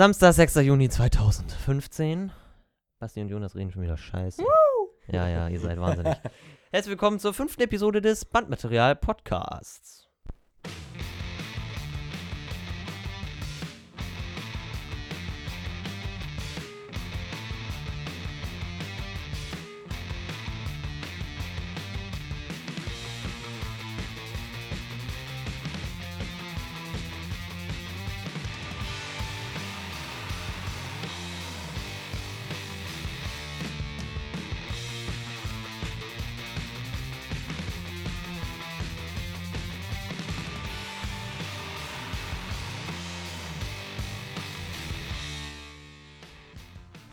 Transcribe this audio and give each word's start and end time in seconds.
Samstag, 0.00 0.32
6. 0.32 0.54
Juni 0.54 0.88
2015. 0.88 2.32
Basti 2.98 3.20
und 3.20 3.28
Jonas 3.28 3.54
reden 3.54 3.70
schon 3.70 3.82
wieder 3.82 3.98
scheiße. 3.98 4.42
Ja, 5.08 5.28
ja, 5.28 5.46
ihr 5.48 5.60
seid 5.60 5.78
wahnsinnig. 5.78 6.16
Herzlich 6.72 6.92
willkommen 6.92 7.18
zur 7.18 7.34
fünften 7.34 7.60
Episode 7.60 8.00
des 8.00 8.24
Bandmaterial 8.24 8.96
Podcasts. 8.96 10.08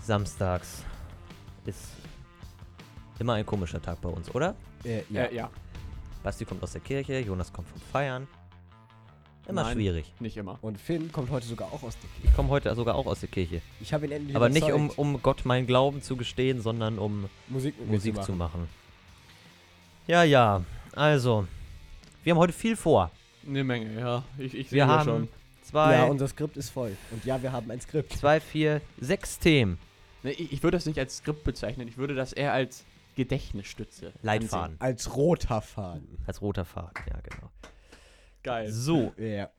Samstags 0.08 0.84
ist 1.66 1.90
immer 3.20 3.34
ein 3.34 3.46
komischer 3.46 3.82
Tag 3.82 4.00
bei 4.02 4.08
uns, 4.08 4.34
oder? 4.34 4.56
Äh, 4.86 5.02
Ja, 5.10 5.24
ja. 5.26 5.32
ja, 5.32 5.50
Basti 6.24 6.46
kommt 6.46 6.64
aus 6.64 6.72
der 6.72 6.82
Kirche, 6.82 7.20
Jonas 7.20 7.52
kommt 7.52 7.68
vom 7.68 7.82
Feiern. 7.92 8.26
Immer 9.50 9.64
Nein. 9.64 9.74
schwierig. 9.74 10.14
nicht 10.20 10.38
immer. 10.38 10.58
Und 10.62 10.80
Finn 10.80 11.12
kommt 11.12 11.30
heute 11.30 11.46
sogar 11.46 11.68
auch 11.74 11.84
aus 11.84 11.98
der 12.00 12.10
Kirche. 12.10 12.28
Ich 12.28 12.34
komme 12.36 12.50
heute 12.50 12.74
sogar 12.76 12.96
auch 12.96 13.06
aus 13.06 13.20
der 13.20 13.28
Kirche. 13.30 13.62
Ich 13.82 13.94
habe 13.94 14.06
ihn 14.06 14.12
endlich 14.14 14.36
Aber 14.36 14.48
nicht 14.50 14.72
um, 14.72 14.90
um 14.92 15.22
Gott 15.22 15.46
meinen 15.46 15.68
Glauben 15.68 16.02
zu 16.02 16.16
gestehen, 16.16 16.62
sondern 16.62 16.98
um 17.00 17.30
Musik 17.50 17.76
Musik 17.86 18.16
zu 18.16 18.22
zu 18.24 18.32
machen. 18.34 18.62
machen. 18.62 18.70
Ja, 20.08 20.24
ja. 20.24 20.64
Also, 20.94 21.48
wir 22.24 22.34
haben 22.34 22.40
heute 22.40 22.54
viel 22.54 22.78
vor. 22.78 23.12
Eine 23.46 23.64
Menge, 23.66 24.00
ja. 24.00 24.24
Ich, 24.38 24.54
ich 24.54 24.72
Wir 24.72 24.86
sehe 24.86 24.88
haben 24.88 25.06
schon. 25.06 25.28
zwei, 25.64 25.96
Ja, 25.96 26.04
unser 26.06 26.28
Skript 26.30 26.56
ist 26.56 26.70
voll. 26.70 26.96
Und 27.12 27.24
ja, 27.26 27.42
wir 27.42 27.52
haben 27.52 27.70
ein 27.72 27.80
Skript. 27.82 28.14
zwei, 28.14 28.40
vier, 28.42 28.82
sechs 29.00 29.38
Themen. 29.40 29.78
Ne, 30.24 30.32
ich, 30.32 30.52
ich 30.54 30.64
würde 30.64 30.78
das 30.78 30.86
nicht 30.86 31.00
als 31.00 31.18
Skript 31.18 31.44
bezeichnen. 31.44 31.88
Ich 31.88 31.98
würde 31.98 32.16
das 32.16 32.34
eher 32.34 32.54
als 32.54 32.84
Gedächtnisstütze. 33.16 34.14
Leitfaden. 34.22 34.76
Als 34.80 35.16
roter 35.16 35.62
Faden. 35.62 36.18
Als 36.28 36.42
roter 36.42 36.66
Faden, 36.66 36.94
ja, 37.08 37.20
genau. 37.22 37.50
Geil. 38.44 38.72
So, 38.72 39.14
Ja. 39.18 39.50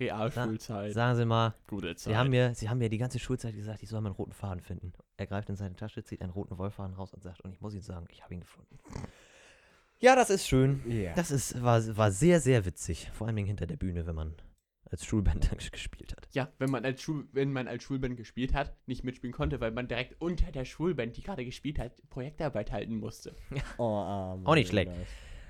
Realschulzeit. 0.00 0.92
sagen 0.92 1.16
Sie 1.16 1.24
mal, 1.24 1.54
Gute 1.68 1.94
Zeit. 1.94 2.12
Sie 2.12 2.16
haben, 2.16 2.30
mir, 2.30 2.52
Sie 2.54 2.68
haben 2.68 2.78
mir 2.78 2.88
die 2.88 2.98
ganze 2.98 3.20
Schulzeit 3.20 3.54
gesagt, 3.54 3.82
ich 3.82 3.88
soll 3.88 4.00
meinen 4.00 4.12
roten 4.12 4.32
Faden 4.32 4.60
finden. 4.60 4.92
Er 5.16 5.26
greift 5.26 5.48
in 5.48 5.56
seine 5.56 5.76
Tasche, 5.76 6.02
zieht 6.02 6.20
einen 6.20 6.32
roten 6.32 6.58
Wollfaden 6.58 6.94
raus 6.94 7.14
und 7.14 7.22
sagt, 7.22 7.40
und 7.42 7.52
ich 7.52 7.60
muss 7.60 7.74
Ihnen 7.74 7.82
sagen, 7.84 8.06
ich 8.10 8.22
habe 8.24 8.34
ihn 8.34 8.40
gefunden. 8.40 8.76
Ja, 10.00 10.16
das 10.16 10.30
ist 10.30 10.48
schön. 10.48 10.82
Ja. 10.90 11.14
Das 11.14 11.30
ist, 11.30 11.62
war, 11.62 11.96
war 11.96 12.10
sehr, 12.10 12.40
sehr 12.40 12.64
witzig. 12.66 13.08
Vor 13.14 13.28
allem 13.28 13.36
hinter 13.36 13.66
der 13.66 13.76
Bühne, 13.76 14.04
wenn 14.06 14.16
man 14.16 14.34
als 14.94 15.04
Schulband 15.04 15.50
gespielt 15.72 16.12
hat. 16.16 16.28
ja, 16.34 16.52
wenn 16.58 16.70
man, 16.70 16.84
als 16.84 17.02
Schul 17.02 17.26
wenn 17.32 17.52
man 17.52 17.66
als 17.66 17.82
Schulband 17.82 18.16
gespielt 18.16 18.54
hat, 18.54 18.76
nicht 18.86 19.02
mitspielen 19.02 19.34
konnte, 19.34 19.60
weil 19.60 19.72
man 19.72 19.88
direkt 19.88 20.20
unter 20.20 20.52
der 20.52 20.64
Schulband, 20.64 21.16
die 21.16 21.22
gerade 21.22 21.44
gespielt 21.44 21.80
hat, 21.80 21.92
Projektarbeit 22.10 22.70
halten 22.70 22.96
musste. 22.96 23.34
Oh, 23.78 23.82
arm, 23.82 24.46
Auch 24.46 24.54
nicht 24.54 24.68
schlecht. 24.68 24.92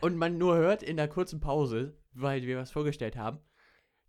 Und 0.00 0.16
man 0.16 0.38
nur 0.38 0.56
hört 0.56 0.82
in 0.82 0.96
der 0.96 1.08
kurzen 1.08 1.40
Pause, 1.40 1.94
weil 2.14 2.42
wir 2.46 2.56
was 2.56 2.70
vorgestellt 2.70 3.16
haben, 3.16 3.38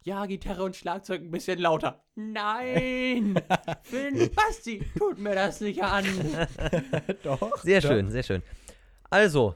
ja, 0.04 0.26
Gitarre 0.26 0.64
und 0.64 0.76
Schlagzeug 0.76 1.22
ein 1.22 1.32
bisschen 1.32 1.60
lauter. 1.60 2.06
Nein! 2.16 3.38
Finn, 3.84 4.30
Basti, 4.34 4.86
tut 4.98 5.18
mir 5.18 5.36
das 5.36 5.60
nicht 5.60 5.84
an. 5.84 6.06
Doch. 7.24 7.58
Sehr 7.58 7.82
doch. 7.82 7.90
schön, 7.90 8.10
sehr 8.10 8.24
schön. 8.24 8.44
Also, 9.10 9.56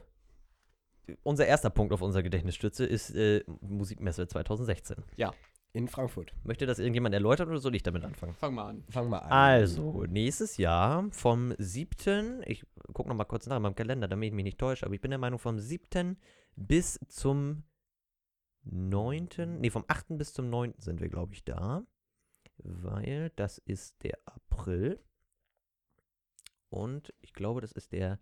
unser 1.22 1.46
erster 1.46 1.70
Punkt 1.70 1.92
auf 1.94 2.02
unserer 2.02 2.22
Gedächtnisstütze 2.22 2.84
ist 2.84 3.14
äh, 3.14 3.44
Musikmesse 3.60 4.26
2016. 4.26 4.96
In 5.72 5.86
Frankfurt. 5.86 6.34
Möchte 6.42 6.66
das 6.66 6.80
irgendjemand 6.80 7.14
erläutern 7.14 7.48
oder 7.48 7.60
soll 7.60 7.76
ich 7.76 7.84
damit 7.84 8.04
anfangen? 8.04 8.34
Fang 8.34 8.54
mal 8.54 8.68
an. 8.68 8.84
Fangen 8.90 9.10
wir 9.10 9.22
an. 9.22 9.30
Also, 9.30 10.04
nächstes 10.08 10.56
Jahr 10.56 11.08
vom 11.12 11.54
7. 11.58 12.42
Ich 12.46 12.66
gucke 12.92 13.08
noch 13.08 13.14
mal 13.14 13.24
kurz 13.24 13.46
nach 13.46 13.56
in 13.56 13.62
meinem 13.62 13.76
Kalender, 13.76 14.08
damit 14.08 14.28
ich 14.28 14.34
mich 14.34 14.44
nicht 14.44 14.58
täusche, 14.58 14.84
aber 14.84 14.94
ich 14.94 15.00
bin 15.00 15.10
der 15.10 15.18
Meinung, 15.18 15.38
vom 15.38 15.60
7. 15.60 16.18
bis 16.56 16.98
zum 17.06 17.62
9. 18.64 19.28
Nee, 19.60 19.70
vom 19.70 19.84
8. 19.86 20.18
bis 20.18 20.32
zum 20.32 20.50
9. 20.50 20.74
sind 20.78 21.00
wir, 21.00 21.08
glaube 21.08 21.34
ich, 21.34 21.44
da. 21.44 21.84
Weil 22.58 23.30
das 23.36 23.58
ist 23.58 24.02
der 24.02 24.18
April. 24.24 24.98
Und 26.68 27.14
ich 27.20 27.32
glaube, 27.32 27.60
das 27.60 27.72
ist 27.72 27.92
der. 27.92 28.18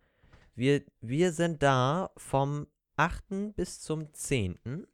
Wir, 0.55 0.83
wir 1.01 1.33
sind 1.33 1.63
da 1.63 2.11
vom 2.17 2.67
8. 2.97 3.55
bis 3.57 3.81
zum 3.81 4.13
10. 4.13 4.87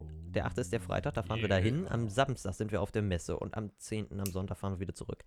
Der 0.00 0.46
8. 0.46 0.58
ist 0.58 0.72
der 0.72 0.80
Freitag, 0.80 1.14
da 1.14 1.22
fahren 1.22 1.40
wir 1.40 1.48
dahin. 1.48 1.88
Am 1.88 2.08
Samstag 2.08 2.54
sind 2.54 2.72
wir 2.72 2.82
auf 2.82 2.92
der 2.92 3.02
Messe 3.02 3.38
und 3.38 3.56
am 3.56 3.70
10. 3.78 4.20
am 4.20 4.26
Sonntag 4.26 4.58
fahren 4.58 4.74
wir 4.74 4.80
wieder 4.80 4.94
zurück. 4.94 5.24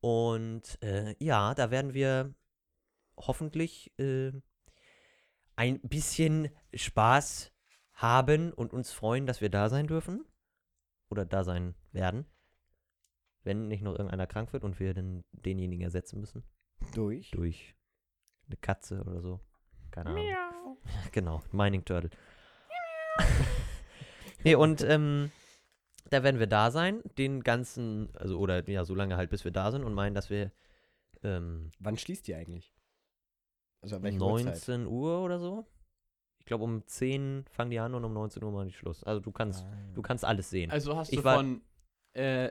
Und 0.00 0.82
äh, 0.82 1.14
ja, 1.18 1.54
da 1.54 1.70
werden 1.70 1.94
wir 1.94 2.34
hoffentlich 3.16 3.92
äh, 3.98 4.32
ein 5.56 5.80
bisschen 5.80 6.48
Spaß 6.74 7.52
haben 7.92 8.52
und 8.52 8.72
uns 8.72 8.90
freuen, 8.92 9.26
dass 9.26 9.40
wir 9.40 9.50
da 9.50 9.68
sein 9.68 9.86
dürfen. 9.86 10.24
Oder 11.10 11.26
da 11.26 11.44
sein 11.44 11.74
werden. 11.92 12.26
Wenn 13.44 13.68
nicht 13.68 13.82
noch 13.82 13.92
irgendeiner 13.92 14.26
krank 14.26 14.52
wird 14.52 14.64
und 14.64 14.80
wir 14.80 14.94
dann 14.94 15.24
denjenigen 15.32 15.84
ersetzen 15.84 16.20
müssen. 16.20 16.42
Durch. 16.94 17.30
Durch 17.32 17.76
eine 18.46 18.56
Katze 18.56 19.02
oder 19.02 19.20
so. 19.20 19.40
Keine 19.90 20.10
Ahnung. 20.10 20.78
Genau, 21.12 21.42
Mining 21.52 21.84
Turtle. 21.84 22.10
Nee, 24.44 24.54
und 24.54 24.82
ähm, 24.82 25.30
da 26.10 26.22
werden 26.22 26.38
wir 26.40 26.46
da 26.46 26.70
sein, 26.70 27.02
den 27.18 27.42
ganzen, 27.42 28.14
also 28.16 28.38
oder 28.38 28.68
ja, 28.68 28.84
so 28.84 28.94
lange 28.94 29.16
halt, 29.16 29.30
bis 29.30 29.44
wir 29.44 29.50
da 29.52 29.70
sind 29.70 29.84
und 29.84 29.94
meinen, 29.94 30.14
dass 30.14 30.30
wir 30.30 30.50
ähm, 31.22 31.70
Wann 31.78 31.96
schließt 31.96 32.26
die 32.26 32.34
eigentlich? 32.34 32.74
Also 33.80 33.96
an 33.96 34.02
welcher 34.02 34.20
Uhrzeit? 34.20 34.46
19 34.46 34.86
Uhr 34.86 35.20
oder 35.22 35.38
so. 35.38 35.66
Ich 36.38 36.46
glaube, 36.46 36.64
um 36.64 36.84
10 36.86 37.44
fangen 37.50 37.70
die 37.70 37.78
an 37.78 37.94
und 37.94 38.04
um 38.04 38.12
19 38.12 38.42
Uhr 38.42 38.50
machen 38.52 38.66
die 38.68 38.74
Schluss. 38.74 39.04
Also 39.04 39.20
du 39.20 39.30
kannst, 39.32 39.64
Ah. 39.64 39.76
du 39.94 40.02
kannst 40.02 40.24
alles 40.24 40.50
sehen. 40.50 40.70
Also 40.70 40.96
hast 40.96 41.12
Ich 41.12 41.18
du 41.18 41.24
war- 41.24 41.36
von 41.36 41.62
äh, 42.14 42.50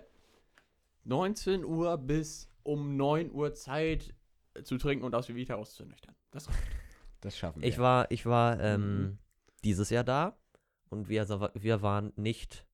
19 1.03 1.63
Uhr 1.65 1.97
bis 1.97 2.49
um 2.63 2.95
9 2.95 3.31
Uhr 3.31 3.53
Zeit 3.53 4.13
äh, 4.53 4.63
zu 4.63 4.77
trinken 4.77 5.03
und 5.05 5.15
aus 5.15 5.27
wie 5.29 5.35
Vita 5.35 5.55
auszunüchtern. 5.55 6.15
Das 6.31 6.47
Das 7.21 7.37
schaffen 7.37 7.61
wir. 7.61 7.67
Ich 7.69 7.77
war, 7.77 8.09
ich 8.11 8.25
war 8.25 8.59
ähm, 8.59 9.01
Mhm. 9.03 9.17
dieses 9.63 9.89
Jahr 9.89 10.03
da 10.03 10.37
und 10.91 11.09
wir, 11.09 11.27
wir 11.55 11.81
waren 11.81 12.13
nicht, 12.15 12.67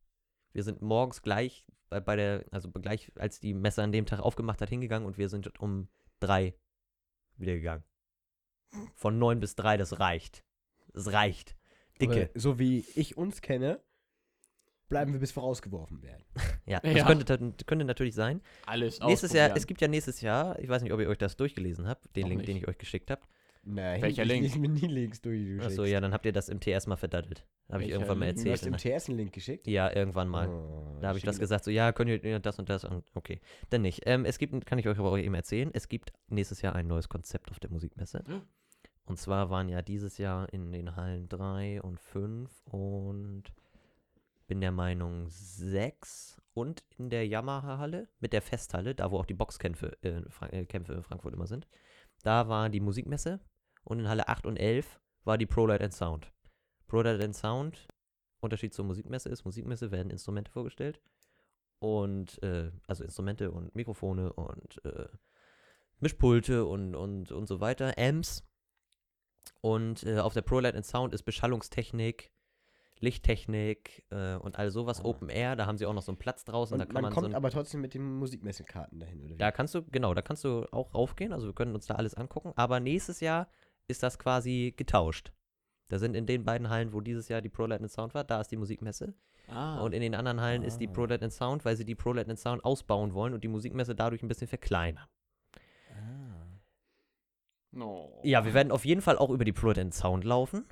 wir 0.51 0.63
sind 0.63 0.81
morgens 0.81 1.21
gleich 1.21 1.65
bei, 1.89 1.99
bei 1.99 2.15
der, 2.15 2.45
also 2.51 2.69
gleich 2.71 3.11
als 3.15 3.39
die 3.39 3.53
Messe 3.53 3.83
an 3.83 3.91
dem 3.91 4.05
Tag 4.05 4.19
aufgemacht 4.19 4.61
hat, 4.61 4.69
hingegangen 4.69 5.07
und 5.07 5.17
wir 5.17 5.29
sind 5.29 5.59
um 5.59 5.87
drei 6.19 6.55
wieder 7.37 7.53
gegangen. 7.53 7.83
Von 8.95 9.17
neun 9.19 9.39
bis 9.39 9.55
drei, 9.55 9.77
das 9.77 9.99
reicht. 9.99 10.43
Das 10.93 11.13
reicht. 11.13 11.55
Dicke. 12.01 12.29
Aber 12.31 12.39
so 12.39 12.59
wie 12.59 12.85
ich 12.95 13.15
uns 13.17 13.41
kenne, 13.41 13.81
bleiben 14.89 15.13
wir 15.13 15.19
bis 15.19 15.35
wir 15.35 15.41
rausgeworfen 15.43 16.01
werden. 16.01 16.25
Ja, 16.65 16.79
das 16.83 16.93
Ja. 16.95 17.05
Könnte, 17.05 17.53
könnte 17.65 17.85
natürlich 17.85 18.13
sein. 18.15 18.41
alles 18.65 18.99
Nächstes 18.99 19.31
Jahr, 19.31 19.55
es 19.55 19.67
gibt 19.67 19.79
ja 19.79 19.87
nächstes 19.87 20.19
Jahr, 20.19 20.59
ich 20.59 20.67
weiß 20.67 20.81
nicht, 20.81 20.91
ob 20.91 20.99
ihr 20.99 21.07
euch 21.07 21.17
das 21.17 21.37
durchgelesen 21.37 21.87
habt, 21.87 22.13
den 22.15 22.23
Noch 22.23 22.29
Link, 22.29 22.39
nicht. 22.39 22.49
den 22.49 22.57
ich 22.57 22.67
euch 22.67 22.77
geschickt 22.77 23.09
habe. 23.09 23.21
Nein, 23.63 24.01
Welcher 24.01 24.23
ich 24.23 24.27
Link? 24.27 24.43
lese 24.43 24.59
mir 24.59 24.67
nie 24.69 24.87
Links 24.87 25.21
durch. 25.21 25.61
Achso, 25.61 25.85
ja, 25.85 26.01
dann 26.01 26.11
habt 26.13 26.25
ihr 26.25 26.33
das 26.33 26.49
im 26.49 26.59
TS 26.59 26.87
mal 26.87 26.97
verdattelt. 26.97 27.47
Habe 27.69 27.83
ich 27.83 27.89
irgendwann 27.89 28.19
mal? 28.19 28.25
Du 28.33 28.39
erzählt. 28.39 28.53
hast 28.53 28.65
im? 28.65 28.77
TS 28.77 29.09
einen 29.09 29.17
Link 29.17 29.33
geschickt? 29.33 29.67
Ja, 29.67 29.93
irgendwann 29.93 30.29
mal. 30.29 30.47
Oh, 30.47 30.97
Da 31.01 31.09
habe 31.09 31.17
ich 31.17 31.25
das 31.25 31.37
gesagt, 31.37 31.65
so, 31.65 31.71
ja, 31.71 31.91
könnt 31.91 32.09
ihr 32.09 32.39
das 32.39 32.59
und 32.59 32.69
das 32.69 32.85
und 32.85 33.03
okay. 33.13 33.41
Dann 33.69 33.81
nicht. 33.81 34.03
Ähm, 34.05 34.23
es 34.23 34.37
gibt, 34.37 34.65
kann 34.65 34.79
ich 34.79 34.87
euch 34.87 34.97
aber 34.97 35.11
auch 35.11 35.17
eben 35.17 35.35
erzählen, 35.35 35.69
es 35.73 35.89
gibt 35.89 36.13
nächstes 36.29 36.61
Jahr 36.61 36.75
ein 36.75 36.87
neues 36.87 37.09
Konzept 37.09 37.51
auf 37.51 37.59
der 37.59 37.69
Musikmesse. 37.69 38.23
Und 39.05 39.17
zwar 39.17 39.49
waren 39.49 39.69
ja 39.69 39.81
dieses 39.81 40.17
Jahr 40.17 40.51
in 40.53 40.71
den 40.71 40.95
Hallen 40.95 41.27
3 41.29 41.81
und 41.81 41.99
5 41.99 42.67
und 42.67 43.43
bin 44.47 44.61
der 44.61 44.71
Meinung 44.71 45.25
6 45.27 46.41
und 46.53 46.83
in 46.97 47.09
der 47.09 47.27
Yamaha-Halle 47.27 48.07
mit 48.19 48.33
der 48.33 48.41
Festhalle, 48.41 48.95
da 48.95 49.11
wo 49.11 49.19
auch 49.19 49.25
die 49.25 49.33
Boxkämpfe 49.33 49.97
äh, 50.01 50.21
äh, 50.51 50.65
Kämpfe 50.65 50.93
in 50.93 51.03
Frankfurt 51.03 51.33
immer 51.33 51.47
sind. 51.47 51.67
Da 52.23 52.47
war 52.47 52.69
die 52.69 52.79
Musikmesse 52.79 53.39
und 53.83 53.99
in 53.99 54.09
Halle 54.09 54.27
8 54.27 54.45
und 54.45 54.57
11 54.57 54.99
war 55.23 55.37
die 55.37 55.45
ProLight 55.45 55.81
and 55.81 55.93
Sound. 55.93 56.31
ProLight 56.87 57.21
and 57.21 57.35
Sound 57.35 57.87
Unterschied 58.39 58.73
zur 58.73 58.85
Musikmesse 58.85 59.29
ist, 59.29 59.45
Musikmesse 59.45 59.91
werden 59.91 60.11
Instrumente 60.11 60.51
vorgestellt 60.51 61.01
und 61.79 62.41
äh, 62.43 62.71
also 62.87 63.03
Instrumente 63.03 63.51
und 63.51 63.75
Mikrofone 63.75 64.33
und 64.33 64.83
äh, 64.85 65.07
Mischpulte 65.99 66.65
und, 66.65 66.95
und, 66.95 67.31
und 67.31 67.47
so 67.47 67.59
weiter, 67.59 67.93
Amps. 67.97 68.43
Und 69.61 70.03
äh, 70.03 70.19
auf 70.19 70.33
der 70.33 70.41
ProLight 70.41 70.75
and 70.75 70.85
Sound 70.85 71.13
ist 71.13 71.23
Beschallungstechnik, 71.23 72.31
Lichttechnik 72.99 74.05
äh, 74.09 74.35
und 74.35 74.57
all 74.57 74.71
sowas, 74.71 75.01
Ah. 75.01 75.05
Open 75.05 75.29
Air, 75.29 75.55
da 75.55 75.65
haben 75.65 75.77
sie 75.77 75.85
auch 75.85 75.93
noch 75.93 76.01
so 76.01 76.11
einen 76.11 76.19
Platz 76.19 76.45
draußen, 76.45 76.73
Und 76.75 76.79
da 76.79 76.85
kann 76.85 76.93
man, 76.93 77.03
man, 77.03 77.13
kommt 77.13 77.25
so 77.25 77.31
ein, 77.31 77.35
aber 77.35 77.49
trotzdem 77.49 77.81
mit 77.81 77.93
den 77.93 78.17
Musikmessekarten 78.17 78.99
dahin, 78.99 79.21
oder 79.23 79.35
wie? 79.35 79.37
da 79.37 79.51
kannst 79.51 79.73
du, 79.75 79.83
genau, 79.83 80.13
da 80.13 80.21
kannst 80.21 80.43
du 80.43 80.65
auch 80.71 80.93
raufgehen, 80.93 81.33
also 81.33 81.47
wir 81.47 81.53
können 81.53 81.75
uns 81.75 81.85
da 81.85 81.95
alles 81.95 82.13
angucken, 82.13 82.53
aber 82.55 82.79
nächstes 82.79 83.19
Jahr 83.19 83.49
ist 83.87 84.03
das 84.03 84.19
quasi 84.19 84.73
getauscht. 84.75 85.31
Da 85.89 85.99
sind 85.99 86.15
in 86.15 86.25
den 86.25 86.43
beiden 86.43 86.69
Hallen, 86.69 86.91
wo 86.93 86.99
dieses 87.01 87.27
Jahr 87.29 87.41
die 87.41 87.49
Pro 87.49 87.65
Light 87.65 87.81
and 87.81 87.91
Sound 87.91 88.13
war, 88.13 88.23
da 88.23 88.41
ist 88.41 88.49
die 88.51 88.57
Musikmesse. 88.57 89.13
Ah. 89.49 89.79
Und 89.81 89.93
in 89.93 90.01
den 90.01 90.15
anderen 90.15 90.41
Hallen 90.41 90.61
ist 90.63 90.79
die 90.79 90.87
Ah. 90.89 90.91
Pro 90.91 91.05
Light 91.05 91.23
and 91.23 91.31
Sound, 91.31 91.63
weil 91.63 91.77
sie 91.77 91.85
die 91.85 91.95
Pro 91.95 92.11
Light 92.13 92.27
and 92.29 92.37
Sound 92.39 92.65
ausbauen 92.65 93.13
wollen 93.13 93.33
und 93.33 93.43
die 93.43 93.47
Musikmesse 93.47 93.95
dadurch 93.95 94.21
ein 94.21 94.27
bisschen 94.27 94.47
verkleinern. 94.47 95.05
Ah. 95.91 96.59
no. 97.71 98.19
Ja, 98.23 98.43
wir 98.45 98.53
werden 98.53 98.71
auf 98.71 98.85
jeden 98.85 99.01
Fall 99.01 99.17
auch 99.17 99.29
über 99.29 99.45
die 99.45 99.53
Pro 99.53 99.67
Light 99.67 99.79
and 99.79 99.93
Sound 99.93 100.23
laufen. 100.23 100.65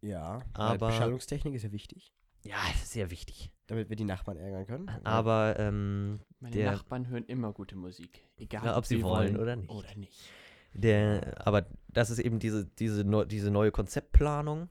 Ja, 0.00 0.40
Aber- 0.54 0.88
Beschallungstechnik 0.88 1.54
ist 1.54 1.62
ja 1.62 1.72
wichtig, 1.72 2.12
Ja, 2.44 2.56
sehr 2.84 3.10
wichtig. 3.10 3.50
damit 3.66 3.88
wir 3.88 3.96
die 3.96 4.04
Nachbarn 4.04 4.36
ärgern 4.36 4.66
können. 4.66 4.88
Aber 5.04 5.56
ähm, 5.58 6.20
Meine 6.40 6.64
Nachbarn 6.64 7.08
hören 7.08 7.24
immer 7.24 7.52
gute 7.52 7.76
Musik. 7.76 8.20
Egal, 8.36 8.64
Ja, 8.64 8.76
ob 8.76 8.84
sie 8.86 9.02
wollen 9.02 9.36
oder 9.38 9.56
nicht. 9.56 9.70
Oder 9.70 9.94
nicht. 9.96 10.28
Der, 10.76 11.46
aber 11.46 11.66
das 11.88 12.10
ist 12.10 12.18
eben 12.18 12.38
diese, 12.38 12.66
diese, 12.66 13.04
diese 13.26 13.50
neue 13.50 13.72
Konzeptplanung 13.72 14.68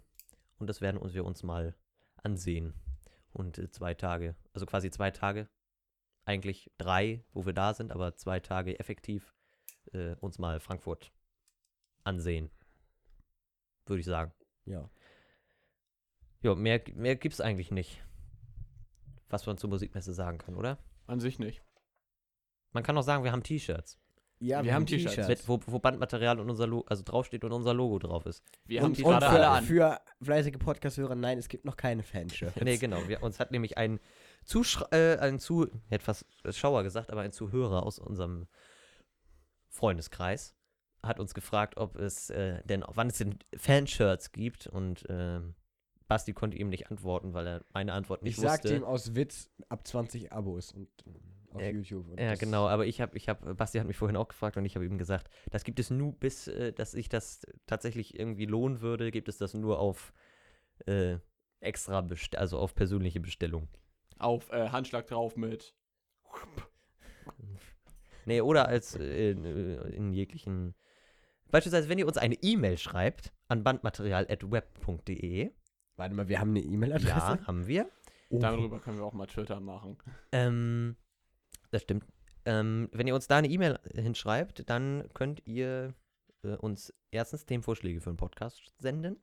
und 0.57 0.67
das 0.67 0.81
werden 0.81 0.97
uns 0.97 1.13
wir 1.13 1.25
uns 1.25 1.43
mal 1.43 1.75
ansehen. 2.17 2.73
Und 3.33 3.57
äh, 3.57 3.69
zwei 3.69 3.93
Tage, 3.93 4.35
also 4.53 4.65
quasi 4.65 4.89
zwei 4.91 5.11
Tage, 5.11 5.49
eigentlich 6.25 6.71
drei, 6.77 7.23
wo 7.33 7.45
wir 7.45 7.53
da 7.53 7.73
sind, 7.73 7.91
aber 7.91 8.15
zwei 8.15 8.39
Tage 8.39 8.79
effektiv 8.79 9.33
äh, 9.93 10.15
uns 10.15 10.39
mal 10.39 10.59
Frankfurt 10.59 11.11
ansehen. 12.03 12.49
Würde 13.85 13.99
ich 13.99 14.05
sagen. 14.05 14.33
ja. 14.65 14.89
Ja, 16.41 16.53
mehr, 16.53 16.79
mehr 16.93 17.15
gibt 17.15 17.33
es 17.33 17.41
eigentlich 17.41 17.71
nicht, 17.71 18.03
was 19.29 19.47
man 19.47 19.57
zur 19.57 19.71
Musikmesse 19.71 20.13
sagen 20.13 20.37
kann, 20.37 20.55
oder? 20.55 20.77
An 21.07 21.19
sich 21.19 21.39
nicht. 21.39 21.63
Man 22.71 22.83
kann 22.83 22.95
auch 22.97 23.03
sagen, 23.03 23.23
wir 23.23 23.31
haben 23.31 23.41
T-Shirts, 23.41 23.99
Ja, 24.39 24.63
Wir 24.63 24.73
haben 24.73 24.85
T-Shirts. 24.85 25.27
mit- 25.29 25.47
wo, 25.47 25.59
wo 25.65 25.79
Bandmaterial 25.79 26.39
und 26.39 26.49
unser 26.49 26.67
Logo, 26.67 26.85
also 26.87 27.03
draufsteht 27.03 27.43
und 27.45 27.51
unser 27.53 27.73
Logo 27.73 27.99
drauf 27.99 28.25
ist. 28.25 28.43
Wir 28.65 28.79
Und 28.81 28.85
haben 28.85 28.93
die 28.93 29.03
und 29.03 29.11
gerade 29.11 29.25
für, 29.27 29.31
alle 29.31 29.47
an. 29.47 29.63
für 29.63 30.01
fleißige 30.21 30.57
Podcast-Hörer, 30.59 31.15
nein, 31.15 31.37
es 31.37 31.47
gibt 31.47 31.63
noch 31.65 31.77
keine 31.77 32.03
Fanshirts. 32.03 32.59
Nee, 32.61 32.77
genau. 32.77 33.07
Wir, 33.07 33.23
uns 33.23 33.39
hat 33.39 33.51
nämlich 33.51 33.77
ein 33.77 33.99
Zuschra 34.43 34.87
äh, 34.91 35.17
ein 35.19 35.39
Zu, 35.39 35.67
ich 35.89 36.01
fast 36.01 36.25
Schauer 36.51 36.83
gesagt, 36.83 37.11
aber 37.11 37.21
ein 37.21 37.31
Zuhörer 37.31 37.83
aus 37.83 37.97
unserem 37.97 38.45
Freundeskreis 39.69 40.55
hat 41.03 41.19
uns 41.19 41.33
gefragt, 41.33 41.77
ob 41.77 41.95
es 41.97 42.29
äh, 42.31 42.61
denn, 42.65 42.83
wann 42.87 43.07
es 43.07 43.17
denn 43.19 43.37
Fanshirts 43.55 44.31
gibt 44.31 44.67
und 44.67 45.05
ähm, 45.09 45.53
Basti 46.07 46.33
konnte 46.33 46.57
ihm 46.57 46.69
nicht 46.69 46.89
antworten, 46.91 47.33
weil 47.33 47.47
er 47.47 47.65
meine 47.73 47.93
Antwort 47.93 48.21
nicht 48.23 48.37
Ich 48.37 48.41
sagte 48.41 48.69
wusste. 48.69 48.75
ihm 48.77 48.83
aus 48.83 49.15
Witz 49.15 49.49
ab 49.69 49.85
20 49.87 50.31
Abos 50.31 50.71
und 50.71 50.87
äh, 51.05 51.11
auf 51.55 51.61
Ja, 51.61 51.69
YouTube. 51.69 52.09
Und 52.09 52.19
ja, 52.19 52.35
genau, 52.35 52.67
aber 52.67 52.85
ich 52.85 53.01
habe, 53.01 53.15
ich 53.17 53.29
habe, 53.29 53.55
Basti 53.55 53.79
hat 53.79 53.87
mich 53.87 53.97
vorhin 53.97 54.17
auch 54.17 54.27
gefragt 54.27 54.57
und 54.57 54.65
ich 54.65 54.75
habe 54.75 54.85
ihm 54.85 54.97
gesagt, 54.97 55.29
das 55.51 55.63
gibt 55.63 55.79
es 55.79 55.89
nur, 55.89 56.13
bis, 56.13 56.47
äh, 56.47 56.73
dass 56.73 56.91
sich 56.91 57.09
das 57.09 57.41
tatsächlich 57.67 58.19
irgendwie 58.19 58.45
lohnen 58.45 58.81
würde, 58.81 59.11
gibt 59.11 59.29
es 59.29 59.37
das 59.37 59.53
nur 59.53 59.79
auf 59.79 60.13
äh, 60.85 61.17
extra, 61.59 62.01
best 62.01 62.37
also 62.37 62.59
auf 62.59 62.75
persönliche 62.75 63.19
Bestellung. 63.19 63.67
Auf 64.17 64.51
äh, 64.51 64.69
Handschlag 64.69 65.07
drauf 65.07 65.35
mit. 65.35 65.75
Nee, 68.25 68.41
oder 68.41 68.67
als 68.67 68.95
äh, 68.95 69.31
in, 69.31 69.45
äh, 69.45 69.75
in 69.89 70.11
jeglichen. 70.11 70.75
Beispielsweise, 71.51 71.89
wenn 71.89 71.99
ihr 71.99 72.07
uns 72.07 72.17
eine 72.17 72.35
E-Mail 72.41 72.77
schreibt 72.77 73.31
an 73.47 73.63
bandmaterial.web.de. 73.63 75.51
Warte 75.95 76.15
mal, 76.15 76.27
wir 76.27 76.39
haben 76.39 76.49
eine 76.49 76.61
E-Mail-Adresse. 76.61 77.07
Ja, 77.07 77.45
haben 77.45 77.67
wir. 77.67 77.87
Oh. 78.29 78.39
Darüber 78.39 78.79
können 78.79 78.97
wir 78.97 79.05
auch 79.05 79.13
mal 79.13 79.27
Twitter 79.27 79.59
machen. 79.59 79.97
Ähm, 80.31 80.95
das 81.75 81.83
stimmt. 81.83 82.05
Ähm, 82.45 82.89
wenn 82.91 83.07
ihr 83.07 83.15
uns 83.15 83.27
da 83.27 83.37
eine 83.37 83.47
E-Mail 83.49 83.79
hinschreibt, 83.93 84.69
dann 84.69 85.07
könnt 85.13 85.41
ihr 85.45 85.93
äh, 86.43 86.55
uns 86.55 86.93
erstens 87.11 87.45
Themenvorschläge 87.45 88.01
für 88.01 88.09
einen 88.09 88.17
Podcast 88.17 88.73
senden. 88.79 89.21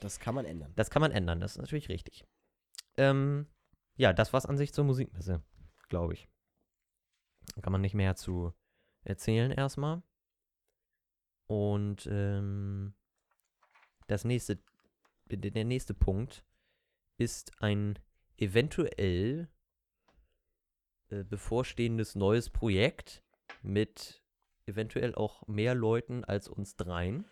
Das 0.00 0.20
kann 0.20 0.34
man 0.34 0.44
ändern. 0.44 0.70
Das 0.76 0.90
kann 0.90 1.00
man 1.00 1.12
ändern, 1.12 1.40
das 1.40 1.52
ist 1.52 1.58
natürlich 1.58 1.88
richtig. 1.88 2.26
Ähm, 2.98 3.46
ja, 3.96 4.12
das 4.12 4.34
war's 4.34 4.44
an 4.44 4.58
sich 4.58 4.74
zur 4.74 4.84
Musikmesse, 4.84 5.42
glaube 5.88 6.12
ich. 6.12 6.28
Da 7.54 7.62
kann 7.62 7.72
man 7.72 7.80
nicht 7.80 7.94
mehr 7.94 8.16
zu 8.16 8.52
erzählen 9.02 9.50
erstmal. 9.50 10.02
Und 11.46 12.06
ähm, 12.10 12.94
das 14.08 14.24
nächste, 14.24 14.58
der 15.26 15.50
der 15.50 15.64
nächste 15.64 15.94
Punkt 15.94 16.44
ist 17.16 17.62
ein 17.62 17.98
eventuell 18.36 19.48
äh, 21.20 21.24
bevorstehendes 21.24 22.14
neues 22.14 22.50
Projekt 22.50 23.22
mit 23.62 24.22
eventuell 24.66 25.14
auch 25.14 25.46
mehr 25.46 25.74
Leuten 25.74 26.24
als 26.24 26.48
uns 26.48 26.76
dreien. 26.76 27.24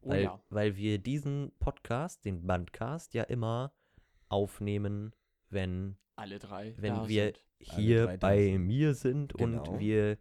Oh 0.00 0.10
Weil, 0.10 0.22
ja. 0.24 0.42
weil 0.50 0.76
wir 0.76 0.98
diesen 0.98 1.52
Podcast, 1.60 2.24
den 2.24 2.46
Bandcast, 2.46 3.14
ja 3.14 3.22
immer 3.24 3.72
aufnehmen, 4.28 5.14
wenn, 5.50 5.96
Alle 6.16 6.38
drei. 6.38 6.74
wenn 6.78 7.08
wir 7.08 7.26
sind. 7.26 7.40
hier 7.58 8.16
bei 8.18 8.44
sind. 8.44 8.66
mir 8.66 8.94
sind 8.94 9.34
Genau. 9.34 9.62
und 9.70 9.78
wir 9.78 10.18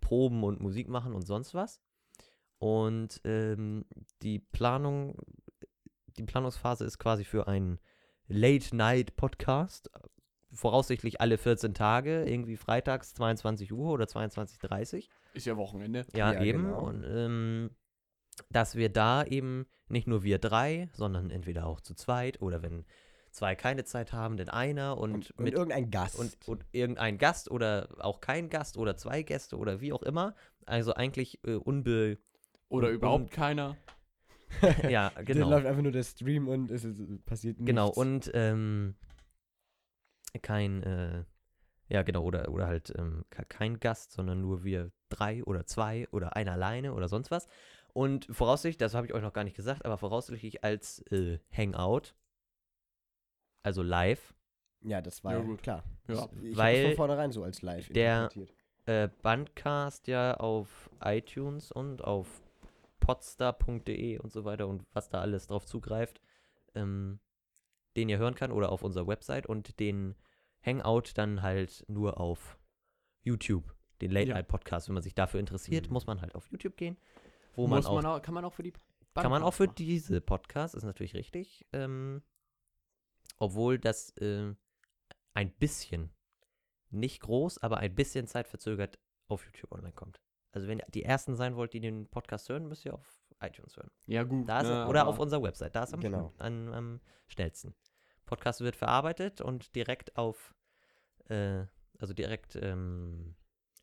proben 0.00 0.44
und 0.44 0.60
Musik 0.60 0.88
machen 0.88 1.12
und 1.12 1.26
sonst 1.26 1.52
was. 1.54 1.82
Und 2.58 3.20
ähm, 3.24 3.84
die 4.22 4.38
Planung, 4.38 5.16
die 6.16 6.22
Planungsphase 6.24 6.84
ist 6.84 6.98
quasi 6.98 7.24
für 7.24 7.46
einen 7.46 7.78
Late-Night-Podcast. 8.28 9.90
Voraussichtlich 10.52 11.20
alle 11.20 11.36
14 11.38 11.74
Tage, 11.74 12.24
irgendwie 12.24 12.56
freitags 12.56 13.14
22 13.14 13.72
Uhr 13.72 13.92
oder 13.92 14.06
22.30 14.06 14.96
Uhr. 14.96 15.02
Ist 15.34 15.46
ja 15.46 15.56
Wochenende. 15.56 16.06
Ja, 16.14 16.32
Ja, 16.32 16.42
eben. 16.42 16.64
genau. 16.64 16.80
Und 16.80 17.04
ähm, 17.04 17.70
dass 18.50 18.76
wir 18.76 18.88
da 18.88 19.24
eben 19.24 19.66
nicht 19.88 20.06
nur 20.06 20.22
wir 20.22 20.38
drei, 20.38 20.88
sondern 20.92 21.30
entweder 21.30 21.66
auch 21.66 21.80
zu 21.80 21.94
zweit 21.94 22.40
oder 22.40 22.62
wenn 22.62 22.84
zwei 23.30 23.54
keine 23.54 23.84
Zeit 23.84 24.12
haben, 24.12 24.36
dann 24.36 24.48
einer 24.48 24.98
und, 24.98 25.12
Und, 25.12 25.30
und 25.32 25.44
mit 25.44 25.54
irgendein 25.54 25.90
Gast. 25.90 26.18
und, 26.18 26.36
und 26.46 26.64
irgendein 26.72 27.18
Gast 27.18 27.50
oder 27.50 27.88
auch 27.98 28.20
kein 28.20 28.48
Gast 28.48 28.76
oder 28.76 28.96
zwei 28.96 29.22
Gäste 29.22 29.56
oder 29.56 29.80
wie 29.80 29.92
auch 29.92 30.02
immer. 30.02 30.34
Also 30.66 30.94
eigentlich 30.94 31.40
äh, 31.44 31.54
unbe. 31.54 32.18
Oder 32.68 32.90
überhaupt 32.90 33.30
keiner. 33.30 33.76
ja, 34.88 35.10
Dann 35.14 35.24
genau. 35.24 35.50
läuft 35.50 35.66
einfach 35.66 35.82
nur 35.82 35.92
der 35.92 36.02
Stream 36.04 36.48
und 36.48 36.70
es 36.70 36.84
ist, 36.84 37.00
passiert 37.26 37.58
nichts. 37.58 37.66
Genau, 37.66 37.90
und 37.90 38.30
ähm, 38.34 38.94
kein, 40.42 40.82
äh, 40.82 41.24
ja 41.88 42.02
genau, 42.02 42.22
oder, 42.22 42.48
oder 42.50 42.66
halt 42.66 42.92
ähm, 42.98 43.24
ke- 43.30 43.44
kein 43.46 43.80
Gast, 43.80 44.12
sondern 44.12 44.40
nur 44.40 44.62
wir 44.64 44.90
drei 45.08 45.42
oder 45.44 45.66
zwei 45.66 46.06
oder 46.10 46.36
einer 46.36 46.52
alleine 46.52 46.92
oder 46.94 47.08
sonst 47.08 47.30
was. 47.30 47.48
Und 47.94 48.26
voraussichtlich, 48.30 48.76
das 48.78 48.94
habe 48.94 49.06
ich 49.06 49.14
euch 49.14 49.22
noch 49.22 49.32
gar 49.32 49.44
nicht 49.44 49.56
gesagt, 49.56 49.84
aber 49.84 49.96
voraussichtlich 49.98 50.62
als 50.64 51.00
äh, 51.10 51.38
Hangout, 51.50 52.14
also 53.62 53.82
live, 53.82 54.34
Ja, 54.82 55.00
das 55.02 55.24
war 55.24 55.32
Ja, 55.32 55.40
gut. 55.40 55.62
klar. 55.62 55.82
Ja. 56.06 56.14
Das, 56.14 56.28
ich 56.42 56.56
Weil 56.56 56.82
von 56.88 56.94
vornherein 56.96 57.32
so 57.32 57.42
als 57.42 57.62
live 57.62 57.88
der- 57.88 58.24
interpretiert. 58.30 58.54
äh, 58.86 59.08
Bandcast 59.22 60.06
ja 60.08 60.34
auf 60.36 60.88
iTunes 61.02 61.72
und 61.72 62.02
auf 62.04 62.28
podstar.de 63.00 64.18
und 64.18 64.30
so 64.32 64.44
weiter 64.44 64.68
und 64.68 64.84
was 64.92 65.08
da 65.08 65.20
alles 65.20 65.46
drauf 65.46 65.66
zugreift, 65.66 66.20
ähm, 66.74 67.18
den 67.98 68.08
ihr 68.08 68.18
hören 68.18 68.34
kann 68.34 68.52
oder 68.52 68.70
auf 68.72 68.82
unserer 68.82 69.06
Website 69.06 69.46
und 69.46 69.78
den 69.80 70.14
Hangout 70.64 71.12
dann 71.14 71.42
halt 71.42 71.84
nur 71.88 72.18
auf 72.20 72.58
YouTube, 73.22 73.74
den 74.00 74.10
Late 74.10 74.28
Ja. 74.28 74.34
Night 74.34 74.48
Podcast. 74.48 74.88
Wenn 74.88 74.94
man 74.94 75.02
sich 75.02 75.14
dafür 75.14 75.40
interessiert, 75.40 75.88
Mhm. 75.88 75.92
muss 75.92 76.06
man 76.06 76.20
halt 76.20 76.34
auf 76.34 76.50
YouTube 76.50 76.76
gehen, 76.76 76.96
wo 77.54 77.66
Muss 77.66 77.84
man 77.84 77.86
auch, 77.86 77.94
man 78.02 78.06
auch, 78.06 78.22
kann 78.22 78.34
man 78.34 78.44
auch 78.44 78.52
für 78.52 78.62
die 78.62 78.72
kann 79.14 79.30
man 79.32 79.42
auch 79.42 79.52
für 79.54 79.64
Bandcast 79.66 79.78
diese 79.80 80.20
Podcasts, 80.20 80.74
ist 80.76 80.84
natürlich 80.84 81.14
richtig, 81.14 81.66
ähm, 81.72 82.22
obwohl 83.38 83.78
das 83.78 84.10
äh, 84.18 84.54
ein 85.34 85.50
bisschen, 85.58 86.10
nicht 86.90 87.20
groß, 87.22 87.58
aber 87.58 87.78
ein 87.78 87.94
bisschen 87.94 88.26
zeitverzögert 88.28 88.98
auf 89.26 89.44
YouTube 89.44 89.72
online 89.72 89.92
kommt. 89.92 90.20
Also 90.52 90.68
wenn 90.68 90.78
ihr 90.78 90.86
die 90.94 91.02
Ersten 91.02 91.34
sein 91.36 91.56
wollt, 91.56 91.72
die 91.74 91.80
den 91.80 92.08
Podcast 92.08 92.48
hören, 92.48 92.66
müsst 92.68 92.84
ihr 92.84 92.94
auf 92.94 93.20
iTunes 93.40 93.76
hören. 93.76 93.90
Ja, 94.06 94.22
gut. 94.24 94.48
Da 94.48 94.60
ist, 94.60 94.68
ne, 94.68 94.86
oder 94.88 95.06
auf 95.06 95.18
unserer 95.18 95.42
Website. 95.42 95.74
Da 95.76 95.82
ist 95.84 95.92
am, 95.94 96.00
Genau. 96.00 96.32
am, 96.38 96.72
am 96.72 97.00
schnellsten. 97.26 97.74
Podcast 98.28 98.60
wird 98.60 98.76
verarbeitet 98.76 99.40
und 99.40 99.74
direkt 99.74 100.16
auf, 100.16 100.54
äh, 101.28 101.64
also 101.98 102.14
direkt 102.14 102.56
ähm, 102.56 103.34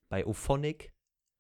bei 0.10 0.26
Ophonic, 0.26 0.94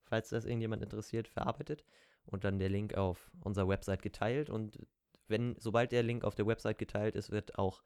falls 0.03 0.29
das 0.29 0.45
irgendjemand 0.45 0.81
interessiert, 0.83 1.27
verarbeitet 1.27 1.85
und 2.25 2.43
dann 2.43 2.59
der 2.59 2.69
Link 2.69 2.95
auf 2.95 3.31
unserer 3.41 3.67
Website 3.67 4.01
geteilt 4.01 4.50
und 4.50 4.79
wenn, 5.27 5.55
sobald 5.57 5.91
der 5.91 6.03
Link 6.03 6.24
auf 6.24 6.35
der 6.35 6.45
Website 6.45 6.77
geteilt 6.77 7.15
ist, 7.15 7.31
wird 7.31 7.57
auch 7.57 7.81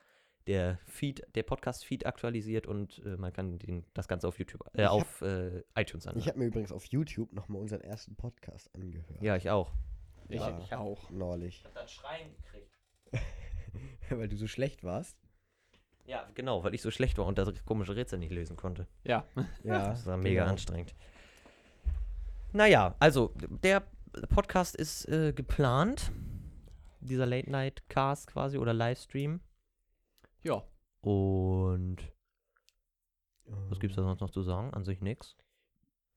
der 0.47 0.79
Feed, 0.87 1.23
der 1.35 1.43
Podcast-Feed 1.43 2.05
aktualisiert 2.05 2.65
und 2.65 2.99
äh, 3.05 3.17
man 3.17 3.31
kann 3.31 3.59
den, 3.59 3.85
das 3.93 4.07
Ganze 4.07 4.27
auf 4.27 4.39
YouTube, 4.39 4.61
äh, 4.73 4.81
Ich 4.81 4.87
hab- 4.87 4.91
auf 4.93 5.21
äh, 5.21 5.63
iTunes 5.75 6.07
anhören. 6.07 6.19
Ich 6.21 6.27
habe 6.27 6.39
mir 6.39 6.45
übrigens 6.45 6.71
auf 6.71 6.85
YouTube 6.85 7.31
nochmal 7.33 7.61
unseren 7.61 7.81
ersten 7.81 8.15
Podcast 8.15 8.73
angehört. 8.73 9.21
ja, 9.21 9.35
ich 9.35 9.49
auch. 9.49 9.71
Ich, 10.27 10.39
Ja. 10.39 10.59
ich 10.59 10.73
auch. 10.73 11.09
Neulich. 11.11 11.63
hab 11.65 11.73
dann 11.75 11.87
Schreien 11.87 12.33
gekriegt. 12.35 12.79
Weil 14.09 14.27
du 14.27 14.37
so 14.37 14.47
schlecht 14.47 14.83
warst. 14.83 15.17
Ja, 16.05 16.27
genau, 16.33 16.63
weil 16.63 16.73
ich 16.73 16.81
so 16.81 16.89
schlecht 16.89 17.19
war 17.19 17.27
und 17.27 17.37
das 17.37 17.63
komische 17.65 17.95
Rätsel 17.95 18.17
nicht 18.17 18.31
lösen 18.31 18.57
konnte. 18.57 18.87
Ja. 19.03 19.25
Ja. 19.63 19.89
Das 19.89 20.07
war 20.07 20.17
mega 20.17 20.41
genau. 20.41 20.53
anstrengend. 20.53 20.95
Naja, 22.51 22.95
also 22.99 23.31
der 23.63 23.83
Podcast 24.29 24.75
ist 24.75 25.07
äh, 25.07 25.33
geplant. 25.33 26.11
Dieser 26.99 27.27
Late-Night-Cast 27.27 28.25
quasi 28.25 28.57
oder 28.57 28.73
Livestream. 28.73 29.39
Ja. 30.41 30.63
Und 31.01 31.97
was 33.69 33.79
gibt's 33.79 33.95
da 33.95 34.01
Ähm, 34.01 34.07
sonst 34.07 34.21
noch 34.21 34.31
zu 34.31 34.41
sagen? 34.41 34.73
An 34.73 34.83
sich 34.83 35.01
nix. 35.01 35.37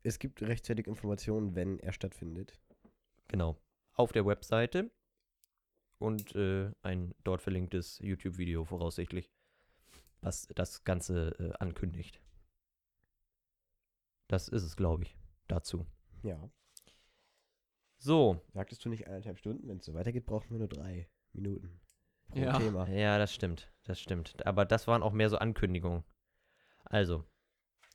Es 0.03 0.19
gibt 0.19 0.43
rechtzeitig 0.43 0.87
Informationen, 0.87 1.55
wenn 1.55 1.79
er 1.79 1.93
stattfindet. 1.93 2.59
Genau. 3.29 3.57
Auf 3.95 4.13
der 4.13 4.27
Webseite. 4.27 4.91
Und 6.03 6.35
äh, 6.35 6.71
ein 6.83 7.15
dort 7.23 7.43
verlinktes 7.43 7.99
YouTube-Video 8.01 8.65
voraussichtlich, 8.65 9.31
was 10.21 10.49
das 10.55 10.83
Ganze 10.85 11.29
äh, 11.39 11.53
ankündigt. 11.61 12.21
Das 14.29 14.49
ist 14.49 14.65
es, 14.65 14.77
glaube 14.77 15.05
ich, 15.05 15.17
dazu. 15.47 15.87
Ja. 16.23 16.51
So, 17.99 18.41
Sagtest 18.53 18.85
du 18.85 18.89
nicht 18.89 19.07
eineinhalb 19.07 19.39
Stunden? 19.39 19.69
Wenn 19.69 19.77
es 19.79 19.85
so 19.85 19.95
weitergeht, 19.95 20.27
brauchen 20.27 20.51
wir 20.51 20.59
nur 20.59 20.69
drei 20.69 21.09
Minuten. 21.33 21.81
Pro 22.31 22.41
Ja. 22.41 22.59
Thema. 22.59 22.89
Ja, 22.89 23.19
das 23.19 23.33
stimmt. 23.33 23.71
Das 23.85 24.01
stimmt. 24.01 24.45
Aber 24.45 24.65
das 24.65 24.89
waren 24.89 25.03
auch 25.05 25.13
mehr 25.13 25.31
so 25.31 25.37
Ankündigungen. 25.39 26.03
Also, 26.85 27.25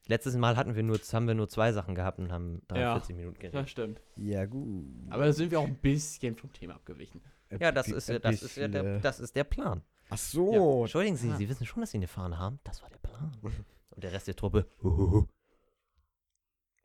letztes 0.05 0.37
Mal 0.37 0.55
hatten 0.55 0.75
wir 0.75 0.83
nur, 0.83 0.97
haben 0.97 1.27
wir 1.27 1.33
nur 1.35 1.49
zwei 1.49 1.73
Sachen 1.73 1.93
gehabt 1.95 2.19
und 2.19 2.31
haben 2.31 2.61
43 2.69 3.15
Minuten 3.17 3.35
Das 3.41 3.51
geredet. 3.51 3.69
stimmt. 3.69 4.01
Ja, 4.15 4.45
gut. 4.45 4.87
Aber 5.09 5.25
da 5.25 5.33
sind 5.33 5.51
wir 5.51 5.59
auch 5.59 5.67
ein 5.67 5.75
bisschen 5.81 6.37
vom 6.37 6.53
Thema 6.53 6.75
abgewichen. 6.75 7.21
Ein 7.49 7.59
Ja, 7.59 7.71
das 7.71 7.87
ist 7.87 8.09
ja, 8.09 8.19
das 8.19 8.41
ist 8.43 8.57
ja 8.57 8.67
der, 8.67 8.83
äh, 8.97 8.99
das 9.01 9.19
ist 9.19 9.35
der 9.35 9.43
Plan. 9.43 9.81
Ach 10.09 10.17
so. 10.17 10.81
Entschuldigen 10.83 11.15
Sie, 11.17 11.31
Ah. 11.31 11.35
Sie 11.35 11.47
wissen 11.49 11.65
schon, 11.65 11.81
dass 11.81 11.91
Sie 11.91 11.97
eine 11.97 12.07
Fahne 12.07 12.37
haben. 12.39 12.59
Das 12.63 12.81
war 12.81 12.89
der 12.89 12.97
Plan. 12.99 13.31
Und 13.89 14.03
der 14.03 14.11
Rest 14.11 14.27
der 14.27 14.35
Truppe. 14.35 14.65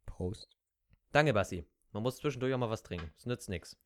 Prost. 0.06 0.48
Danke, 1.12 1.32
Bassi. 1.32 1.64
Man 1.92 2.02
muss 2.02 2.16
zwischendurch 2.16 2.54
auch 2.54 2.58
mal 2.58 2.70
was 2.70 2.82
trinken. 2.82 3.10
Es 3.18 3.26
nützt 3.26 3.48
nichts. 3.48 3.76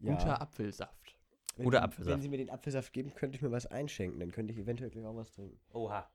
Guter 0.00 0.40
Apfelsaft. 0.40 1.16
Wenn 1.56 1.64
Guter 1.64 1.78
Sie- 1.78 1.84
Apfelsaft. 1.84 2.14
Wenn 2.14 2.22
Sie 2.22 2.28
mir 2.28 2.38
den 2.38 2.50
Apfelsaft 2.50 2.92
geben, 2.92 3.14
könnte 3.14 3.36
ich 3.36 3.42
mir 3.42 3.50
was 3.50 3.66
einschenken. 3.66 4.20
Dann 4.20 4.32
könnte 4.32 4.52
ich 4.52 4.58
eventuell 4.58 4.90
gleich 4.90 5.04
auch 5.04 5.16
was 5.16 5.32
trinken. 5.32 5.58
Oha. 5.72 6.08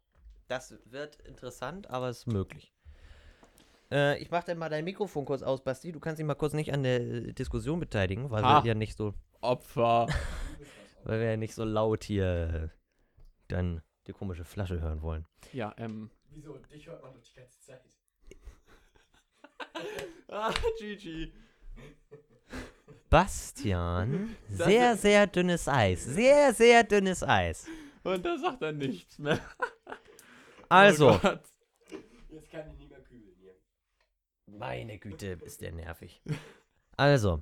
Das 0.48 0.78
wird 0.86 1.18
interessant, 1.22 1.90
aber 1.90 2.10
es 2.10 2.20
ist 2.20 2.28
möglich. 2.28 2.74
Äh, 3.92 4.18
ich 4.22 4.32
mach 4.32 4.44
dann 4.44 4.58
mal 4.58 4.70
dein 4.70 4.86
Mikrofon 4.86 5.26
kurz 5.26 5.42
aus, 5.42 5.62
Basti. 5.64 5.92
Du 5.92 6.00
kannst 6.00 6.20
dich 6.20 6.26
mal 6.26 6.36
kurz 6.36 6.54
nicht 6.54 6.74
an 6.74 6.84
der 6.84 7.02
äh, 7.02 7.34
Diskussion 7.34 7.80
beteiligen, 7.80 8.30
weil 8.32 8.44
Ah. 8.44 8.64
wir 8.64 8.70
ja 8.70 8.76
nicht 8.76 8.98
so, 8.98 9.14
Opfer. 9.42 10.08
weil 11.04 11.20
wir 11.20 11.32
ja 11.32 11.38
nicht 11.38 11.56
so 11.56 11.64
laut 11.64 12.04
hier 12.04 12.72
äh, 12.72 12.78
dann 13.48 13.82
die 14.08 14.14
komische 14.14 14.44
Flasche 14.44 14.82
hören 14.82 15.02
wollen. 15.02 15.26
Ja, 15.54 15.74
ähm. 15.78 16.12
Wieso? 16.32 16.58
Dich 16.58 16.88
hört 16.88 17.02
man 17.02 17.14
doch 17.14 17.22
die 17.22 17.34
ganze 17.34 17.60
Zeit. 17.62 17.82
Ah, 20.30 20.52
GG. 20.80 21.32
Bastian, 23.10 24.36
Das 24.50 24.68
sehr, 24.68 24.98
sehr 24.98 25.28
dünnes 25.28 25.68
Eis. 25.68 26.04
Sehr, 26.04 26.54
sehr 26.54 26.84
dünnes 26.84 27.24
Eis. 27.24 27.66
Und 28.04 28.26
da 28.26 28.38
sagt 28.38 28.62
er 28.62 28.74
nichts 28.74 29.18
mehr. 29.20 29.40
Also, 30.68 31.12
Oh 31.12 31.20
Gott. 31.20 31.42
Jetzt 32.30 32.52
kann 32.52 32.70
ich 32.72 32.78
nicht 32.80 32.90
mehr 32.90 33.00
kühlen 33.02 33.34
hier. 33.40 33.56
meine 34.48 35.00
Güte, 35.00 35.38
ist 35.46 35.62
der 35.62 35.72
nervig. 35.72 36.22
Also, 36.98 37.42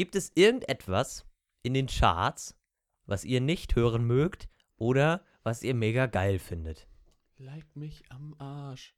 gibt 0.00 0.14
es 0.16 0.32
irgendetwas 0.34 1.26
in 1.62 1.74
den 1.74 1.86
Charts, 1.86 2.56
was 3.04 3.22
ihr 3.22 3.42
nicht 3.42 3.76
hören 3.76 4.06
mögt 4.06 4.48
oder 4.78 5.22
was 5.42 5.62
ihr 5.62 5.74
mega 5.74 6.06
geil 6.06 6.38
findet? 6.38 6.88
Leib 7.36 7.66
mich 7.74 8.02
am 8.08 8.34
Arsch. 8.38 8.94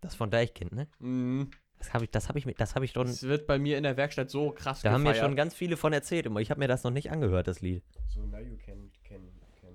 Das 0.00 0.14
von 0.14 0.30
Deichkind, 0.30 0.70
ne? 0.72 0.86
Mhm. 1.00 1.50
Das 1.78 1.92
habe 1.92 2.04
ich, 2.04 2.10
das 2.12 2.28
habe 2.28 2.38
ich, 2.38 2.46
mir- 2.46 2.54
das 2.54 2.76
habe 2.76 2.84
ich 2.84 2.92
schon. 2.92 3.08
Das 3.08 3.24
wird 3.24 3.48
bei 3.48 3.58
mir 3.58 3.76
in 3.76 3.82
der 3.82 3.96
Werkstatt 3.96 4.30
so 4.30 4.52
krass 4.52 4.82
Da 4.82 4.92
haben 4.92 5.02
mir 5.02 5.08
gefeiert. 5.10 5.26
schon 5.26 5.34
ganz 5.34 5.54
viele 5.56 5.76
von 5.76 5.92
erzählt, 5.92 6.24
aber 6.28 6.40
ich 6.40 6.50
habe 6.50 6.60
mir 6.60 6.68
das 6.68 6.84
noch 6.84 6.92
nicht 6.92 7.10
angehört, 7.10 7.48
das 7.48 7.60
Lied. 7.60 7.82
So, 8.06 8.20
now 8.24 8.38
you 8.38 8.56
can, 8.58 8.92
can, 9.02 9.22
can. 9.60 9.72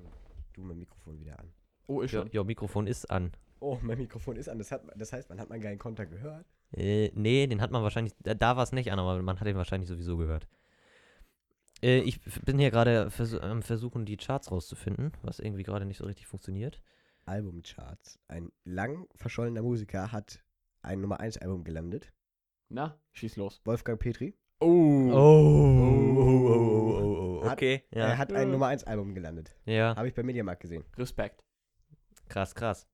Du 0.54 0.62
mein 0.62 0.78
Mikrofon 0.78 1.20
wieder 1.20 1.38
an. 1.40 1.52
Oh, 1.88 2.00
ist 2.00 2.14
Ja, 2.14 2.22
schon. 2.22 2.30
ja, 2.32 2.44
Mikrofon 2.46 2.88
ist 2.88 3.12
an. 3.12 3.34
Oh, 3.60 3.78
mein 3.82 3.98
Mikrofon 3.98 4.36
ist 4.38 4.50
an. 4.50 4.58
Das, 4.58 4.72
hat, 4.72 4.84
das 4.96 5.14
heißt, 5.14 5.30
man 5.30 5.40
hat 5.40 5.50
meinen 5.50 5.62
geilen 5.62 5.80
Konter 5.80 6.06
gehört. 6.06 6.46
Äh, 6.74 7.12
nee, 7.16 7.48
den 7.48 7.62
hat 7.62 7.72
man 7.72 7.82
wahrscheinlich, 7.84 8.14
da, 8.24 8.34
da 8.34 8.56
war 8.58 8.64
es 8.64 8.72
nicht 8.72 8.92
an, 8.92 9.00
aber 9.00 9.22
man 9.22 9.40
hat 9.40 9.48
ihn 9.48 9.56
wahrscheinlich 9.56 9.88
sowieso 9.90 10.18
gehört. 10.18 10.48
Äh, 11.82 12.00
ich 12.00 12.20
bin 12.44 12.60
hier 12.60 12.72
gerade 12.72 13.10
vers 13.12 13.34
am 13.36 13.62
versuchen, 13.62 14.06
die 14.06 14.18
Charts 14.18 14.52
rauszufinden, 14.52 15.12
was 15.22 15.40
irgendwie 15.40 15.64
gerade 15.64 15.86
nicht 15.86 15.98
so 15.98 16.06
richtig 16.06 16.28
funktioniert. 16.28 16.82
Albumcharts. 17.26 18.20
Ein 18.28 18.52
lang 18.64 19.08
verschollener 19.16 19.62
Musiker 19.62 20.12
hat 20.12 20.40
ein 20.82 21.02
Nummer 21.02 21.20
1 21.20 21.38
Album 21.38 21.64
gelandet. 21.64 22.12
Na, 22.70 22.98
schieß 23.14 23.36
los. 23.38 23.62
Wolfgang 23.66 24.00
Petri. 24.00 24.36
Oh. 24.60 25.12
oh, 26.24 27.44
Hat- 27.46 27.54
okay. 27.54 27.84
Er 27.92 28.10
Ja, 28.10 28.18
hat 28.18 28.34
ein 28.34 28.52
Nummer 28.52 28.68
1 28.68 28.84
Album 28.86 29.14
gelandet. 29.14 29.56
ja 29.66 29.96
Habe 29.96 30.08
ich 30.08 30.14
bei 30.14 30.24
Mediamarkt 30.24 30.62
gesehen. 30.62 30.84
Respekt. 30.98 31.44
krass, 32.28 32.56
krass. 32.56 32.88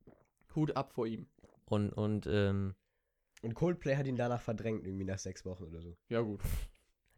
Hut 0.56 0.76
ab 0.76 0.94
vor 0.94 1.08
ihm. 1.08 1.28
Und, 1.66 1.92
und, 1.92 2.28
ähm, 2.28 2.76
Und 3.42 3.56
Coldplay 3.56 3.96
hat 3.96 4.06
ihn 4.08 4.16
danach 4.16 4.42
verdrängt, 4.42 4.86
irgendwie 4.86 5.06
nach 5.06 5.18
sechs 5.20 5.46
Wochen 5.46 5.64
oder 5.64 5.82
so. 5.82 5.98
Ja, 6.10 6.22
gut. 6.22 6.42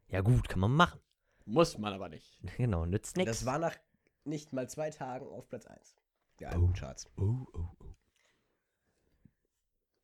ja 0.07 0.21
gut, 0.21 0.47
kann 0.49 0.59
man 0.59 0.71
machen. 0.71 0.99
Muss 1.45 1.77
man 1.77 1.93
aber 1.93 2.09
nicht. 2.09 2.39
Genau, 2.57 2.85
nützt 2.85 3.17
nichts. 3.17 3.31
Das 3.39 3.45
war 3.45 3.59
nach 3.59 3.75
nicht 4.23 4.53
mal 4.53 4.67
zwei 4.69 4.89
Tagen 4.89 5.27
auf 5.27 5.47
Platz 5.47 5.65
1. 5.67 5.95
Der 6.39 6.51
Albumcharts. 6.51 7.09
Oh, 7.17 7.45
oh, 7.53 7.67
oh. 7.79 7.95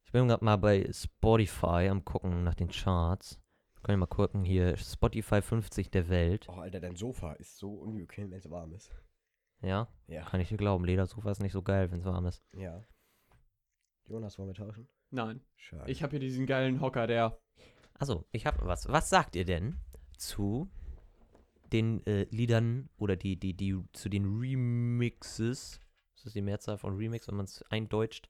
Ich 0.05 0.11
bin 0.11 0.27
gerade 0.27 0.43
mal 0.43 0.57
bei 0.57 0.89
Spotify 0.91 1.87
am 1.89 2.03
gucken 2.03 2.43
nach 2.43 2.55
den 2.55 2.69
Charts. 2.69 3.39
Können 3.81 3.99
wir 3.99 4.05
mal 4.05 4.05
gucken 4.07 4.43
hier. 4.43 4.77
Spotify 4.77 5.41
50 5.41 5.89
der 5.89 6.09
Welt. 6.09 6.47
Oh, 6.49 6.53
Alter, 6.59 6.79
dein 6.79 6.95
Sofa 6.95 7.33
ist 7.33 7.57
so 7.57 7.73
unbequem, 7.73 8.29
wenn 8.29 8.37
es 8.39 8.49
warm 8.49 8.73
ist. 8.73 8.91
Ja, 9.61 9.87
Ja. 10.07 10.23
kann 10.23 10.39
ich 10.41 10.49
dir 10.49 10.57
glauben. 10.57 10.85
Ledersofa 10.85 11.31
ist 11.31 11.41
nicht 11.41 11.53
so 11.53 11.61
geil, 11.61 11.89
wenn 11.91 11.99
es 11.99 12.05
warm 12.05 12.25
ist. 12.25 12.43
Ja. 12.53 12.83
Jonas, 14.11 14.37
wollen 14.37 14.49
wir 14.49 14.53
tauschen? 14.53 14.87
Nein. 15.09 15.41
Schade. 15.55 15.89
Ich 15.91 16.03
habe 16.03 16.11
hier 16.11 16.19
diesen 16.19 16.45
geilen 16.45 16.81
Hocker, 16.81 17.07
der. 17.07 17.39
Also, 17.93 18.25
ich 18.31 18.45
habe 18.45 18.65
was. 18.65 18.87
Was 18.89 19.09
sagt 19.09 19.35
ihr 19.35 19.45
denn 19.45 19.79
zu 20.17 20.69
den 21.71 22.05
äh, 22.05 22.23
Liedern 22.31 22.89
oder 22.97 23.15
die, 23.15 23.37
die, 23.39 23.53
die, 23.53 23.77
zu 23.93 24.09
den 24.09 24.25
Remixes? 24.39 25.79
Das 26.15 26.25
ist 26.27 26.35
die 26.35 26.41
Mehrzahl 26.41 26.77
von 26.77 26.95
Remix, 26.97 27.27
wenn 27.27 27.35
man 27.35 27.45
es 27.45 27.63
eindeutscht. 27.69 28.29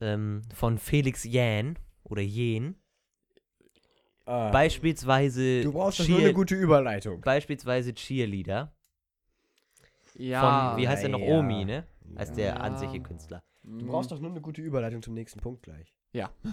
Ähm, 0.00 0.42
von 0.54 0.78
Felix 0.78 1.24
Jähn 1.24 1.78
oder 2.02 2.22
Jähn. 2.22 2.76
Ah, 4.26 4.50
Beispielsweise. 4.50 5.62
du 5.62 5.72
brauchst 5.72 6.00
Cheer- 6.00 6.18
eine 6.18 6.32
gute 6.32 6.54
Überleitung. 6.54 7.20
Beispielsweise 7.20 7.92
Cheerleader. 7.94 8.74
Ja. 10.14 10.70
von, 10.72 10.80
wie 10.80 10.88
heißt 10.88 11.02
der 11.02 11.10
noch? 11.10 11.18
ja. 11.20 11.38
Omi, 11.38 11.64
ne? 11.64 11.86
Als 12.16 12.32
der 12.32 12.46
Ja. 12.46 12.56
an 12.56 12.78
sich 12.78 13.02
Künstler. 13.02 13.42
Du 13.64 13.86
brauchst 13.86 14.12
doch 14.12 14.20
nur 14.20 14.30
eine 14.30 14.40
gute 14.40 14.60
Überleitung 14.62 15.02
zum 15.02 15.14
nächsten 15.14 15.40
Punkt 15.40 15.62
gleich. 15.62 15.94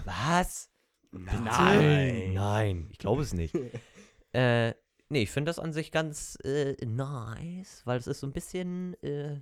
Was? 0.05 0.71
Nein. 1.11 2.33
Nein, 2.33 2.87
ich 2.91 2.97
glaube 2.97 3.21
es 3.21 3.33
nicht. 3.33 3.53
äh, 4.33 4.73
nee, 5.09 5.23
ich 5.23 5.31
finde 5.31 5.49
das 5.49 5.59
an 5.59 5.73
sich 5.73 5.91
ganz 5.91 6.37
äh, 6.43 6.75
nice, 6.85 7.81
weil 7.85 7.99
es 7.99 8.07
ist 8.07 8.21
so 8.21 8.27
ein 8.27 8.33
bisschen 8.33 8.95
äh, 9.03 9.41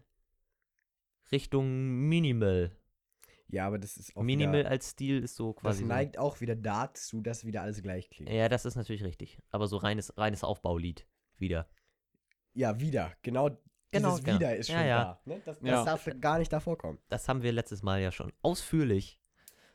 Richtung 1.32 2.08
Minimal. 2.10 2.76
Ja, 3.48 3.68
aber 3.68 3.80
das 3.80 3.98
ist 3.98 4.16
auch 4.16 4.24
Minimal 4.24 4.62
wieder, 4.62 4.70
als 4.70 4.92
Stil 4.92 5.24
ist 5.24 5.36
so 5.36 5.54
Das 5.54 5.62
quasi. 5.62 5.82
So, 5.82 5.88
neigt 5.88 6.18
auch 6.18 6.42
wieder 6.42 6.56
dazu, 6.56 7.22
dass 7.22 7.46
wieder 7.46 7.62
alles 7.62 7.82
gleich 7.82 8.10
klingt. 8.10 8.32
ja, 8.32 8.50
das 8.50 8.66
ist 8.66 8.76
natürlich 8.76 9.04
richtig. 9.04 9.40
Aber 9.50 9.68
so 9.68 9.78
reines, 9.78 10.16
reines 10.18 10.44
Aufbaulied 10.44 11.08
wieder. 11.38 11.68
Ja, 12.54 12.80
wieder. 12.80 13.14
Genau, 13.22 13.50
Genau, 13.92 14.10
dieses 14.12 14.24
genau. 14.24 14.40
wieder 14.40 14.56
ist 14.56 14.70
Ja, 14.70 14.78
schon 14.78 14.88
ja. 14.88 15.04
da. 15.04 15.20
Ne? 15.26 15.42
Das, 15.46 15.60
das 15.60 15.68
Ja. 15.70 15.84
darf 15.86 16.08
gar 16.20 16.38
nicht 16.40 16.54
davor 16.54 16.78
kommen. 16.78 17.00
Das 17.10 17.28
haben 17.28 17.42
wir 17.42 17.52
letztes 17.52 17.82
Mal 17.84 18.02
ja 18.02 18.12
schon 18.12 18.32
ausführlich 18.42 19.20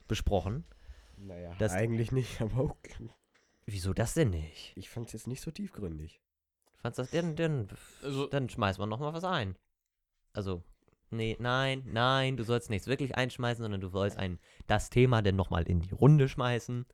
besprochen. 0.09 0.64
Naja, 1.16 1.54
Das- 1.59 1.73
eigentlich 1.73 2.12
nicht, 2.12 2.40
aber 2.40 2.64
okay. 2.64 3.11
Wieso 3.66 3.94
das 3.94 4.14
denn 4.14 4.30
nicht? 4.30 4.73
Ich 4.76 4.90
fand 4.90 5.06
es 5.06 5.14
jetzt 5.14 5.26
nicht 5.26 5.40
so 5.40 5.50
tiefgründig. 5.50 6.21
Fandst 6.76 6.99
das 6.99 7.11
denn, 7.11 7.35
denn, 7.35 7.68
Also, 8.02 8.26
dann 8.26 8.49
schmeiß 8.50 8.76
man 8.78 8.90
noch 8.90 9.00
mal 9.00 9.14
was 9.14 9.25
ein. 9.25 9.56
Also, 10.35 10.62
nee, 11.11 11.35
nein, 11.40 11.83
nein, 11.87 12.37
du 12.37 12.44
sollst 12.44 12.68
nichts 12.68 12.87
wirklich 12.88 13.14
einschmeißen, 13.16 13.62
sondern 13.62 13.80
du 13.80 13.88
sollst 13.88 14.18
ein, 14.18 14.38
das 14.66 14.90
Thema 14.90 15.23
denn 15.23 15.35
noch 15.37 15.49
mal 15.49 15.62
in 15.66 15.80
die 15.80 15.92
Runde 15.94 16.28
schmeißen, 16.28 16.85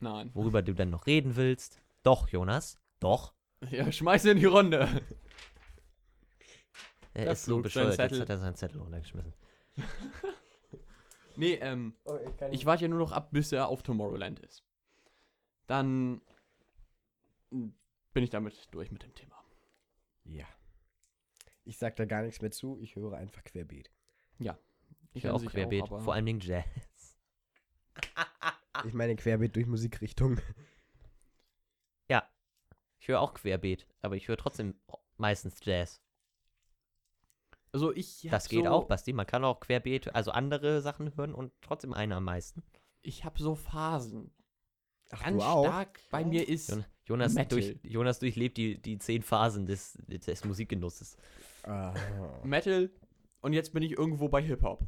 nein. 0.00 0.30
worüber 0.34 0.60
du 0.60 0.74
dann 0.74 0.90
noch 0.90 1.06
reden 1.06 1.36
willst. 1.36 1.80
Doch, 2.02 2.28
Jonas, 2.28 2.78
doch. 2.98 3.32
Ja, 3.70 3.90
schmeiß 3.90 4.26
in 4.26 4.38
die 4.38 4.44
Runde. 4.46 4.88
Er 7.14 7.24
Das 7.26 7.40
ist 7.40 7.44
so 7.46 7.60
bescheuert, 7.60 7.88
jetzt 7.88 7.96
Zettel. 7.96 8.20
hat 8.20 8.28
er 8.30 8.38
seinen 8.38 8.54
Zettel 8.54 8.80
runtergeschmissen. 8.80 9.32
Nee, 11.36 11.54
ähm, 11.54 11.94
Oh, 12.04 12.18
ich 12.50 12.66
warte 12.66 12.82
ja 12.82 12.88
nur 12.88 12.98
noch 12.98 13.12
ab, 13.12 13.30
bis 13.30 13.50
er 13.52 13.68
auf 13.68 13.82
Tomorrowland 13.82 14.40
ist. 14.40 14.62
Dann 15.66 16.20
bin 17.50 17.72
ich 18.24 18.28
damit 18.30 18.68
durch 18.72 18.90
mit 18.90 19.04
dem 19.04 19.14
Thema. 19.14 19.42
Ja. 20.24 20.44
Ich 21.64 21.78
sag 21.78 21.96
da 21.96 22.04
gar 22.04 22.22
nichts 22.22 22.42
mehr 22.42 22.50
zu, 22.50 22.78
ich 22.80 22.96
höre 22.96 23.14
einfach 23.16 23.42
querbeet. 23.44 23.90
Ich 25.12 25.24
an 25.24 25.30
höre 25.32 25.34
auch 25.36 25.44
querbeet, 25.44 25.84
aber- 25.84 26.00
vor 26.00 26.12
allem 26.14 26.26
Dingen 26.26 26.40
Jazz. 26.40 26.66
Ich 28.86 28.92
meine 28.94 29.14
querbeet 29.16 29.56
durch 29.56 29.66
Musikrichtung. 29.66 30.40
Ich 33.02 33.08
höre 33.08 33.20
auch 33.20 33.32
querbeet, 33.32 33.86
aber 34.02 34.16
ich 34.16 34.28
höre 34.28 34.36
trotzdem 34.36 34.74
meistens 35.16 35.56
Jazz. 35.64 36.02
Also 37.72 37.94
ich 37.94 38.26
Das 38.30 38.48
geht 38.48 38.64
so, 38.64 38.70
auch, 38.70 38.84
Basti. 38.88 39.12
Man 39.12 39.26
kann 39.26 39.44
auch 39.44 39.60
querbeet, 39.60 40.14
also 40.14 40.30
andere 40.32 40.80
Sachen 40.80 41.16
hören 41.16 41.34
und 41.34 41.52
trotzdem 41.62 41.92
eine 41.92 42.16
am 42.16 42.24
meisten. 42.24 42.62
Ich 43.02 43.24
habe 43.24 43.40
so 43.40 43.54
Phasen. 43.54 44.32
Ach, 45.12 45.22
Ganz 45.24 45.42
du 45.42 45.48
auch? 45.48 45.64
stark 45.64 46.00
bei 46.10 46.24
mir 46.24 46.48
ist 46.48 46.70
Jon- 46.70 46.84
Jonas, 47.06 47.34
Metal. 47.34 47.48
durch, 47.60 47.78
Jonas 47.82 48.18
durchlebt 48.20 48.56
die, 48.56 48.80
die 48.80 48.98
zehn 48.98 49.22
Phasen 49.22 49.66
des, 49.66 49.94
des 50.08 50.44
Musikgenusses. 50.44 51.16
Ah. 51.64 51.94
Metal 52.44 52.90
und 53.40 53.52
jetzt 53.52 53.72
bin 53.72 53.82
ich 53.82 53.92
irgendwo 53.92 54.28
bei 54.28 54.42
Hip-Hop. 54.42 54.86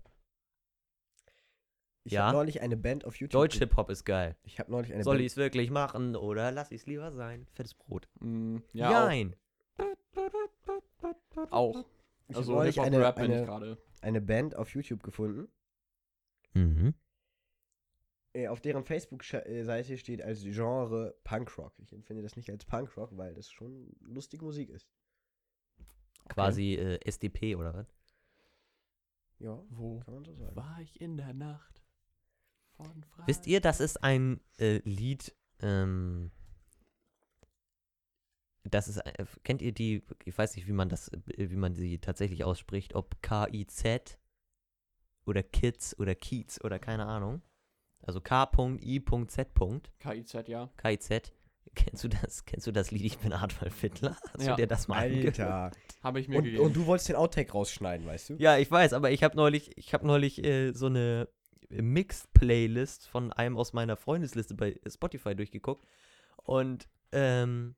Ich 2.05 2.13
Ja. 2.13 2.27
habe 2.27 2.37
neulich 2.39 2.61
eine 2.63 2.77
Band 2.77 3.05
auf 3.05 3.17
YouTube. 3.17 3.33
Deutsch 3.41 3.59
Hip-Hop 3.59 3.89
ist 3.91 4.05
geil. 4.05 4.37
Ich 4.43 4.59
habe 4.59 4.71
neulich 4.73 4.93
eine 4.93 5.05
Soll 5.05 5.21
ich 5.21 5.27
es 5.27 5.37
wirklich 5.37 5.71
machen 5.71 6.17
oder 6.17 6.51
lass 6.51 6.73
ich 6.73 6.81
es 6.81 6.87
lieber 6.87 7.13
sein? 7.13 7.47
Fettes 7.53 7.75
Brot. 7.75 8.09
Mm, 8.21 8.59
ja, 8.73 8.91
Nein. 8.91 9.37
auch. 11.51 11.77
auch. 11.77 11.85
Ich 12.29 12.37
Also 12.37 12.53
habe 12.55 12.63
eine, 12.63 12.71
Hip-Hop-Rap 12.73 13.17
bin 13.17 13.25
ich 13.31 13.37
eine, 13.37 13.45
gerade. 13.47 13.79
eine 14.01 14.21
Band 14.21 14.57
auf 14.57 14.71
YouTube 14.75 15.03
gefunden, 15.03 15.49
Mhm. 16.55 16.95
äh, 18.35 18.49
auf 18.49 18.61
deren 18.61 18.85
Facebook-Seite 18.85 19.97
steht 19.99 20.23
als 20.23 20.43
Genre 20.43 21.15
Punkrock. 21.25 21.73
Ich 21.79 21.93
empfinde 21.93 22.23
das 22.23 22.37
nicht 22.37 22.51
als 22.51 22.65
Punkrock, 22.65 23.17
weil 23.17 23.35
das 23.35 23.51
schon 23.51 23.95
lustige 24.01 24.45
Musik 24.45 24.71
ist. 24.71 24.89
Quasi 26.29 26.75
äh, 26.75 27.01
SDP 27.05 27.57
oder 27.57 27.75
was? 27.75 27.87
Ja, 29.39 29.61
Wo 29.71 29.99
kann 30.01 30.15
man 30.15 30.25
so 30.25 30.35
sagen. 30.35 30.55
war 30.55 30.79
ich 30.81 31.01
in 31.01 31.17
der 31.17 31.35
Nacht? 31.35 31.83
Von 32.77 33.05
Wisst 33.27 33.47
ihr, 33.47 33.61
das 33.61 33.81
ist 33.81 34.03
ein 34.05 34.41
äh, 34.59 34.79
Lied, 34.85 35.35
ähm, 35.61 36.31
das 38.65 38.89
ist, 38.89 38.99
äh, 38.99 39.25
kennt 39.45 39.61
ihr 39.63 39.73
die, 39.73 40.03
ich 40.25 40.37
weiß 40.37 40.57
nicht, 40.57 40.69
wie 40.69 40.73
man 40.73 40.89
das, 40.89 41.09
äh, 41.09 41.21
wie 41.51 41.57
man 41.57 41.75
sie 41.75 41.99
tatsächlich 41.99 42.45
ausspricht, 42.45 42.95
ob 42.95 43.21
K-I-Z 43.23 44.19
oder 45.27 45.43
Kids 45.43 45.99
oder 45.99 46.15
Kiez 46.15 46.61
oder 46.63 46.79
keine 46.79 47.07
Ahnung. 47.07 47.43
Also 48.05 48.21
K.I.Z. 48.21 49.49
KIZ, 50.01 50.49
ja. 50.49 50.71
K-I-Z. 50.77 51.33
Kennst 51.75 52.05
du 52.05 52.09
das, 52.09 52.45
kennst 52.45 52.67
du 52.67 52.73
das 52.73 52.91
Lied 52.91 53.05
Ich 53.05 53.19
bin 53.19 53.33
Adolf 53.33 53.81
Hitler? 53.81 54.17
Hast 54.35 54.45
Ja. 54.45 54.57
du 54.57 54.63
dir 54.63 54.67
das 54.67 54.89
mal 54.89 55.05
angehört? 55.05 55.39
Alter. 55.41 55.71
Habe 56.03 56.21
ich 56.21 56.29
mir 56.29 56.39
Und, 56.39 56.45
gegeben. 56.45 56.65
und 56.65 56.75
du 56.77 56.87
wolltest 56.87 57.09
den 57.09 57.17
Outtake 57.17 57.53
rausschneiden, 57.53 58.05
weißt 58.07 58.31
du? 58.31 58.35
Ja, 58.35 58.59
ich 58.59 58.69
weiß, 58.71 58.93
aber 58.93 59.11
ich 59.13 59.23
habe 59.23 59.37
neulich, 59.37 59.71
ich 59.79 59.95
habe 59.95 60.07
neulich 60.07 60.45
äh, 60.45 60.73
so 60.73 60.87
eine 60.87 61.29
Mixed-Playlist 61.71 63.09
von 63.09 63.33
einem 63.33 63.57
aus 63.57 63.73
meiner 63.73 63.97
Freundesliste 63.97 64.55
bei 64.55 64.79
Spotify 64.87 65.35
durchgeguckt 65.35 65.87
und 66.37 66.89
ähm, 67.13 67.75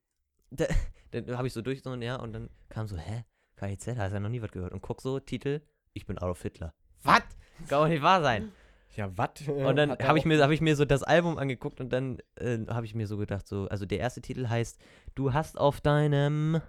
da, 1.10 1.20
dann 1.22 1.36
habe 1.36 1.46
ich 1.46 1.52
so 1.52 1.62
durch 1.62 1.82
so, 1.82 1.94
ja, 1.94 2.16
und 2.16 2.32
dann 2.32 2.50
kam 2.68 2.86
so, 2.86 2.96
hä, 2.96 3.24
KIZ, 3.56 3.88
hast 3.96 4.12
ja 4.12 4.20
noch 4.20 4.28
nie 4.28 4.42
was 4.42 4.50
gehört 4.50 4.72
und 4.72 4.80
guck 4.82 5.00
so, 5.00 5.20
Titel, 5.20 5.60
ich 5.92 6.06
bin 6.06 6.18
Adolf 6.18 6.42
Hitler. 6.42 6.74
Was? 7.02 7.20
Kann 7.68 7.68
doch 7.82 7.88
nicht 7.88 8.02
wahr 8.02 8.22
sein. 8.22 8.52
Ja, 8.96 9.16
was? 9.16 9.46
Und 9.48 9.76
dann 9.76 9.90
habe 9.98 10.18
ich, 10.18 10.24
mir- 10.24 10.42
hab 10.42 10.50
ich 10.50 10.60
mir 10.60 10.76
so 10.76 10.84
das 10.84 11.02
Album 11.02 11.38
angeguckt 11.38 11.80
und 11.80 11.92
dann 11.92 12.18
äh, 12.36 12.58
habe 12.68 12.86
ich 12.86 12.94
mir 12.94 13.06
so 13.06 13.16
gedacht, 13.16 13.46
so, 13.46 13.68
also 13.68 13.86
der 13.86 13.98
erste 13.98 14.20
Titel 14.22 14.48
heißt, 14.48 14.80
du 15.14 15.32
hast 15.32 15.58
auf 15.58 15.80
deinem, 15.80 16.60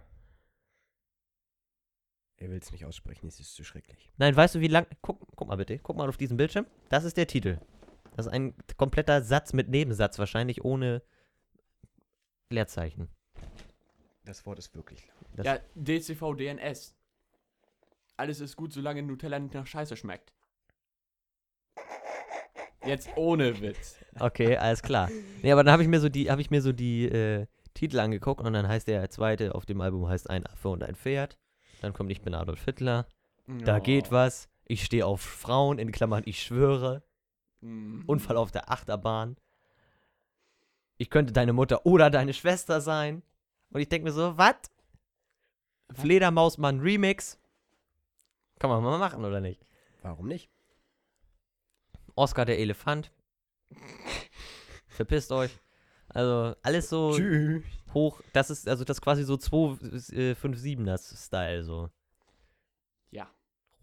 Er 2.37 2.49
will 2.49 2.57
es 2.57 2.71
nicht 2.71 2.85
aussprechen, 2.85 3.27
es 3.27 3.39
ist 3.39 3.55
zu 3.55 3.63
schrecklich. 3.63 4.11
Nein, 4.17 4.35
weißt 4.35 4.55
du, 4.55 4.59
wie 4.59 4.67
lang. 4.67 4.85
Guck, 5.01 5.25
guck 5.35 5.47
mal 5.47 5.55
bitte, 5.55 5.79
guck 5.79 5.95
mal 5.97 6.09
auf 6.09 6.17
diesen 6.17 6.35
Bildschirm. 6.37 6.65
Das 6.89 7.03
ist 7.03 7.15
der 7.17 7.27
Titel. 7.27 7.59
Das 8.15 8.25
ist 8.25 8.31
ein 8.31 8.53
kompletter 8.77 9.21
Satz 9.21 9.53
mit 9.53 9.69
Nebensatz, 9.69 10.19
wahrscheinlich 10.19 10.63
ohne 10.65 11.01
Leerzeichen. 12.49 13.07
Das 14.25 14.45
Wort 14.45 14.59
ist 14.59 14.73
wirklich 14.75 15.05
lang. 15.07 15.15
Das, 15.35 15.45
ja, 15.45 15.59
DCV, 15.75 16.33
DNS. 16.35 16.95
Alles 18.17 18.39
ist 18.39 18.55
gut, 18.55 18.73
solange 18.73 19.03
Nutella 19.03 19.39
nicht 19.39 19.53
nach 19.53 19.67
Scheiße 19.67 19.95
schmeckt. 19.95 20.33
Jetzt 22.85 23.09
ohne 23.15 23.59
Witz. 23.61 23.97
Okay, 24.19 24.57
alles 24.57 24.81
klar. 24.83 25.09
Nee, 25.41 25.51
aber 25.51 25.63
dann 25.63 25.71
habe 25.73 25.83
ich 25.83 25.89
mir 25.89 25.99
so 25.99 26.07
die, 26.09 26.29
habe 26.29 26.41
ich 26.41 26.51
mir 26.51 26.61
so 26.61 26.71
die 26.71 27.05
äh, 27.05 27.47
Titel 27.73 27.99
angeguckt 27.99 28.41
und 28.41 28.53
dann 28.53 28.67
heißt 28.67 28.87
der 28.87 29.09
zweite 29.09 29.55
auf 29.55 29.65
dem 29.65 29.81
Album 29.81 30.07
heißt 30.07 30.29
ein 30.29 30.45
Affe 30.45 30.69
und 30.69 30.83
ein 30.83 30.95
Pferd. 30.95 31.37
Dann 31.81 31.93
kommt 31.93 32.11
Ich 32.11 32.21
bin 32.21 32.33
Adolf 32.35 32.63
Hitler. 32.63 33.07
Da 33.47 33.77
Oh. 33.77 33.81
geht 33.81 34.11
was. 34.11 34.49
Ich 34.65 34.83
stehe 34.83 35.05
auf 35.05 35.21
Frauen, 35.21 35.77
in 35.77 35.91
Klammern, 35.91 36.23
ich 36.25 36.41
schwöre. 36.41 37.03
Mm. 37.61 38.01
Unfall 38.07 38.37
auf 38.37 38.51
der 38.51 38.71
Achterbahn. 38.71 39.35
Ich 40.97 41.09
könnte 41.09 41.33
deine 41.33 41.53
Mutter 41.53 41.85
oder 41.85 42.09
deine 42.09 42.33
Schwester 42.33 42.81
sein. 42.81 43.21
Und 43.71 43.81
ich 43.81 43.89
denke 43.89 44.05
mir 44.05 44.13
so, 44.13 44.37
was? 44.37 44.55
Fledermausmann 45.91 46.79
Remix. 46.79 47.39
Kann 48.59 48.69
man 48.69 48.83
mal 48.83 48.97
machen, 48.97 49.23
oder 49.25 49.41
nicht? 49.41 49.61
Warum 50.01 50.27
nicht? 50.27 50.49
Oscar 52.15 52.45
der 52.45 52.59
Elefant. 52.59 53.11
Verpisst 54.87 55.31
euch. 55.31 55.51
Also, 56.07 56.55
alles 56.61 56.89
so 56.89 57.13
Tschüss. 57.17 57.63
hoch. 57.93 58.21
Das 58.31 58.49
ist, 58.49 58.67
also 58.67 58.85
das 58.85 58.97
ist 58.97 59.01
quasi 59.01 59.23
so 59.23 59.33
257er 59.35 61.25
Style, 61.25 61.63
so. 61.63 61.89
Ja. 63.11 63.29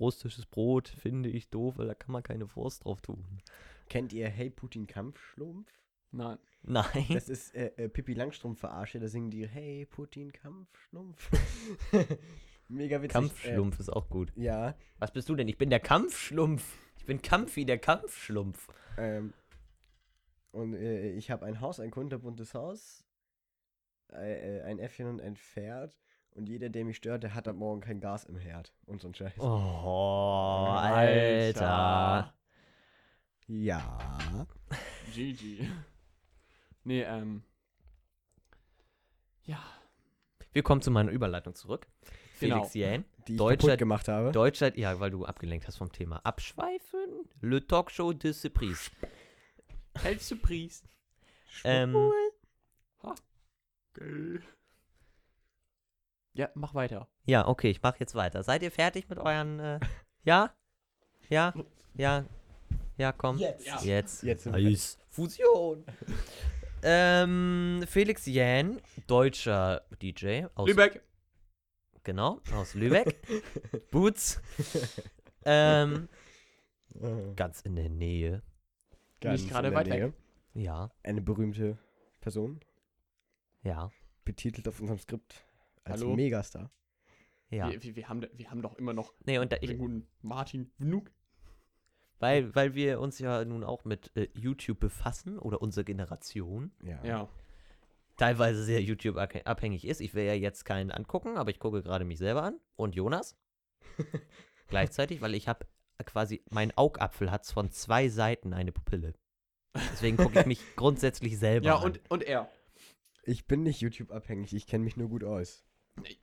Russisches 0.01 0.47
Brot 0.47 0.89
finde 0.89 1.29
ich 1.29 1.51
doof, 1.51 1.77
weil 1.77 1.89
da 1.89 1.95
kann 1.95 2.13
man 2.13 2.23
keine 2.23 2.55
Wurst 2.57 2.85
drauf 2.85 3.03
tun. 3.03 3.43
Kennt 3.91 4.13
ihr 4.15 4.29
Hey 4.29 4.49
Putin 4.49 4.87
Kampfschlumpf? 4.87 5.71
Nein. 6.11 6.39
Nein. 6.65 7.07
Das 7.13 7.29
ist 7.29 7.55
äh, 7.55 7.73
äh, 7.77 7.89
Pippi 7.89 8.15
Langstrumpf 8.15 8.61
verarsche, 8.61 9.01
da 9.01 9.09
singen 9.09 9.31
die 9.31 9.47
Hey 9.49 9.87
Putin 9.87 10.33
Kampfschlumpf. 10.33 11.31
Mega 12.69 13.03
witzig. 13.03 13.13
Kampfschlumpf 13.13 13.81
ist 13.81 13.91
auch 13.91 14.09
gut. 14.09 14.33
Äh, 14.37 14.43
ja, 14.45 14.75
Was 14.99 15.13
bist 15.13 15.29
du 15.29 15.35
denn? 15.35 15.49
Ich 15.49 15.59
bin 15.59 15.71
der 15.71 15.81
Kampfschlumpf. 15.81 16.79
Ich 16.97 17.05
bin 17.05 17.21
Kampfi, 17.21 17.65
der 17.65 17.79
Kampfschlumpf. 17.79 18.69
ähm, 18.97 19.33
und 20.53 20.75
äh, 20.75 21.11
ich 21.13 21.31
habe 21.31 21.45
ein 21.47 21.61
Haus, 21.61 21.81
ein 21.81 21.91
kunterbuntes 21.91 22.55
Haus, 22.55 23.05
äh, 24.13 24.59
äh, 24.59 24.63
ein 24.63 24.79
Äffchen 24.79 25.09
und 25.09 25.21
ein 25.21 25.35
Pferd. 25.37 25.99
Und 26.35 26.49
jeder, 26.49 26.69
der 26.71 26.85
mich 26.85 26.97
stört, 26.97 27.25
der 27.25 27.35
hat 27.35 27.49
ab 27.49 27.57
morgen 27.57 27.81
kein 27.81 28.01
Gas 28.01 28.25
im 28.25 28.37
Herd. 28.37 28.73
Und 28.87 29.03
so 29.03 29.09
ein 29.09 29.15
Scheiß. 29.15 29.39
Oh, 29.39 30.67
Alter. 30.79 32.33
Ja. 33.49 34.47
GG. 35.13 35.69
Nee, 36.85 37.03
ähm. 37.03 37.43
Ja. 39.45 39.63
Wir 40.53 40.63
kommen 40.63 40.83
zu 40.83 40.91
meiner 40.91 41.11
Überleitung 41.11 41.55
zurück. 41.55 41.87
Genau. 42.41 42.57
Felix 42.57 42.75
Jähn. 42.75 43.05
Die 43.29 43.33
ich 43.35 43.39
Deutscher- 43.39 43.67
kaputt 43.69 43.79
gemacht 43.79 44.09
habe. 44.09 44.33
Deutschland, 44.33 44.77
ja, 44.77 44.99
weil 45.01 45.11
du 45.11 45.25
abgelenkt 45.25 45.67
hast 45.69 45.77
vom 45.79 45.93
Thema. 45.93 46.17
Abschweifen? 46.25 47.25
Le 47.41 47.65
Talkshow 47.67 48.13
de 48.13 48.33
Surprise. 48.33 48.91
Hältst 50.03 50.31
du 50.31 50.37
Priest? 50.37 50.85
Ähm, 51.65 51.95
Ja, 56.35 56.49
mach 56.55 56.75
weiter. 56.75 57.09
ja, 57.27 57.47
okay, 57.47 57.71
ich 57.71 57.83
mache 57.83 57.99
jetzt 58.01 58.15
weiter. 58.15 58.43
Seid 58.43 58.63
ihr 58.63 58.71
fertig 58.71 59.09
mit 59.09 59.19
euren, 59.19 59.61
äh, 59.61 59.81
ja? 60.25 60.51
Ja? 61.29 61.53
Ja? 61.95 62.25
Ja, 62.97 63.13
komm. 63.13 63.39
Jetzt. 63.39 63.67
Ja. 63.67 63.81
Jetzt. 63.83 64.23
Jetzt 64.23 64.47
Nice. 64.47 64.99
Fusion. 65.11 65.85
Ähm, 66.83 67.85
Felix 67.87 68.27
Jähn, 68.27 68.81
deutscher 69.07 69.83
DJ 70.03 70.45
aus 70.55 70.69
Lübeck. 70.69 71.03
Genau, 72.05 72.41
aus 72.55 72.75
Lübeck. 72.75 73.17
Boots. 73.91 74.41
Ähm, 75.45 76.09
Äh, 77.01 77.35
ganz 77.35 77.63
in 77.63 77.75
der 77.77 77.89
Nähe. 77.89 78.43
ganz 79.21 79.47
gerade 79.49 79.69
in 79.69 79.73
der 79.75 79.81
weit 79.81 79.87
weg. 79.91 80.13
Nähe. 80.55 80.65
Ja. 80.65 80.91
Eine 81.03 81.23
berühmte 81.23 81.79
Person. 82.21 82.61
Ja, 83.63 83.91
betitelt 84.25 84.69
auf 84.69 84.79
unserem 84.81 84.99
Skript 84.99 85.43
als 85.85 86.01
Hallo? 86.03 86.15
Megastar. 86.15 86.71
ja. 87.49 87.71
Wir, 87.71 87.83
wir, 87.83 87.97
wir, 87.97 88.09
haben, 88.09 88.27
wir 88.35 88.51
haben 88.51 88.61
doch 88.61 88.75
immer 88.75 88.93
noch 88.93 89.15
Nee, 89.25 89.39
und 89.39 89.51
da, 89.53 89.57
den 89.57 89.71
ich, 89.71 89.79
guten 89.79 90.07
Martin 90.21 90.71
Vnuk. 90.79 91.11
Weil, 92.23 92.55
weil 92.55 92.75
wir 92.75 93.01
uns 93.01 93.19
ja 93.19 93.45
nun 93.45 93.65
auch 93.65 93.85
mit 93.85 94.11
äh, 94.17 94.29
YouTube 94.33 94.81
befassen 94.81 95.39
oder 95.39 95.61
unsere 95.61 95.85
Generation 95.85 96.73
Ja. 96.83 97.05
Ja. 97.05 97.29
teilweise 98.17 98.63
sehr 98.65 98.81
YouTube-abhängig 98.83 99.87
ist. 99.87 100.01
Ich 100.01 100.15
will 100.15 100.25
ja 100.25 100.35
jetzt 100.35 100.65
keinen 100.65 100.91
angucken, 100.91 101.37
aber 101.37 101.51
ich 101.51 101.59
gucke 101.59 101.83
gerade 101.83 102.05
mich 102.05 102.19
selber 102.19 102.43
an 102.45 102.61
und 102.77 102.95
Jonas 102.95 103.37
gleichzeitig, 104.69 105.21
weil 105.21 105.35
ich 105.35 105.49
habe 105.49 105.67
quasi, 106.05 106.43
mein 106.51 106.77
Augapfel 106.77 107.31
hat 107.31 107.47
von 107.47 107.71
zwei 107.71 108.09
Seiten 108.09 108.53
eine 108.55 108.73
Pupille. 108.73 109.15
Deswegen 109.93 110.17
gucke 110.17 110.41
ich 110.41 110.47
mich 110.47 110.61
grundsätzlich 110.77 111.39
selber 111.39 111.67
Ja, 111.67 111.77
an. 111.77 111.85
und, 111.85 112.01
und 112.11 112.23
er. 112.23 112.51
Ich 113.25 113.47
bin 113.47 113.63
nicht 113.63 113.81
YouTube-abhängig, 113.81 114.53
ich 114.55 114.67
kenne 114.67 114.85
mich 114.85 114.97
nur 114.97 115.09
gut 115.09 115.25
aus. 115.25 115.65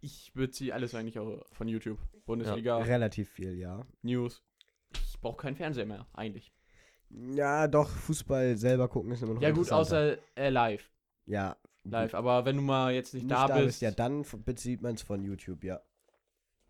Ich 0.01 0.31
beziehe 0.33 0.73
alles 0.73 0.95
eigentlich 0.95 1.19
auch 1.19 1.45
von 1.51 1.67
YouTube. 1.67 1.99
Bundesliga, 2.25 2.77
Relativ 2.79 3.29
viel, 3.29 3.53
ja. 3.55 3.85
News. 4.01 4.43
Ich 5.19 5.21
brauche 5.21 5.35
keinen 5.35 5.57
Fernseher 5.57 5.85
mehr, 5.85 6.07
eigentlich. 6.13 6.53
Ja, 7.09 7.67
doch, 7.67 7.89
Fußball 7.89 8.55
selber 8.55 8.87
gucken 8.87 9.11
ist 9.11 9.21
immer 9.21 9.33
noch 9.33 9.41
Ja, 9.41 9.51
gut, 9.51 9.69
außer 9.69 10.17
äh, 10.37 10.49
live. 10.49 10.89
Ja, 11.25 11.57
Live, 11.83 12.13
aber 12.13 12.45
wenn 12.45 12.55
du 12.55 12.61
mal 12.61 12.93
jetzt 12.93 13.13
nicht, 13.13 13.29
da, 13.29 13.47
bist, 13.47 13.81
ja, 13.81 13.91
dann 13.91 14.23
bezieht 14.45 14.81
man 14.81 14.95
es 14.95 15.01
von 15.01 15.21
YouTube, 15.21 15.65
ja. 15.65 15.81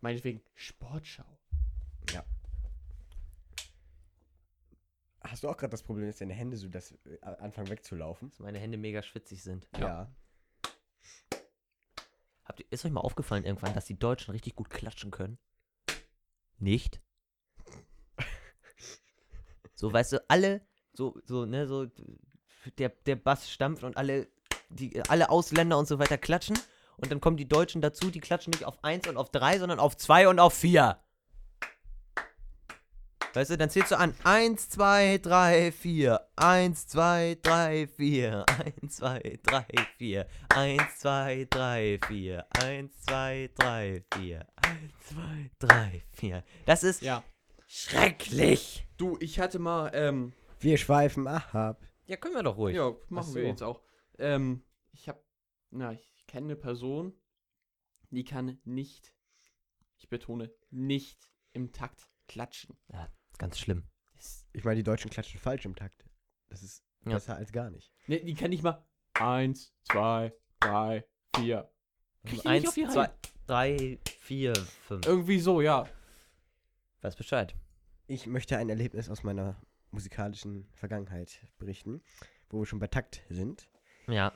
meinetwegen 0.00 0.40
Sportschau. 0.54 1.38
Hast 5.22 5.44
du 5.44 5.48
auch 5.48 5.56
gerade 5.56 5.70
das 5.70 5.84
Problem, 5.84 6.08
dass 6.08 6.18
deine 6.18 6.32
Hände 6.32 6.56
so 6.56 6.66
das 6.68 6.92
äh, 7.04 7.20
anfangen 7.20 7.68
wegzulaufen? 7.68 8.30
dass 8.30 8.40
meine 8.40 8.58
Hände 8.58 8.78
mega 8.78 9.00
schwitzig 9.00 9.42
sind. 9.42 9.68
Ja. 9.78 10.12
Habt 12.44 12.60
ihr, 12.60 12.66
ist 12.70 12.84
euch 12.84 12.90
mal 12.90 13.02
aufgefallen 13.02 13.44
irgendwann, 13.44 13.74
dass 13.74 13.84
die 13.84 13.98
Deutschen 13.98 14.32
richtig 14.32 14.56
gut 14.56 14.70
klatschen 14.70 15.10
können? 15.10 15.38
Nicht? 16.58 17.00
So, 19.80 19.90
weißt 19.90 20.12
du, 20.12 20.22
alle, 20.28 20.60
so, 20.92 21.18
so, 21.24 21.46
ne, 21.46 21.66
so, 21.66 21.86
der, 22.76 22.90
der 23.06 23.16
Bass 23.16 23.50
stampft 23.50 23.82
und 23.82 23.96
alle, 23.96 24.28
die, 24.68 25.00
alle 25.08 25.30
Ausländer 25.30 25.78
und 25.78 25.88
so 25.88 25.98
weiter 25.98 26.18
klatschen. 26.18 26.58
Und 26.98 27.10
dann 27.10 27.22
kommen 27.22 27.38
die 27.38 27.48
Deutschen 27.48 27.80
dazu, 27.80 28.10
die 28.10 28.20
klatschen 28.20 28.50
nicht 28.50 28.66
auf 28.66 28.84
1 28.84 29.08
und 29.08 29.16
auf 29.16 29.30
3, 29.30 29.58
sondern 29.58 29.80
auf 29.80 29.96
2 29.96 30.28
und 30.28 30.38
auf 30.38 30.52
4. 30.52 30.98
Weißt 33.32 33.52
du, 33.52 33.56
dann 33.56 33.70
zählst 33.70 33.90
du 33.90 33.96
an. 33.96 34.14
1, 34.22 34.68
2, 34.68 35.16
3, 35.16 35.72
4. 35.72 36.28
1, 36.36 36.86
2, 36.88 37.38
3, 37.42 37.86
4. 37.86 38.44
1, 38.82 38.96
2, 38.96 39.38
3, 39.42 39.86
4. 39.96 40.26
1, 40.54 40.98
2, 40.98 41.46
3, 41.48 42.00
4. 42.06 42.46
1, 42.58 43.00
2, 43.00 43.50
3, 43.54 44.04
4. 44.14 44.46
1, 44.56 44.92
2, 45.08 45.50
3, 45.58 46.02
4. 46.12 46.44
Das 46.66 46.82
ist 46.82 47.00
Ja. 47.00 47.24
Schrecklich. 47.72 48.84
Du, 48.96 49.16
ich 49.20 49.38
hatte 49.38 49.58
mal, 49.60 49.90
ähm, 49.94 50.32
Wir 50.58 50.76
schweifen 50.76 51.26
ab. 51.28 51.80
Ja, 52.06 52.16
können 52.16 52.34
wir 52.34 52.42
doch 52.42 52.56
ruhig. 52.56 52.74
ja, 52.76 52.90
machen 53.08 53.28
Ach 53.30 53.34
wir 53.34 53.42
so. 53.42 53.48
jetzt 53.48 53.62
auch. 53.62 53.80
Ähm, 54.18 54.64
ich 54.92 55.08
hab, 55.08 55.22
na, 55.70 55.92
ich 55.92 56.26
kenne 56.26 56.46
eine 56.48 56.56
Person, 56.56 57.14
die 58.10 58.24
kann 58.24 58.58
nicht, 58.64 59.14
ich 59.98 60.08
betone, 60.08 60.50
nicht 60.70 61.30
im 61.52 61.72
Takt 61.72 62.08
klatschen. 62.26 62.76
Ganz 63.38 63.58
schlimm. 63.58 63.84
Ich 64.52 64.64
meine, 64.64 64.76
die 64.76 64.82
Deutschen 64.82 65.10
klatschen 65.10 65.40
falsch 65.40 65.64
im 65.64 65.76
Takt. 65.76 66.04
Das 66.48 66.62
ist 66.62 66.84
Ja. 67.06 67.12
besser 67.14 67.36
als 67.36 67.52
gar 67.52 67.70
nicht. 67.70 67.92
ne, 68.08 68.20
die 68.20 68.34
kann 68.34 68.50
nicht 68.50 68.64
mal 68.64 68.84
eins, 69.14 69.72
zwei, 69.84 70.34
drei, 70.58 71.04
vier. 71.36 71.72
Krieg 72.24 72.32
nicht 72.32 72.46
Eins, 72.46 72.74
zwei, 72.74 73.10
drei, 73.46 73.98
vier, 74.18 74.54
fünf. 74.86 75.06
Irgendwie 75.06 75.38
so, 75.38 75.60
ja. 75.60 75.88
Weiß 77.02 77.16
Bescheid. 77.16 77.56
Ich 78.08 78.26
möchte 78.26 78.58
ein 78.58 78.68
Erlebnis 78.68 79.08
aus 79.08 79.22
meiner 79.22 79.56
musikalischen 79.90 80.68
Vergangenheit 80.74 81.46
berichten, 81.56 82.02
wo 82.50 82.58
wir 82.58 82.66
schon 82.66 82.78
bei 82.78 82.88
Takt 82.88 83.22
sind. 83.30 83.70
Ja. 84.06 84.34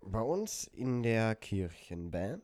Bei 0.00 0.20
uns 0.20 0.64
in 0.64 1.04
der 1.04 1.36
Kirchenband 1.36 2.42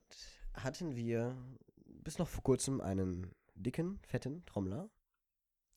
hatten 0.55 0.95
wir 0.95 1.37
bis 1.85 2.19
noch 2.19 2.29
vor 2.29 2.45
kurzem 2.45 2.81
einen 2.81 3.35
dicken, 3.57 3.99
fetten 4.07 4.47
Trommler. 4.47 4.89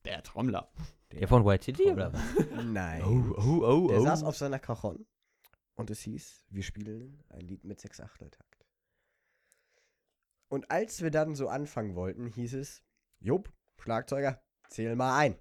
Der 0.04 0.22
Trommler. 0.22 0.72
Der 1.12 1.28
von 1.28 1.46
White 1.46 1.66
City 1.66 1.90
oder 1.90 2.14
was? 2.14 2.22
Nein. 2.64 3.02
oh, 3.04 3.64
oh, 3.64 3.88
Der 3.88 4.02
saß 4.02 4.22
auf 4.22 4.38
seiner 4.38 4.60
Cajon 4.60 5.08
und 5.74 5.90
es 5.90 6.02
hieß, 6.02 6.46
wir 6.50 6.62
spielen 6.62 7.24
ein 7.30 7.42
Lied 7.42 7.64
mit 7.64 7.80
sechs 7.80 8.00
Achteltakt. 8.00 8.68
Und 10.48 10.70
als 10.70 11.02
wir 11.02 11.10
dann 11.10 11.34
so 11.34 11.48
anfangen 11.48 11.96
wollten, 11.96 12.28
hieß 12.28 12.54
es, 12.54 12.84
Jupp, 13.20 13.52
Schlagzeuger, 13.80 14.42
zähl 14.70 14.96
mal 14.96 15.18
ein. 15.18 15.38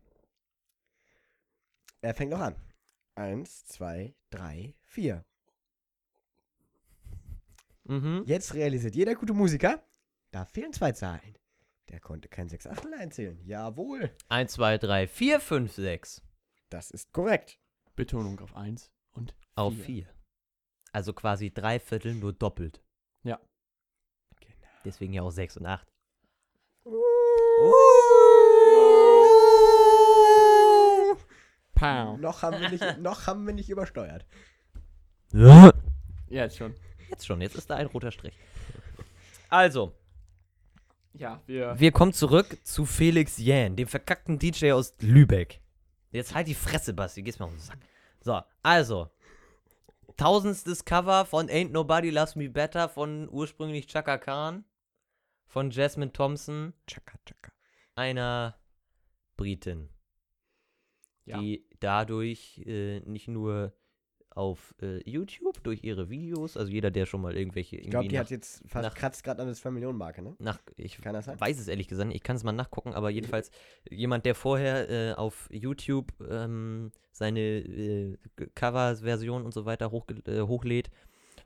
Er 2.01 2.15
fängt 2.15 2.31
noch 2.31 2.41
an. 2.41 2.57
Eins, 3.15 3.65
zwei, 3.67 4.15
drei, 4.31 4.75
vier. 4.83 5.25
Mhm. 7.85 8.25
Jetzt 8.27 8.55
realisiert 8.55 8.95
jeder 8.95 9.15
gute 9.15 9.35
Musiker, 9.35 9.83
da 10.31 10.45
fehlen 10.45 10.73
zwei 10.73 10.93
Zahlen. 10.93 11.39
Der 11.89 12.01
konnte 12.01 12.29
kein 12.29 12.49
sechs 12.49 12.67
Achtel 12.67 12.95
einzählen. 12.95 13.39
Jawohl. 13.45 14.11
1, 14.29 14.53
2, 14.53 14.79
3, 14.79 15.07
4, 15.07 15.41
5, 15.41 15.73
6. 15.73 16.23
Das 16.71 16.91
ist 16.91 17.13
korrekt. 17.13 17.61
Betonung 17.95 18.41
auf 18.41 18.57
eins 18.57 18.91
und 19.13 19.37
Auf 19.55 19.75
Vier. 19.75 19.85
4. 19.85 20.15
Also 20.93 21.13
quasi 21.13 21.53
drei 21.53 21.79
Viertel 21.79 22.15
nur 22.15 22.33
doppelt. 22.33 22.83
Ja. 23.23 23.39
Genau. 24.41 24.69
Deswegen 24.85 25.13
ja 25.13 25.23
auch 25.23 25.31
6 25.31 25.59
und 25.59 25.67
8. 25.67 25.94
Pow. 31.74 32.16
Noch 32.18 32.42
haben 32.42 32.61
wir 32.61 32.70
nicht, 32.70 32.98
noch 32.98 33.27
haben 33.27 33.46
wir 33.46 33.55
nicht 33.55 33.68
übersteuert. 33.68 34.24
Ja, 35.33 35.72
jetzt 36.29 36.57
schon. 36.57 36.74
Jetzt 37.11 37.27
schon, 37.27 37.40
jetzt 37.40 37.57
ist 37.57 37.68
da 37.68 37.77
ein 37.77 37.87
roter 37.87 38.11
Strich. 38.11 38.38
Also, 39.48 39.92
Ja, 41.12 41.40
wir. 41.46 41.79
wir 41.79 41.92
kommen 41.92 42.12
zurück 42.12 42.57
zu 42.64 42.87
Felix 42.87 43.38
Jähn, 43.38 43.77
dem 43.77 43.88
verkackten 43.88 44.38
DJ 44.38 44.72
aus 44.72 44.94
Lübeck. 45.00 45.61
Jetzt 46.11 46.35
halt 46.35 46.46
die 46.46 46.55
Fresse, 46.55 46.94
Basti, 46.94 47.22
gehst 47.22 47.40
mir 47.40 47.46
auf 47.46 47.53
den 47.53 47.61
Sack. 47.61 47.79
So, 48.20 48.40
also. 48.62 49.11
Tausendstes 50.16 50.85
Cover 50.85 51.24
von 51.27 51.48
Ain't 51.48 51.70
Nobody 51.72 52.11
Loves 52.11 52.37
Me 52.37 52.48
Better 52.48 52.88
von 52.88 53.29
ursprünglich 53.29 53.88
Chaka 53.88 54.16
Khan, 54.18 54.64
von 55.48 55.70
Jasmine 55.70 56.12
Thompson, 56.12 56.72
Chaka, 56.87 57.18
chaka. 57.27 57.50
Einer 57.95 58.57
Britin, 59.37 59.89
Ja. 61.25 61.39
die 61.41 61.67
dadurch 61.81 62.59
äh, 62.67 63.01
nicht 63.01 63.29
nur 63.29 63.73
auf 64.31 64.75
äh, 64.83 64.99
YouTube 65.09 65.63
durch 65.63 65.85
ihre 65.85 66.11
Videos, 66.11 66.57
also 66.57 66.71
jeder, 66.73 66.91
der 66.91 67.07
schon 67.07 67.21
mal 67.21 67.37
irgendwelche 67.37 67.77
Ich 67.77 67.89
glaube, 67.89 68.09
die 68.09 68.17
nach, 68.17 68.23
hat 68.25 68.31
jetzt 68.31 68.65
fast 68.69 68.89
nach- 68.89 68.95
kratzt 68.97 69.23
gerade 69.23 69.41
an 69.41 69.47
der 69.47 69.55
2 69.55 69.71
Millionen 69.71 69.97
Marke, 69.97 70.23
ne? 70.23 70.35
nach 70.41 70.59
ich 70.77 71.01
Kann 71.01 71.15
das 71.15 71.27
sein? 71.27 71.41
weiß 71.41 71.59
es 71.61 71.69
ehrlich 71.69 71.87
gesagt 71.87 72.09
nicht, 72.09 72.17
ich 72.17 72.23
kann 72.25 72.35
es 72.35 72.43
mal 72.43 72.51
nachgucken, 72.51 72.95
aber 72.95 73.11
jedenfalls 73.11 73.53
jemand, 73.89 74.27
der 74.27 74.35
vorher 74.35 74.91
äh, 74.91 75.13
auf 75.15 75.49
YouTube 75.53 76.13
ähm, 76.29 76.91
seine 77.13 77.41
äh, 77.41 78.19
Cover-Version 78.57 79.45
und 79.45 79.55
so 79.55 79.67
weiter 79.67 79.93
hochge 79.93 80.15
äh, 80.27 80.43
hochlädt 80.43 80.91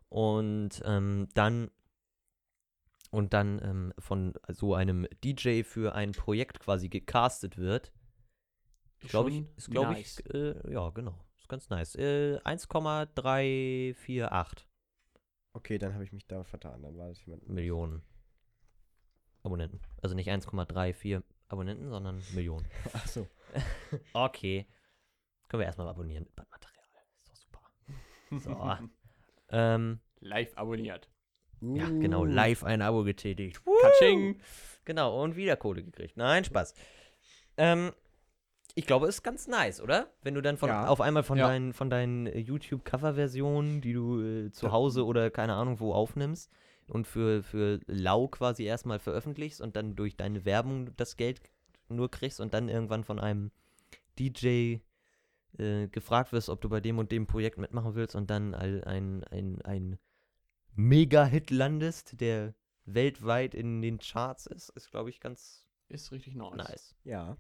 und 0.09 0.81
ähm, 0.87 1.29
dann 1.35 1.71
und 3.11 3.33
dann 3.33 3.61
ähm, 3.62 3.94
von 3.99 4.35
so 4.49 4.75
einem 4.75 5.07
DJ 5.25 5.62
für 5.62 5.94
ein 5.94 6.12
Projekt 6.12 6.61
quasi 6.61 6.88
gecastet 6.88 7.59
wird, 7.59 7.92
glaube 9.01 9.31
ich, 9.31 9.44
ist 9.57 9.71
glaube 9.71 9.92
nice. 9.92 10.21
ich, 10.21 10.35
äh, 10.35 10.73
ja 10.73 10.90
genau, 10.90 11.25
ist 11.38 11.49
ganz 11.49 11.71
nice. 11.71 11.94
Äh, 11.94 12.38
1,348 12.44 14.68
Okay, 15.59 15.79
dann 15.79 15.94
habe 15.94 16.05
ich 16.05 16.12
mich 16.12 16.27
da 16.27 16.44
vertan. 16.44 16.83
Dann 16.83 16.97
war 16.97 17.09
das 17.09 17.25
jemand. 17.25 17.49
Millionen 17.49 18.03
Abonnenten. 19.42 19.81
Also 20.03 20.14
nicht 20.14 20.31
1,34 20.31 21.23
Abonnenten, 21.49 21.88
sondern 21.88 22.23
Millionen. 22.35 22.66
Ach 22.92 23.07
so. 23.07 23.27
Okay. 24.12 24.68
Können 25.49 25.62
wir 25.62 25.66
erstmal 25.66 25.88
abonnieren 25.88 26.25
mit 26.25 26.37
Bandmaterial. 26.37 26.85
Ist 27.23 27.29
doch 27.29 27.37
super. 27.37 27.62
So. 28.38 28.77
ähm, 29.49 30.01
Live 30.21 30.57
abonniert. 30.57 31.11
Ja, 31.61 31.88
genau, 31.88 32.23
Uh. 32.23 32.25
live 32.25 32.64
ein 32.64 32.83
Abo 32.83 33.05
getätigt. 33.05 33.61
Katsching. 33.83 34.40
Genau, 34.85 35.23
und 35.23 35.37
wieder 35.37 35.57
Kohle 35.57 35.83
gekriegt. 35.83 36.16
Nein, 36.16 36.44
Spaß. 36.44 36.75
Ähm, 37.57 37.92
ich 38.75 38.87
glaube, 38.87 39.07
ist 39.09 39.23
ganz 39.23 39.49
nice, 39.49 39.81
oder? 39.81 40.12
Wenn 40.23 40.35
du 40.35 40.40
dann 40.40 40.57
von, 40.57 40.68
Ja. 40.68 40.87
auf 40.87 41.01
einmal 41.01 41.23
von 41.25 41.37
Ja. 41.38 41.49
deinen, 41.49 41.73
von 41.73 41.90
deinen 41.90 42.27
äh, 42.27 42.38
YouTube-Cover-Versionen, 42.38 43.81
die 43.81 43.92
du 43.92 44.21
äh, 44.23 44.51
zu. 44.53 44.71
Hause 44.73 45.05
oder 45.05 45.31
keine 45.31 45.55
Ahnung 45.55 45.81
wo 45.81 45.92
aufnimmst 45.92 46.51
und 46.88 47.07
für, 47.07 47.42
für 47.42 47.81
lau 47.87 48.29
quasi 48.29 48.64
erstmal 48.64 48.99
veröffentlichst 48.99 49.61
und 49.61 49.77
dann 49.77 49.97
durch 49.97 50.16
deine 50.16 50.44
Werbung 50.44 50.94
das 50.97 51.16
Geld 51.16 51.40
nur 51.88 52.11
kriegst 52.11 52.40
und 52.40 52.55
dann 52.55 52.68
irgendwann 52.68 53.03
von 53.05 53.18
einem 53.18 53.51
DJ 54.18 54.77
äh, 55.59 55.88
gefragt 55.88 56.33
wirst, 56.33 56.49
ob 56.49 56.61
du 56.61 56.68
bei 56.68 56.81
dem 56.81 56.99
und 56.99 57.11
dem 57.12 57.27
Projekt 57.27 57.59
mitmachen 57.59 57.94
willst 57.94 58.14
und 58.14 58.31
dann 58.31 58.55
all- 58.55 58.85
ein, 58.85 59.25
ein, 59.25 59.61
ein 59.62 59.99
Mega-Hit 60.79 61.51
landest, 61.51 62.21
der 62.21 62.55
weltweit 62.85 63.53
in 63.55 63.83
den 63.83 63.99
Charts 63.99 64.47
ist, 64.47 64.69
ist, 64.71 64.91
glaube 64.93 65.11
ich, 65.11 65.19
ganz 65.19 65.67
Ist 65.88 66.12
richtig 66.12 66.37
nice. 66.37 66.55
nice. 66.57 66.97
Ja, 67.05 67.37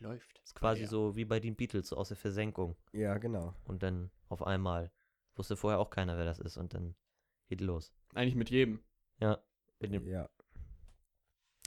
Läuft. 0.00 0.38
Ist 0.44 0.54
quasi 0.54 0.82
Ja. 0.82 0.88
so 0.88 1.16
wie 1.16 1.24
bei 1.24 1.40
den 1.40 1.56
Beatles, 1.56 1.88
so 1.88 1.96
aus 1.96 2.08
der 2.08 2.18
Versenkung. 2.18 2.76
ja, 2.92 3.16
genau. 3.16 3.54
Und 3.64 3.82
dann 3.82 4.10
auf 4.28 4.42
einmal 4.46 4.92
wusste 5.36 5.56
vorher 5.56 5.78
auch 5.80 5.88
keiner, 5.88 6.18
wer 6.18 6.26
das 6.26 6.38
ist 6.38 6.58
und 6.58 6.74
dann 6.74 6.94
geht 7.48 7.62
los. 7.62 7.90
Eigentlich 8.14 8.34
mit 8.34 8.50
jedem. 8.50 8.80
Ja. 9.20 9.38
Mit 9.80 9.94
dem, 9.94 10.06
Ja. 10.06 10.28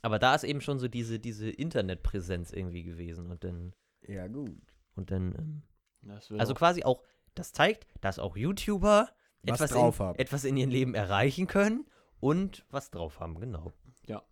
aber 0.03 0.19
da 0.19 0.35
ist 0.35 0.43
eben 0.43 0.61
schon 0.61 0.77
so 0.77 0.87
diese, 0.87 1.19
diese 1.19 1.49
Internetpräsenz 1.49 2.53
irgendwie 2.53 2.83
gewesen 2.83 3.31
und 3.31 3.43
dann, 3.43 3.73
Ja, 4.03 4.27
gut. 4.27 4.61
und 4.95 5.09
dann, 5.09 5.63
ähm, 6.05 6.19
also 6.37 6.53
auch- 6.53 6.57
quasi 6.57 6.83
auch, 6.83 7.03
das 7.33 7.51
zeigt, 7.53 7.87
dass 8.01 8.19
auch 8.19 8.37
YouTuber 8.37 9.09
Was 9.43 9.61
etwas 9.61 9.71
drauf 9.71 9.99
in, 9.99 10.05
haben. 10.05 10.19
etwas 10.19 10.43
in 10.43 10.57
ihrem 10.57 10.69
Leben 10.69 10.93
erreichen 10.95 11.47
können 11.47 11.85
und 12.19 12.65
was 12.69 12.91
drauf 12.91 13.19
haben, 13.19 13.39
genau. 13.39 13.71
Ja. 14.05 14.23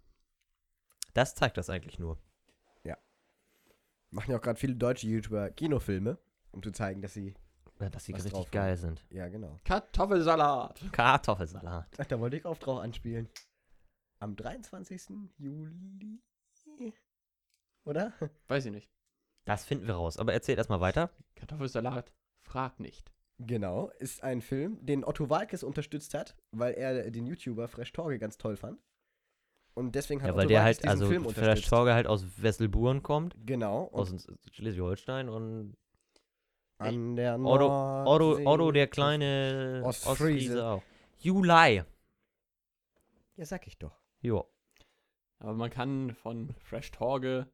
Das 1.13 1.35
zeigt 1.35 1.57
das 1.57 1.69
eigentlich 1.69 1.99
nur. 1.99 2.17
Machen 4.09 4.31
ja 4.31 4.37
auch 4.37 4.41
gerade 4.41 4.59
viele 4.59 4.75
deutsche 4.75 5.07
YouTuber 5.07 5.49
Kinofilme, 5.51 6.17
um 6.51 6.63
zu 6.63 6.71
zeigen, 6.71 7.01
dass 7.01 7.13
sie. 7.13 7.33
Ja, 7.79 7.89
dass 7.89 8.05
sie 8.05 8.13
Was 8.13 8.19
richtig 8.19 8.33
drauf 8.33 8.45
haben. 8.47 8.51
geil 8.51 8.77
sind. 8.77 9.05
Ja, 9.11 9.27
genau. 9.27 9.59
Kartoffelsalat. 9.63 10.81
Kartoffelsalat. 10.91 11.87
Ach, 11.97 12.05
da 12.05 12.19
wollte 12.19 12.37
ich 12.37 12.45
auch 12.45 12.57
drauf 12.57 12.79
anspielen. 12.79 13.29
Am 14.19 14.35
23. 14.35 15.09
Juli. 15.37 16.19
Oder? 17.83 18.13
Weiß 18.47 18.65
ich 18.65 18.71
nicht. 18.71 18.89
Das 19.45 19.65
finden 19.65 19.85
wir 19.85 19.93
raus. 19.93 20.17
Aber 20.17 20.33
erzähl 20.33 20.57
erstmal 20.57 20.79
weiter. 20.81 21.11
Kartoffelsalat. 21.35 22.11
Frag 22.41 22.79
nicht. 22.79 23.11
Genau, 23.39 23.89
ist 23.99 24.23
ein 24.23 24.41
Film, 24.41 24.83
den 24.83 25.03
Otto 25.05 25.29
Walkes 25.29 25.63
unterstützt 25.63 26.13
hat, 26.15 26.35
weil 26.51 26.73
er 26.73 27.11
den 27.11 27.27
YouTuber 27.27 27.67
Fresh 27.67 27.93
Torge 27.93 28.17
ganz 28.17 28.37
toll 28.37 28.57
fand. 28.57 28.79
Und 29.75 29.93
deswegen 29.93 30.21
hat 30.23 30.29
Ja, 30.29 30.33
weil 30.35 30.45
Otto 30.45 30.49
der 30.53 30.63
Walkes 30.63 30.79
halt, 30.79 30.87
also 30.89 31.07
Film 31.07 31.25
unterstützt. 31.27 31.69
Torge 31.69 31.93
halt 31.93 32.07
aus 32.07 32.25
Wesselburen 32.41 33.03
kommt, 33.03 33.35
Genau, 33.45 33.89
aus 33.91 34.27
Schleswig-Holstein 34.51 35.29
und 35.29 35.77
an 36.79 37.15
der 37.15 37.35
Otto, 37.39 37.65
Otto, 38.05 38.29
Nordsee- 38.37 38.45
Otto 38.47 38.71
der 38.71 38.87
kleine. 38.87 39.81
Ostfriese 39.85 40.65
auch. 40.65 40.83
Juli. 41.19 41.83
Ja, 43.35 43.45
sag 43.45 43.67
ich 43.67 43.77
doch. 43.77 43.99
Jo. 44.21 44.47
Aber 45.39 45.53
man 45.53 45.69
kann 45.69 46.15
von 46.15 46.55
Fresh 46.59 46.89
Torge 46.91 47.47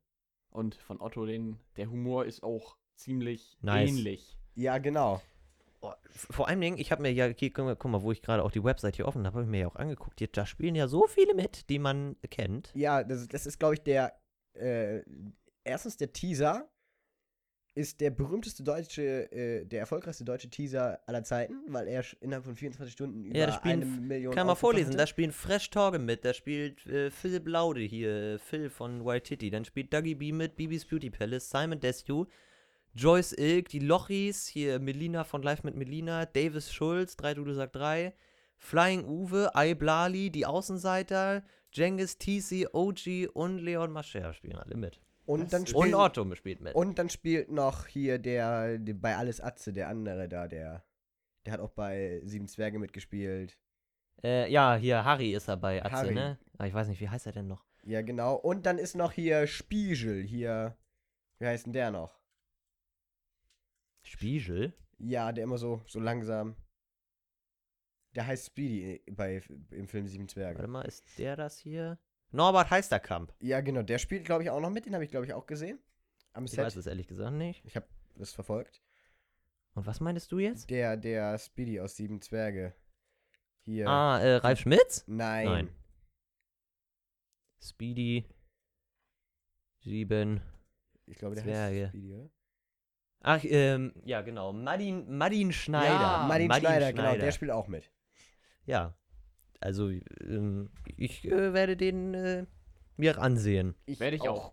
und 0.50 0.76
von 0.76 1.02
Otto 1.02 1.26
den, 1.26 1.60
der 1.76 1.89
Humor 1.89 2.24
ist 2.26 2.41
auch 2.43 2.78
ziemlich 2.96 3.58
Nice. 3.62 3.89
ähnlich. 3.89 4.38
Ja, 4.56 4.78
genau. 4.78 5.22
Oh, 5.84 5.91
Vor 6.10 6.48
allem 6.48 6.62
Dingen, 6.62 6.78
ich 6.78 6.93
habe 6.93 7.02
mir 7.02 7.12
ja, 7.12 7.26
hier, 7.26 7.52
guck 7.52 7.86
mal, 7.86 8.02
wo 8.02 8.13
ich 8.13 8.22
gerade 8.22 8.41
auch 8.41 8.52
die 8.52 8.63
Website 8.63 8.96
hier 8.96 9.06
offen 9.06 9.26
habe, 9.26 9.36
habe 9.36 9.43
ich 9.43 9.50
mir 9.50 9.60
ja 9.60 9.67
auch 9.67 9.76
angeguckt. 9.76 10.19
Hier, 10.19 10.30
da 10.30 10.46
spielen 10.46 10.76
ja 10.76 10.88
so 10.88 11.08
viele 11.08 11.36
mit, 11.36 11.69
die 11.69 11.78
man 11.78 12.15
kennt. 12.30 12.72
Ja, 12.74 13.04
das, 13.04 13.28
das 13.28 13.46
ist, 13.46 13.60
glaube 13.60 13.74
ich, 13.76 13.82
der. 13.82 14.17
Äh, 14.54 15.02
erstens, 15.65 15.98
der 15.98 16.13
Teaser 16.13 16.69
ist 17.76 18.00
der 18.00 18.12
berühmteste 18.12 18.63
deutsche, 18.63 19.30
äh, 19.32 19.65
der 19.65 19.82
erfolgreichste 19.82 20.24
deutsche 20.24 20.50
Teaser 20.50 21.02
aller 21.06 21.24
Zeiten, 21.24 21.56
weil 21.67 21.88
er 21.88 22.06
innerhalb 22.22 22.46
von 22.46 22.56
24 22.56 22.93
Stunden 22.93 23.26
über 23.26 23.38
Ja, 23.38 23.52
spielen 23.52 23.82
eine 23.82 23.86
Million. 23.86 24.34
Kann 24.34 24.48
man 24.48 24.56
vorlesen, 24.56 24.96
da 24.96 25.06
spielen 25.06 25.34
Fresh 25.34 25.69
Torge 25.72 26.00
mit, 26.00 26.24
da 26.24 26.34
spielt 26.34 26.86
äh, 26.86 27.10
Phil 27.12 27.39
Blaude 27.39 27.82
hier, 27.82 28.39
Phil 28.39 28.69
von 28.69 29.04
White 29.06 29.24
Titty, 29.24 29.50
dann 29.50 29.65
spielt 29.65 29.91
Dougie 29.91 30.15
B 30.15 30.32
mit, 30.32 30.56
Bibis 30.56 30.86
Beauty 30.86 31.10
Palace, 31.10 31.50
Simon 31.50 31.80
Desue, 31.80 32.28
Joyce 32.95 33.34
Ilk, 33.38 33.69
die 33.69 33.79
Lochis, 33.79 34.47
hier 34.47 34.79
Melina 34.79 35.23
von 35.23 35.41
Live 35.41 35.63
mit 35.63 35.75
Melina, 35.75 36.25
Davis 36.25 36.71
Schulz, 36.71 37.15
3 37.17 37.34
Dude 37.34 37.56
sagt 37.56 37.75
3, 37.75 38.13
Flying 38.58 39.03
Uwe, 39.06 39.51
I 39.58 39.73
Blali, 39.73 40.29
die 40.29 40.45
Außenseiter, 40.45 41.43
Jengis, 41.73 42.17
TC, 42.19 42.69
OG 42.71 43.29
und 43.34 43.58
Leon 43.58 43.91
Mascher 43.91 44.32
spielen 44.34 44.58
alle 44.58 44.77
mit. 44.77 45.01
Und 45.25 45.51
dann, 45.53 45.65
spielt, 45.65 45.86
Und 45.86 45.93
Otto 45.95 46.36
spielt 46.36 46.62
mit. 46.62 46.75
und 46.75 46.99
dann 46.99 47.10
spielt 47.10 47.49
noch 47.49 47.88
hier 47.88 48.19
der, 48.19 48.77
der 48.77 48.93
bei 48.93 49.15
Alles 49.15 49.41
Atze, 49.41 49.73
der 49.73 49.88
andere 49.88 50.27
da, 50.29 50.47
der. 50.47 50.84
Der 51.45 51.53
hat 51.53 51.60
auch 51.60 51.71
bei 51.71 52.21
Sieben 52.25 52.47
Zwerge 52.47 52.77
mitgespielt. 52.77 53.58
Äh, 54.23 54.51
ja, 54.51 54.75
hier, 54.75 55.03
Harry 55.03 55.34
ist 55.34 55.47
dabei, 55.47 55.84
Atze, 55.84 55.95
Harry. 55.95 56.13
ne? 56.13 56.38
Aber 56.58 56.67
ich 56.67 56.73
weiß 56.73 56.88
nicht, 56.89 57.01
wie 57.01 57.10
heißt 57.10 57.25
er 57.25 57.32
denn 57.32 57.47
noch? 57.47 57.65
Ja, 57.86 58.01
genau. 58.01 58.36
Und 58.36 58.65
dann 58.65 58.77
ist 58.77 58.95
noch 58.95 59.12
hier 59.12 59.47
Spiegel, 59.47 60.23
hier. 60.23 60.77
Wie 61.39 61.47
heißt 61.47 61.65
denn 61.65 61.73
der 61.73 61.91
noch? 61.91 62.19
Spiegel? 64.04 64.74
Ja, 65.00 65.32
der 65.32 65.44
immer 65.44 65.58
so, 65.58 65.82
so 65.88 66.00
langsam. 66.00 66.56
Der 68.16 68.28
heißt 68.28 68.46
Speedy 68.48 69.04
bei, 69.12 69.42
im 69.72 69.88
Film 69.88 70.08
Sieben 70.08 70.28
Zwerge. 70.30 70.60
Warte 70.60 70.70
mal, 70.72 70.84
ist 70.84 71.04
der 71.18 71.36
das 71.36 71.58
hier? 71.58 71.98
Norbert 72.32 72.70
Heisterkamp. 72.70 73.34
Ja, 73.39 73.62
genau. 73.62 73.82
Der 73.82 73.98
spielt, 73.98 74.26
glaube 74.26 74.44
ich, 74.44 74.50
auch 74.50 74.60
noch 74.60 74.70
mit. 74.70 74.86
Den 74.86 74.94
habe 74.94 75.04
ich, 75.04 75.12
glaube 75.12 75.26
ich, 75.26 75.34
auch 75.34 75.46
gesehen. 75.48 75.80
Am 76.34 76.46
Ich 76.46 76.52
Set. 76.52 76.66
weiß 76.66 76.76
es 76.76 76.88
ehrlich 76.88 77.08
gesagt 77.08 77.34
nicht. 77.36 77.63
Ich 77.66 77.76
habe 77.76 77.88
das 78.16 78.32
verfolgt. 78.34 78.82
Und 79.74 79.86
was 79.88 80.00
meinst 80.00 80.32
du 80.32 80.39
jetzt? 80.39 80.70
Der, 80.70 80.98
der 80.98 81.38
Speedy 81.39 81.80
aus 81.80 81.96
Sieben 81.96 82.22
Zwerge. 82.22 82.76
Hier. 83.62 83.88
Ah, 83.88 84.20
äh, 84.20 84.36
Ralf 84.36 84.60
Schmitz? 84.60 85.04
Nein. 85.08 85.46
Nein. 85.46 85.70
Speedy. 87.62 88.26
Sieben. 89.80 90.42
Ich 91.06 91.18
glaube, 91.18 91.36
der 91.36 91.44
Zwerge. 91.44 91.82
heißt 91.84 91.89
Speedy, 91.89 92.13
oder? 92.13 92.30
Ach, 93.23 93.41
ähm, 93.43 93.93
ja, 94.03 94.21
genau. 94.21 94.51
Madin, 94.51 95.17
Madin 95.17 95.53
Schneider. 95.53 95.93
Ja, 95.93 96.25
Martin 96.27 96.47
Madin 96.47 96.67
Schneider, 96.67 96.93
genau. 96.93 97.15
Der 97.15 97.31
spielt 97.31 97.51
auch 97.51 97.67
mit. 97.67 97.89
Ja. 98.65 98.95
Also, 99.62 99.89
ähm, 99.89 100.69
ich 100.97 101.23
äh, 101.23 101.53
werde 101.53 101.77
den 101.77 102.13
äh, 102.13 102.45
mir 102.97 103.17
ansehen. 103.19 103.75
Ich 103.86 104.01
Werde 104.01 104.17
ich 104.17 104.27
auch. 104.27 104.51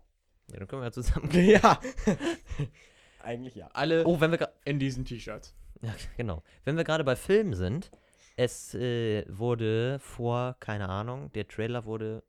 Ja, 0.51 0.59
dann 0.59 0.67
können 0.69 0.81
wir 0.81 0.85
ja 0.85 0.91
zusammen. 0.93 1.29
ja. 1.33 1.79
Eigentlich 3.23 3.55
ja. 3.55 3.67
Alle 3.73 4.05
Oh, 4.05 4.21
wenn 4.21 4.31
wir 4.31 4.53
in 4.63 4.79
diesen 4.79 5.03
T-Shirts. 5.03 5.53
Ja, 5.81 5.93
genau. 6.15 6.41
Wenn 6.63 6.77
wir 6.77 6.85
gerade 6.85 7.03
bei 7.03 7.17
Filmen 7.17 7.53
sind, 7.53 7.91
es 8.37 8.73
äh, 8.73 9.25
wurde 9.27 9.99
vor, 9.99 10.55
keine 10.61 10.87
Ahnung, 10.87 11.31
der 11.33 11.45
Trailer 11.45 11.83
wurde 11.83 12.23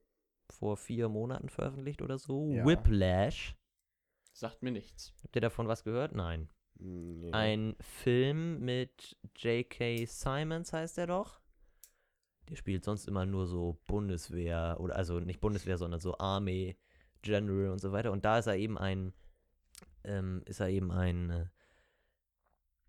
vor 0.51 0.77
vier 0.77 1.09
Monaten 1.09 1.49
veröffentlicht 1.49 2.03
oder 2.03 2.19
so. 2.19 2.51
Ja. 2.51 2.67
Whiplash. 2.67 3.55
Sagt 4.33 4.63
mir 4.63 4.71
nichts. 4.71 5.13
Habt 5.23 5.37
ihr 5.37 5.43
davon 5.43 5.69
was 5.69 5.85
gehört? 5.85 6.15
Nein. 6.15 6.49
Nee. 6.79 7.31
Ein 7.33 7.77
Film 7.81 8.61
mit 8.61 9.17
J.K. 9.37 10.07
Simons 10.07 10.73
heißt 10.73 10.99
er 10.99 11.07
doch. 11.07 11.41
Der 12.49 12.57
spielt 12.57 12.85
sonst 12.85 13.07
immer 13.07 13.25
nur 13.25 13.47
so 13.47 13.79
Bundeswehr 13.87 14.77
oder 14.81 14.97
also 14.97 15.21
nicht 15.21 15.41
Bundeswehr, 15.41 15.79
sondern 15.79 16.01
so 16.01 16.19
Army, 16.19 16.77
General 17.23 17.71
und 17.71 17.79
so 17.79 17.93
weiter. 17.93 18.11
Und 18.11 18.25
da 18.25 18.39
ist 18.39 18.47
er 18.47 18.57
eben 18.57 18.79
ein, 18.79 19.13
ähm, 20.05 20.43
ist 20.47 20.61
er 20.61 20.69
eben 20.69 20.91
ein, 20.91 21.31
äh, 21.31 21.47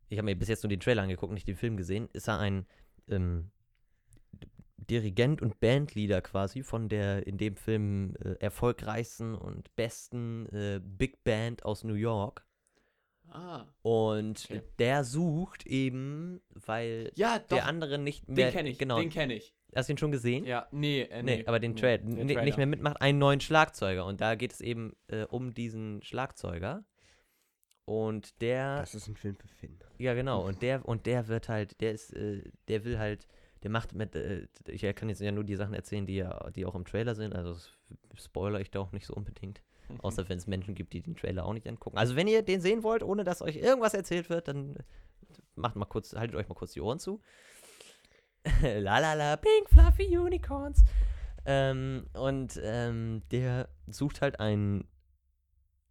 ich 0.10 0.18
habe 0.18 0.26
mir 0.26 0.36
bis 0.36 0.48
jetzt 0.48 0.64
nur 0.64 0.70
den 0.70 0.80
Trailer 0.80 1.04
angeguckt, 1.04 1.34
nicht 1.34 1.48
den 1.48 1.56
Film 1.56 1.78
gesehen, 1.78 2.10
ist 2.14 2.28
er 2.28 2.40
ein 2.40 2.66
ähm, 3.08 3.52
Dirigent 4.90 5.42
und 5.42 5.60
Bandleader 5.60 6.22
quasi 6.22 6.64
von 6.64 6.90
der 6.90 7.26
in 7.28 7.38
dem 7.38 7.56
Film 7.56 8.16
äh, 8.24 8.34
erfolgreichsten 8.40 9.36
und 9.36 9.76
besten 9.76 10.48
äh, 10.50 10.80
Big 10.84 11.24
Band 11.24 11.66
aus 11.66 11.84
New 11.84 11.94
York. 11.96 12.46
Ah. 13.30 13.66
Und 13.82 14.46
Okay. 14.50 14.62
der 14.80 15.04
sucht 15.04 15.66
eben, 15.66 16.42
weil 16.50 17.12
Ja, 17.16 17.40
doch. 17.40 17.48
der 17.58 17.66
andere 17.68 17.98
nicht 17.98 18.28
mehr. 18.28 18.48
den 18.48 18.54
kenne 18.54 18.70
ich. 18.70 18.78
Genau. 18.78 19.00
Den 19.00 19.10
kenne 19.10 19.34
ich. 19.36 19.56
Hast 19.76 19.90
du 19.90 19.94
ihn 19.94 19.98
schon 19.98 20.12
gesehen? 20.12 20.46
Ja, 20.46 20.68
nee, 20.72 21.02
äh, 21.02 21.24
Nee, 21.24 21.44
aber 21.48 21.60
den 21.60 21.76
Tra 21.76 21.98
den 21.98 22.10
ni- 22.28 22.36
nicht 22.36 22.58
mehr 22.58 22.68
mitmacht, 22.68 23.02
einen 23.02 23.18
neuen 23.18 23.40
Schlagzeuger. 23.40 24.06
Und 24.06 24.22
da 24.22 24.36
geht 24.36 24.54
es 24.54 24.62
eben 24.62 24.94
äh, 25.08 25.24
um 25.24 25.54
diesen 25.54 26.04
Schlagzeuger. 26.04 26.84
Und 27.86 28.40
der. 28.42 28.78
Das 28.78 28.94
ist 28.96 29.08
ein 29.08 29.16
Film 29.16 29.36
für 29.36 29.48
Finn. 29.48 29.80
Ja, 29.98 30.14
genau. 30.14 30.46
Und 30.46 30.62
der, 30.62 30.88
und 30.88 31.06
der 31.06 31.28
wird 31.28 31.50
halt, 31.50 31.82
der 31.82 31.92
ist, 31.94 32.14
äh, 32.14 32.44
der 32.68 32.86
will 32.86 33.00
halt, 33.00 33.28
der 33.64 33.72
macht 33.72 33.94
mit, 33.94 34.16
äh, 34.16 34.48
ich 34.68 34.82
kann 34.96 35.10
jetzt 35.10 35.22
ja 35.22 35.32
nur 35.32 35.44
die 35.44 35.56
Sachen 35.56 35.74
erzählen, 35.74 36.06
die 36.06 36.18
ja, 36.18 36.50
die 36.52 36.66
auch 36.66 36.76
im 36.76 36.86
Trailer 36.86 37.16
sind, 37.16 37.34
also 37.34 37.54
das 37.54 37.72
spoiler 38.24 38.60
ich 38.60 38.72
da 38.72 38.80
auch 38.80 38.92
nicht 38.92 39.06
so 39.06 39.14
unbedingt. 39.14 39.62
Außer 40.02 40.28
wenn 40.30 40.38
es 40.38 40.48
Menschen 40.48 40.76
gibt, 40.76 40.94
die 40.94 41.02
den 41.02 41.16
Trailer 41.16 41.46
auch 41.46 41.54
nicht 41.54 41.68
angucken. 41.68 41.98
Also 41.98 42.16
wenn 42.16 42.28
ihr 42.28 42.42
den 42.42 42.62
sehen 42.62 42.84
wollt, 42.84 43.04
ohne 43.04 43.24
dass 43.24 43.42
euch 43.42 43.58
irgendwas 43.58 43.94
erzählt 43.94 44.30
wird, 44.30 44.48
dann 44.48 44.78
macht 45.56 45.76
mal 45.76 45.86
kurz, 45.86 46.14
haltet 46.14 46.36
euch 46.36 46.48
mal 46.48 46.56
kurz 46.56 46.74
die 46.74 46.82
Ohren 46.82 47.00
zu. 47.00 47.22
la 48.62 49.00
la 49.00 49.14
la, 49.14 49.38
pink 49.38 49.70
fluffy 49.70 50.18
unicorns. 50.18 50.84
Ähm, 51.46 52.06
und 52.14 52.60
ähm, 52.64 53.22
der 53.32 53.70
sucht 53.88 54.22
halt 54.22 54.40
einen 54.40 54.88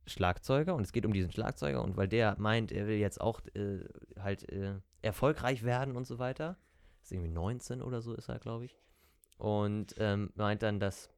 Schlagzeuger 0.07 0.75
und 0.75 0.83
es 0.83 0.93
geht 0.93 1.07
um 1.07 1.13
diesen 1.13 1.31
Schlagzeuger 1.31 1.83
und 1.83 1.97
weil 1.97 2.09
der 2.09 2.37
meint, 2.39 2.73
er 2.73 2.87
will 2.87 2.97
jetzt 2.97 3.21
auch 3.21 3.41
äh, 3.55 3.81
halt 4.19 4.49
äh, 4.51 4.75
erfolgreich 5.01 5.63
werden 5.63 5.97
und 5.97 6.07
so 6.07 6.19
weiter. 6.19 6.57
Ist 7.03 7.13
irgendwie 7.13 7.31
19 7.31 7.83
oder 7.83 8.01
so 8.01 8.15
ist 8.15 8.29
er, 8.29 8.39
glaube 8.39 8.65
ich. 8.65 8.77
Und 9.39 9.95
ähm, 9.99 10.31
meint 10.35 10.63
dann, 10.63 10.81
dass 10.81 11.11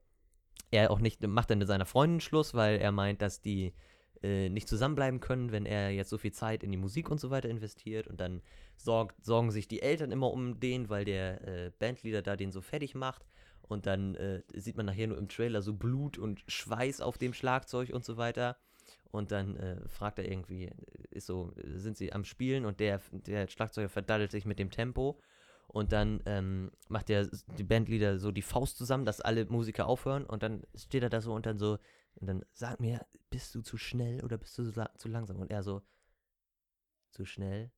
er 0.71 0.91
auch 0.91 1.01
nicht, 1.01 1.25
macht 1.27 1.51
dann 1.51 1.59
mit 1.59 1.69
seiner 1.69 1.87
Freundin 1.87 2.21
Schluss, 2.21 2.55
weil 2.55 2.79
er 2.79 2.93
meint, 2.93 3.23
dass 3.23 3.41
die 3.41 3.75
äh, 4.23 4.49
nicht 4.49 4.69
zusammenbleiben 4.69 5.21
können, 5.21 5.53
wenn 5.53 5.67
er 5.67 5.91
jetzt 5.91 6.09
so 6.09 6.19
viel 6.19 6.33
Zeit 6.33 6.63
in 6.63 6.71
die 6.71 6.79
Musik 6.79 7.11
und 7.11 7.21
so 7.21 7.31
weiter 7.31 7.49
investiert. 7.49 8.07
Und 8.07 8.21
dann 8.21 8.43
sorgt, 8.77 9.23
sorgen 9.25 9.51
sich 9.51 9.69
die 9.69 9.83
Eltern 9.83 10.11
immer 10.11 10.33
um 10.33 10.59
den, 10.61 10.89
weil 10.89 11.05
der 11.05 11.47
äh, 11.47 11.71
Bandleader 11.79 12.23
da 12.23 12.37
den 12.37 12.51
so 12.51 12.61
fertig 12.63 12.95
macht. 12.95 13.27
Und 13.61 13.87
dann 13.87 14.15
äh, 14.15 14.43
sieht 14.55 14.77
man 14.77 14.87
nachher 14.87 15.09
nur 15.09 15.19
im 15.19 15.29
Trailer 15.29 15.63
so 15.63 15.75
Blut 15.75 16.19
und 16.19 16.43
Schweiß 16.49 17.01
auf 17.01 17.19
dem 17.19 17.35
Schlagzeug 17.35 17.91
und 17.91 18.05
so 18.05 18.17
weiter. 18.17 18.57
Und 19.11 19.31
dann 19.31 19.57
äh, 19.57 19.89
fragt 19.89 20.19
er 20.19 20.29
irgendwie, 20.29 20.71
ist 21.11 21.27
so, 21.27 21.53
sind 21.57 21.97
sie 21.97 22.13
am 22.13 22.25
Spielen 22.25 22.65
und 22.65 22.81
der, 22.81 23.01
der 23.13 23.47
Schlagzeuger 23.49 23.89
verdaddelt 23.89 24.33
sich 24.33 24.45
mit 24.45 24.59
dem 24.59 24.71
Tempo. 24.71 25.21
Und 25.67 25.93
dann 25.93 26.21
ähm, 26.27 26.71
macht 26.89 27.09
der 27.09 27.29
die 27.59 27.65
Bandleader 27.65 28.19
so 28.19 28.31
die 28.31 28.43
Faust 28.43 28.77
zusammen, 28.77 29.05
dass 29.05 29.21
alle 29.21 29.45
Musiker 29.47 29.87
aufhören. 29.87 30.25
Und 30.25 30.43
dann 30.43 30.63
steht 30.75 31.03
er 31.03 31.11
da 31.11 31.21
so 31.21 31.33
und 31.35 31.47
dann 31.47 31.59
so, 31.59 31.79
und 32.15 32.27
dann 32.29 32.45
sag 32.53 32.81
mir, 32.81 33.05
bist 33.31 33.55
du 33.55 33.61
zu 33.61 33.77
schnell 33.77 34.23
oder 34.25 34.39
bist 34.39 34.57
du 34.59 34.65
so, 34.65 34.85
zu 34.97 35.09
langsam? 35.09 35.41
Und 35.41 35.51
er 35.51 35.63
so, 35.63 35.83
zu 37.11 37.25
schnell. 37.25 37.71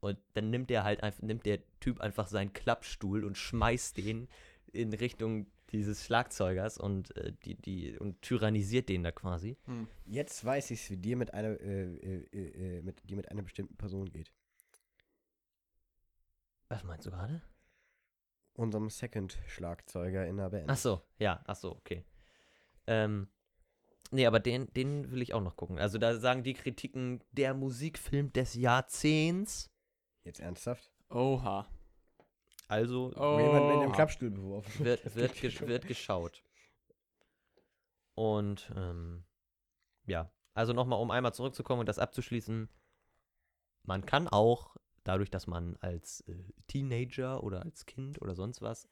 Und 0.00 0.18
dann 0.34 0.50
nimmt 0.50 0.70
er 0.70 0.84
halt 0.84 1.02
einfach, 1.02 1.22
nimmt 1.22 1.46
der 1.46 1.60
Typ 1.80 2.00
einfach 2.00 2.28
seinen 2.28 2.52
Klappstuhl 2.52 3.24
und 3.24 3.36
schmeißt 3.36 3.96
den 3.96 4.28
in 4.72 4.92
Richtung 4.92 5.46
dieses 5.72 6.04
Schlagzeugers 6.04 6.78
und 6.78 7.16
äh, 7.16 7.32
die, 7.44 7.54
die 7.56 7.98
und 7.98 8.22
tyrannisiert 8.22 8.88
den 8.88 9.02
da 9.02 9.10
quasi. 9.10 9.56
Hm. 9.64 9.88
Jetzt 10.04 10.44
weiß 10.44 10.70
ich, 10.70 10.90
wie 10.90 10.96
dir 10.96 11.16
mit 11.16 11.34
einer, 11.34 11.60
äh, 11.60 12.22
äh, 12.22 12.78
äh, 12.78 12.82
mit 12.82 13.08
dir 13.08 13.16
mit 13.16 13.30
einer 13.30 13.42
bestimmten 13.42 13.76
Person 13.76 14.10
geht. 14.10 14.32
Was 16.68 16.84
meinst 16.84 17.06
du 17.06 17.10
gerade? 17.10 17.42
Unserem 18.54 18.88
Second-Schlagzeuger 18.88 20.26
in 20.26 20.38
der 20.38 20.50
Band. 20.50 20.70
Ach 20.70 20.76
so, 20.76 21.02
ja, 21.18 21.42
ach 21.46 21.56
so, 21.56 21.72
okay. 21.76 22.04
Ähm, 22.86 23.28
nee, 24.10 24.26
aber 24.26 24.40
den, 24.40 24.72
den 24.72 25.10
will 25.10 25.20
ich 25.22 25.34
auch 25.34 25.42
noch 25.42 25.56
gucken. 25.56 25.78
Also 25.78 25.98
da 25.98 26.16
sagen 26.18 26.42
die 26.42 26.54
Kritiken, 26.54 27.22
der 27.32 27.54
Musikfilm 27.54 28.32
des 28.32 28.54
Jahrzehnts. 28.54 29.70
Jetzt 30.24 30.40
ernsthaft? 30.40 30.90
Oha. 31.10 31.68
Also 32.68 33.12
Oh. 33.14 33.38
Jemand 33.38 33.68
mit 33.68 33.82
dem 33.82 33.92
Klappstuhl 33.92 34.30
beworfen. 34.30 34.84
wird, 34.84 35.14
wird, 35.14 35.34
gesch 35.40 35.60
wird 35.60 35.86
geschaut. 35.86 36.42
Und 38.14 38.72
ähm, 38.74 39.24
ja, 40.06 40.30
also 40.54 40.72
nochmal, 40.72 41.00
um 41.00 41.10
einmal 41.10 41.34
zurückzukommen 41.34 41.80
und 41.80 41.88
das 41.88 41.98
abzuschließen, 41.98 42.68
man 43.82 44.06
kann 44.06 44.26
auch, 44.26 44.76
dadurch, 45.06 45.30
dass 45.30 45.46
man 45.46 45.76
als 45.80 46.20
äh, 46.28 46.34
Teenager 46.68 47.42
oder 47.42 47.62
als 47.62 47.86
Kind 47.86 48.20
oder 48.20 48.34
sonst 48.34 48.62
was, 48.62 48.88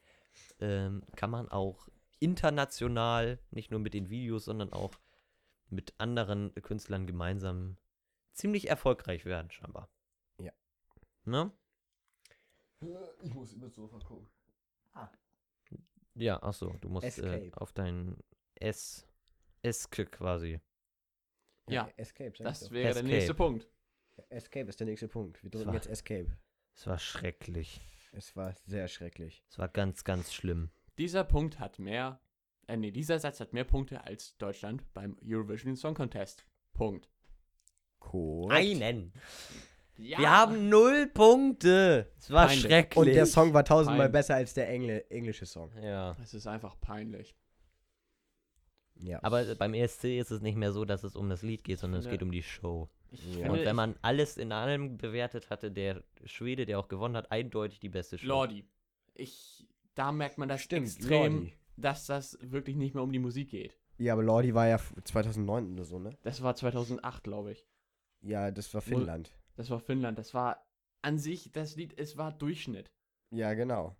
ähm, 0.61 1.03
kann 1.17 1.31
man 1.31 1.49
auch 1.49 1.89
international, 2.21 3.39
nicht 3.51 3.71
nur 3.71 3.81
mit 3.81 3.95
den 3.95 4.09
Videos, 4.11 4.45
sondern 4.45 4.73
auch 4.73 4.95
mit 5.69 5.95
anderen 5.99 6.55
Künstlern 6.55 7.07
gemeinsam 7.07 7.77
ziemlich 8.33 8.69
erfolgreich 8.69 9.25
werden, 9.25 9.51
scheinbar. 9.51 9.89
Ja. 10.39 10.53
Ne? 11.25 11.51
Ich 13.23 13.35
muss 13.35 13.53
über 13.53 13.67
das 13.67 13.75
Sofa 13.75 13.99
gucken. 13.99 14.29
Ja, 16.17 16.39
ach 16.43 16.55
so, 16.55 16.73
du 16.81 16.89
musst 16.89 17.05
äh, 17.05 17.09
Escape. 17.09 17.61
auf 17.61 17.73
dein 17.73 18.17
S 18.55 19.07
Eske 19.63 20.07
quasi. 20.07 20.61
Ja, 21.69 21.89
Escape. 21.97 22.31
sag 22.31 22.35
ich 22.37 22.43
Das 22.45 22.71
wäre 22.71 22.91
Escape. 22.91 23.09
der 23.09 23.17
nächste 23.17 23.35
Punkt. 23.35 23.69
Escape 24.29 24.69
ist 24.69 24.81
der 24.81 24.87
nächste 24.87 25.09
Punkt. 25.09 25.43
Wir 25.43 25.51
drücken 25.51 25.67
war- 25.69 25.75
jetzt 25.75 25.87
Escape. 25.89 26.29
Es 26.75 26.87
war 26.87 26.99
schrecklich. 26.99 27.81
Es 28.13 28.37
war 28.37 28.55
sehr 28.67 28.89
schrecklich. 28.89 29.43
Es 29.49 29.59
war 29.59 29.69
ganz, 29.69 30.05
ganz 30.05 30.33
schlimm. 30.33 30.71
Dieser 30.99 31.25
Punkt 31.25 31.59
hat 31.59 31.79
mehr, 31.79 32.21
äh, 32.69 32.77
nee, 32.77 32.91
dieser 32.93 33.19
Satz 33.19 33.41
hat 33.41 33.53
mehr 33.53 33.65
Punkte 33.65 34.05
als 34.05 34.37
Deutschland 34.39 34.85
beim 34.93 35.17
Eurovision 35.25 35.75
Song 35.77 35.95
Contest. 35.95 36.45
Punkt. 36.73 37.09
Korrekt. 37.99 38.53
Einen. 38.83 39.13
Ja. 39.97 40.19
Wir 40.19 40.31
haben 40.31 40.69
null 40.69 41.07
Punkte. 41.09 42.13
Es 42.19 42.31
war 42.31 42.47
Peinlich. 42.47 42.65
schrecklich. 42.67 42.97
Und 42.99 43.07
der 43.15 43.27
Song 43.27 43.55
war 43.55 43.65
tausendmal 43.65 44.07
Fein. 44.07 44.13
besser 44.13 44.35
als 44.35 44.55
der 44.55 44.69
Engl 44.69 45.05
englische 45.09 45.47
Song. 45.47 45.71
Ja. 45.81 46.17
Es 46.23 46.35
ist 46.35 46.47
einfach 46.47 46.79
peinlich. 46.81 47.35
Ja. 49.05 49.19
Aber 49.23 49.45
beim 49.57 49.75
ESC 49.75 50.19
ist 50.19 50.31
es 50.31 50.41
nicht 50.41 50.57
mehr 50.57 50.73
so, 50.73 50.85
dass 50.85 51.05
es 51.05 51.15
um 51.15 51.29
das 51.29 51.43
Lied 51.43 51.63
geht, 51.63 51.79
sondern 51.79 52.01
es 52.01 52.09
geht 52.09 52.23
um 52.23 52.31
die 52.33 52.43
Show. 52.43 52.89
Ja. 53.39 53.51
Und 53.51 53.59
wenn 53.65 53.77
man 53.77 53.95
alles 54.03 54.39
in 54.39 54.51
allem 54.51 54.97
bewertet, 54.97 55.51
hatte 55.51 55.71
der 55.71 56.03
Schwede, 56.25 56.65
der 56.67 56.79
auch 56.79 56.89
gewonnen 56.89 57.17
hat, 57.17 57.31
eindeutig 57.31 57.81
die 57.81 57.91
beste 57.91 58.17
Show. 58.19 58.27
Lordi, 58.27 58.65
ich, 59.15 59.67
da 59.95 60.11
merkt 60.11 60.39
man 60.39 60.49
das 60.49 60.63
Stimmt, 60.63 60.87
extrem, 60.87 61.35
Lordi. 61.35 61.53
dass 61.77 62.07
das 62.07 62.39
wirklich 62.41 62.77
nicht 62.77 62.95
mehr 62.95 63.05
um 63.05 63.13
die 63.13 63.19
Musik 63.19 63.51
geht. 63.51 63.79
Ja, 63.99 64.15
aber 64.15 64.23
Lordi 64.25 64.55
war 64.55 64.67
ja 64.67 64.77
f- 64.77 64.95
2009 65.05 65.75
oder 65.75 65.85
so, 65.85 65.99
ne? 65.99 66.17
Das 66.23 66.43
war 66.43 66.57
2008, 66.57 67.23
glaube 67.23 67.53
ich. 67.53 67.65
Ja, 68.23 68.51
das 68.51 68.73
war 68.75 68.81
Finnland. 68.81 69.31
Das 69.55 69.71
war 69.71 69.79
Finnland. 69.81 70.19
Das 70.19 70.35
war 70.35 70.67
an 71.03 71.19
sich, 71.19 71.53
das 71.53 71.77
Lied, 71.77 71.97
es 71.99 72.17
war 72.17 72.33
Durchschnitt. 72.33 72.91
Ja, 73.31 73.55
genau. 73.55 73.95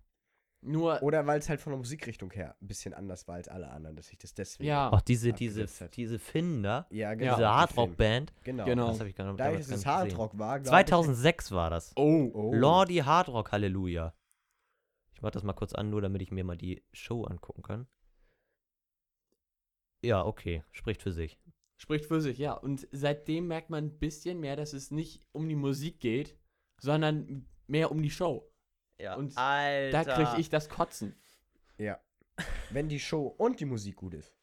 Nur, 0.61 1.03
Oder 1.03 1.27
weil 1.27 1.37
es 1.39 1.47
halt 1.47 1.61
von 1.61 1.71
der 1.73 1.77
Musikrichtung 1.77 2.31
her 2.31 2.55
ein 2.59 2.67
bisschen 2.67 2.93
anders 2.95 3.27
war 3.27 3.35
als 3.35 3.47
alle 3.47 3.69
anderen, 3.69 3.95
dass 3.95 4.09
ich 4.11 4.17
das 4.17 4.33
deswegen. 4.33 4.67
ja, 4.67 4.91
Auch 4.91 5.01
diese, 5.01 5.31
diese, 5.31 5.67
hat. 5.67 5.95
diese 5.95 6.17
Finnen 6.17 6.63
da, 6.63 6.87
Ja, 6.89 7.13
genau. 7.13 7.33
diese 7.35 7.43
die 7.43 7.47
Hardrock-Band. 7.47 8.33
Genau. 8.43 8.65
Genau. 8.65 8.87
das 8.87 8.99
habe 8.99 9.09
ich 9.09 9.15
gar 9.15 9.25
nicht, 9.25 9.39
Dadurch, 9.39 9.53
damals 9.65 9.67
dass 9.69 9.79
es. 9.79 9.85
Hardrock 9.85 10.37
war, 10.39 10.59
glaub 10.59 10.71
2006 10.71 11.51
war 11.51 11.69
das. 11.69 11.91
oh, 11.95 12.25
Ich, 12.29 12.35
oh. 12.35 12.53
Lordi 12.53 12.95
Hardrock, 12.97 13.51
Halleluja. 13.51 14.15
Ich 15.13 15.21
mach 15.21 15.29
das 15.31 15.43
mal 15.43 15.53
kurz 15.53 15.73
an, 15.73 15.91
nur 15.91 16.01
damit 16.01 16.21
ich 16.23 16.31
mir 16.31 16.43
mal 16.43 16.57
die 16.57 16.83
Show 16.93 17.25
angucken 17.25 17.61
kann. 17.61 17.87
Ja, 20.03 20.25
okay, 20.25 20.63
spricht 20.71 21.01
für 21.01 21.11
sich. 21.11 21.39
spricht 21.77 22.05
für 22.05 22.21
sich, 22.21 22.37
ja. 22.37 22.53
Und 22.53 22.87
seitdem 22.91 23.47
merkt 23.47 23.69
man 23.69 23.85
ein 23.85 23.99
bisschen 23.99 24.39
mehr, 24.39 24.55
dass 24.55 24.73
es 24.73 24.91
nicht 24.91 25.21
um 25.31 25.47
die 25.47 25.55
Musik 25.55 25.99
geht, 25.99 26.37
sondern 26.81 27.45
mehr 27.67 27.91
um 27.91 28.01
die 28.01 28.09
Show. 28.09 28.51
Ja, 28.97 29.15
Und 29.15 29.37
Alter. 29.37 30.03
Da 30.03 30.13
kriege 30.25 30.41
ich 30.41 30.49
das 30.49 30.69
Kotzen. 30.69 31.15
Ja. 31.77 31.99
Wenn 32.69 32.89
die 32.89 32.99
Show 32.99 33.27
und 33.27 33.59
die 33.59 33.65
Musik 33.65 33.97
gut 33.97 34.13
ist. 34.13 34.33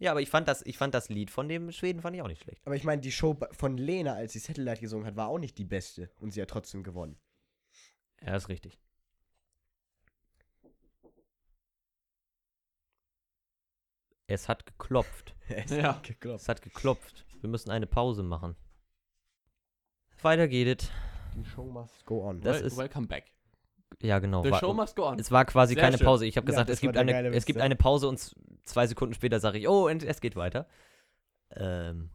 Ja, 0.00 0.12
aber 0.12 0.20
ich 0.20 0.30
fand 0.30 0.46
das, 0.46 0.62
ich 0.64 0.78
fand 0.78 0.94
das 0.94 1.08
Lied 1.08 1.30
von 1.30 1.48
dem 1.48 1.72
Schweden 1.72 2.00
fand 2.02 2.14
ich 2.14 2.22
auch 2.22 2.28
nicht 2.28 2.42
schlecht. 2.42 2.64
Aber 2.64 2.76
ich 2.76 2.84
meine, 2.84 3.00
die 3.00 3.10
Show 3.10 3.36
von 3.52 3.76
Lena, 3.78 4.14
als 4.14 4.32
sie 4.32 4.38
Satellite 4.38 4.80
gesungen 4.80 5.06
hat, 5.06 5.16
war 5.16 5.28
auch 5.28 5.38
nicht 5.38 5.58
die 5.58 5.64
beste. 5.64 6.10
Und 6.20 6.30
sie 6.32 6.40
hat 6.42 6.50
trotzdem 6.50 6.82
gewonnen. 6.84 7.18
Ja, 8.24 8.36
ist 8.36 8.48
richtig. 8.48 8.78
Es 14.26 14.48
hat 14.48 14.66
geklopft. 14.66 15.34
Es 15.48 15.70
Ja. 15.70 15.94
hat 15.96 16.02
geklopft. 16.02 16.42
Es 16.42 16.48
hat 16.48 16.62
geklopft. 16.62 17.24
Wir 17.40 17.48
müssen 17.48 17.70
eine 17.70 17.86
Pause 17.86 18.22
machen. 18.22 18.54
Weiter 20.20 20.46
geht 20.48 20.82
es. 20.82 20.90
Die 21.42 21.44
Show 21.48 21.64
must 21.64 22.04
go 22.06 22.24
on. 22.28 22.40
Das 22.40 22.58
Wel 22.58 22.66
ist- 22.66 22.76
welcome 22.76 23.06
back. 23.06 23.32
Ja, 24.02 24.18
genau. 24.18 24.42
The 24.44 24.50
war- 24.50 24.58
show 24.60 24.74
must 24.74 24.96
go 24.96 25.06
on. 25.08 25.18
es 25.18 25.30
war 25.30 25.44
quasi 25.44 25.74
Sehr 25.74 25.82
keine 25.82 25.98
schön. 25.98 26.04
Pause. 26.04 26.26
Ich 26.26 26.36
habe 26.36 26.44
Ja, 26.46 26.50
gesagt, 26.50 26.68
das 26.68 26.74
es 26.74 26.80
gibt, 26.80 26.96
eine, 26.96 27.28
es 27.30 27.46
gibt 27.46 27.60
eine 27.60 27.74
Pause 27.76 28.08
und 28.08 28.34
zwei 28.64 28.86
Sekunden 28.86 29.14
später 29.14 29.40
sage 29.40 29.58
ich, 29.58 29.68
oh, 29.68 29.88
und 29.88 30.02
es 30.02 30.20
geht 30.20 30.36
weiter. 30.36 30.68
Ähm, 31.50 32.10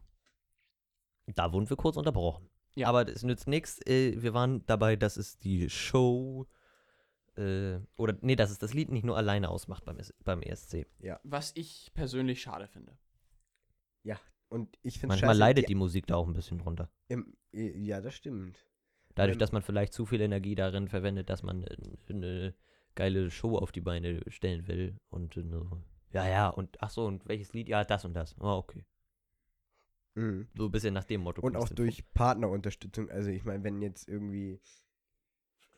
da 1.26 1.52
wurden 1.52 1.68
wir 1.68 1.76
kurz 1.76 1.96
unterbrochen. 1.96 2.48
Ja. 2.76 2.88
Aber 2.88 3.08
es 3.08 3.22
nützt 3.22 3.48
nichts. 3.48 3.80
Äh, 3.86 4.22
wir 4.22 4.34
waren 4.34 4.64
dabei, 4.66 4.96
dass 4.96 5.16
es 5.16 5.36
die 5.38 5.68
Show 5.68 6.46
äh, 7.36 7.78
oder 7.96 8.16
nee, 8.20 8.36
dass 8.36 8.50
es 8.50 8.58
das 8.58 8.72
Lied 8.74 8.90
nicht 8.90 9.04
nur 9.04 9.16
alleine 9.16 9.48
ausmacht 9.48 9.84
beim, 9.84 9.98
beim 10.22 10.42
ESC. 10.42 10.86
Was 11.24 11.52
ich 11.56 11.90
persönlich 11.94 12.40
schade 12.42 12.68
finde. 12.68 12.96
Und 14.50 14.78
ich 14.82 15.00
finde 15.00 15.14
Manchmal 15.14 15.36
leidet 15.36 15.68
die 15.68 15.74
Musik 15.74 16.06
da 16.06 16.14
auch 16.14 16.28
ein 16.28 16.32
bisschen 16.32 16.58
drunter. 16.58 16.88
Im, 17.08 17.34
ja, 17.50 18.00
das 18.00 18.14
stimmt. 18.14 18.56
Dadurch, 19.14 19.38
dass 19.38 19.52
man 19.52 19.62
vielleicht 19.62 19.92
zu 19.92 20.06
viel 20.06 20.20
Energie 20.20 20.54
darin 20.54 20.88
verwendet, 20.88 21.30
dass 21.30 21.42
man 21.42 21.64
äh, 21.64 21.76
eine 22.08 22.54
geile 22.94 23.30
Show 23.30 23.56
auf 23.56 23.72
die 23.72 23.80
Beine 23.80 24.20
stellen 24.28 24.66
will. 24.66 24.96
Und 25.08 25.36
äh, 25.36 25.42
so, 25.48 25.82
ja, 26.12 26.28
ja, 26.28 26.48
und 26.48 26.80
ach 26.80 26.90
so, 26.90 27.06
und 27.06 27.26
welches 27.26 27.52
Lied? 27.52 27.68
Ja, 27.68 27.84
das 27.84 28.04
und 28.04 28.14
das. 28.14 28.34
Oh, 28.40 28.56
okay. 28.56 28.84
Mhm. 30.14 30.48
So 30.56 30.66
ein 30.66 30.70
bisschen 30.70 30.94
nach 30.94 31.04
dem 31.04 31.22
Motto. 31.22 31.42
Und 31.42 31.56
auch 31.56 31.68
du 31.68 31.74
durch 31.74 32.04
Partnerunterstützung. 32.14 33.10
Also 33.10 33.30
ich 33.30 33.44
meine, 33.44 33.64
wenn 33.64 33.82
jetzt 33.82 34.08
irgendwie 34.08 34.60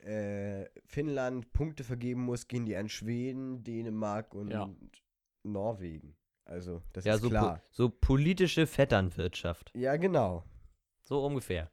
äh, 0.01 0.66
Finnland 0.87 1.53
Punkte 1.53 1.85
vergeben 1.85 2.22
muss, 2.22 2.46
gehen 2.49 2.66
die 2.66 2.77
an 2.77 2.88
Schweden, 2.88 3.65
Dänemark 3.65 4.35
und 4.35 4.50
Ja. 4.50 4.69
Norwegen. 5.42 6.17
Also 6.44 6.83
das 6.92 7.04
Ja, 7.04 7.15
ist 7.15 7.23
so, 7.23 7.29
po 7.29 7.33
klar. 7.33 7.63
so 7.71 7.88
politische 7.88 8.67
Vetternwirtschaft. 8.67 9.73
Ja, 9.75 9.96
genau. 9.96 10.44
So 11.02 11.25
ungefähr. 11.25 11.71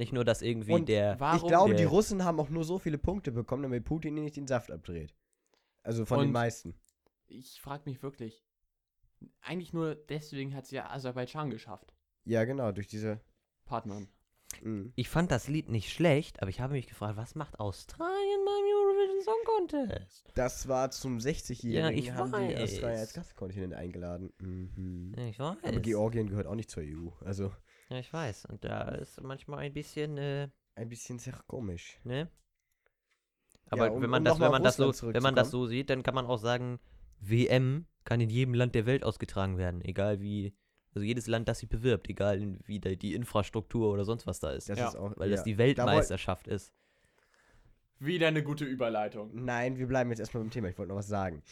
Nicht 0.00 0.14
nur, 0.14 0.24
dass 0.24 0.40
irgendwie 0.40 0.72
Und 0.72 0.88
der. 0.88 1.20
Warum? 1.20 1.36
ich 1.36 1.46
glaube, 1.46 1.74
die 1.74 1.82
der- 1.82 1.88
Russen 1.88 2.24
haben 2.24 2.40
auch 2.40 2.48
nur 2.48 2.64
so 2.64 2.78
viele 2.78 2.96
Punkte 2.96 3.32
bekommen, 3.32 3.62
damit 3.64 3.84
Putin 3.84 4.16
ihnen 4.16 4.24
nicht 4.24 4.36
den 4.36 4.46
Saft 4.46 4.70
abdreht. 4.70 5.14
Also 5.82 6.06
von 6.06 6.20
den 6.20 6.32
meisten. 6.32 6.74
Ich 7.26 7.60
frage 7.60 7.82
mich 7.84 8.02
wirklich. 8.02 8.42
Eigentlich 9.42 9.74
nur 9.74 9.94
deswegen 9.94 10.54
hat 10.54 10.64
es 10.64 10.70
ja 10.70 10.88
Aserbaidschan 10.88 11.50
geschafft. 11.50 11.92
Ja, 12.24 12.44
genau, 12.44 12.72
durch 12.72 12.88
diese. 12.88 13.20
Partnern. 13.66 14.08
Mhm. 14.62 14.92
Ich 14.96 15.10
fand 15.10 15.30
das 15.30 15.48
Lied 15.48 15.68
nicht 15.68 15.92
schlecht, 15.92 16.40
aber 16.40 16.48
ich 16.48 16.60
habe 16.60 16.72
mich 16.72 16.86
gefragt, 16.86 17.18
was 17.18 17.34
macht 17.34 17.60
Australien 17.60 18.40
beim 18.46 18.64
Eurovision 18.64 19.22
Song 19.22 19.44
Contest. 19.44 20.24
Das 20.34 20.66
war 20.66 20.90
zum 20.90 21.18
60-Jährigen, 21.18 21.72
Ja, 21.72 21.90
ich 21.90 22.12
haben 22.12 22.32
die 22.32 22.54
weiß. 22.54 22.62
Australier 22.62 22.98
als 23.00 23.12
Gastkontinent 23.12 23.74
eingeladen. 23.74 24.32
Mhm. 24.40 25.14
Ich 25.28 25.38
weiß. 25.38 25.58
Aber 25.62 25.80
Georgien 25.80 26.28
gehört 26.30 26.46
auch 26.46 26.54
nicht 26.56 26.70
zur 26.70 26.82
EU. 26.82 27.10
Also 27.22 27.52
Ja, 27.90 27.98
ich 27.98 28.12
weiß. 28.12 28.46
Und 28.46 28.64
da 28.64 28.88
ist 28.90 29.20
manchmal 29.20 29.60
ein 29.60 29.72
bisschen, 29.72 30.16
äh, 30.16 30.48
ein 30.76 30.88
bisschen 30.88 31.18
sehr 31.18 31.34
komisch. 31.46 31.98
ne? 32.04 32.28
Aber 33.68 33.92
um- 33.92 34.02
wenn 34.02 34.10
man 34.10 34.20
um 34.22 34.24
das, 34.24 34.40
wenn 34.40 34.50
man 34.50 34.62
das 34.62 34.76
so, 34.76 34.92
wenn 35.12 35.22
man 35.22 35.34
das 35.34 35.50
so 35.50 35.66
sieht, 35.66 35.90
dann 35.90 36.02
kann 36.02 36.14
man 36.14 36.26
auch 36.26 36.38
sagen, 36.38 36.80
WM 37.20 37.86
kann 38.04 38.20
in 38.20 38.30
jedem 38.30 38.54
Land 38.54 38.74
der 38.74 38.86
Welt 38.86 39.04
ausgetragen 39.04 39.58
werden, 39.58 39.82
egal 39.84 40.20
wie, 40.20 40.54
also 40.94 41.04
jedes 41.04 41.26
Land, 41.26 41.48
das 41.48 41.58
sie 41.60 41.66
bewirbt, 41.66 42.08
egal 42.08 42.40
in- 42.40 42.58
wie 42.64 42.80
da 42.80 42.90
die 42.94 43.14
Infrastruktur 43.14 43.92
oder 43.92 44.04
sonst 44.04 44.26
was 44.26 44.40
da 44.40 44.50
ist, 44.52 44.68
Das 44.68 44.78
Ja, 44.78 44.88
ist 44.88 44.96
auch, 44.96 45.12
weil 45.16 45.28
ja. 45.30 45.36
das 45.36 45.44
die 45.44 45.52
Da 45.52 45.58
Weltmeisterschaft 45.58 46.48
ist. 46.48 46.72
Wieder 47.98 48.28
eine 48.28 48.42
gute 48.42 48.64
Überleitung. 48.64 49.30
Nein, 49.44 49.76
wir 49.78 49.86
bleiben 49.86 50.10
jetzt 50.10 50.20
erstmal 50.20 50.42
beim 50.42 50.50
Thema. 50.50 50.68
Ich 50.68 50.78
wollte 50.78 50.88
noch 50.88 50.96
was 50.98 51.08
sagen. 51.08 51.42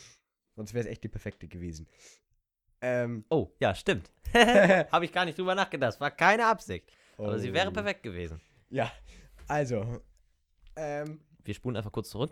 Sonst 0.56 0.72
wäre 0.72 0.84
es 0.86 0.90
echt 0.90 1.04
die 1.04 1.08
perfekte 1.08 1.46
gewesen. 1.46 1.86
Ähm, 2.80 3.24
Oh, 3.30 3.52
ja, 3.60 3.74
stimmt. 3.74 4.10
Habe 4.34 5.04
ich 5.04 5.12
gar 5.12 5.24
nicht 5.24 5.38
drüber 5.38 5.54
nachgedacht. 5.54 6.00
War 6.00 6.10
keine 6.10 6.46
Absicht. 6.46 6.90
Aber 7.16 7.38
sie 7.38 7.52
wäre 7.52 7.68
oh. 7.68 7.72
perfekt 7.72 8.02
gewesen. 8.02 8.40
Ja, 8.70 8.92
also, 9.48 10.00
ähm, 10.76 11.20
Wir 11.42 11.54
spulen 11.54 11.76
einfach 11.76 11.90
kurz 11.90 12.10
zurück. 12.10 12.30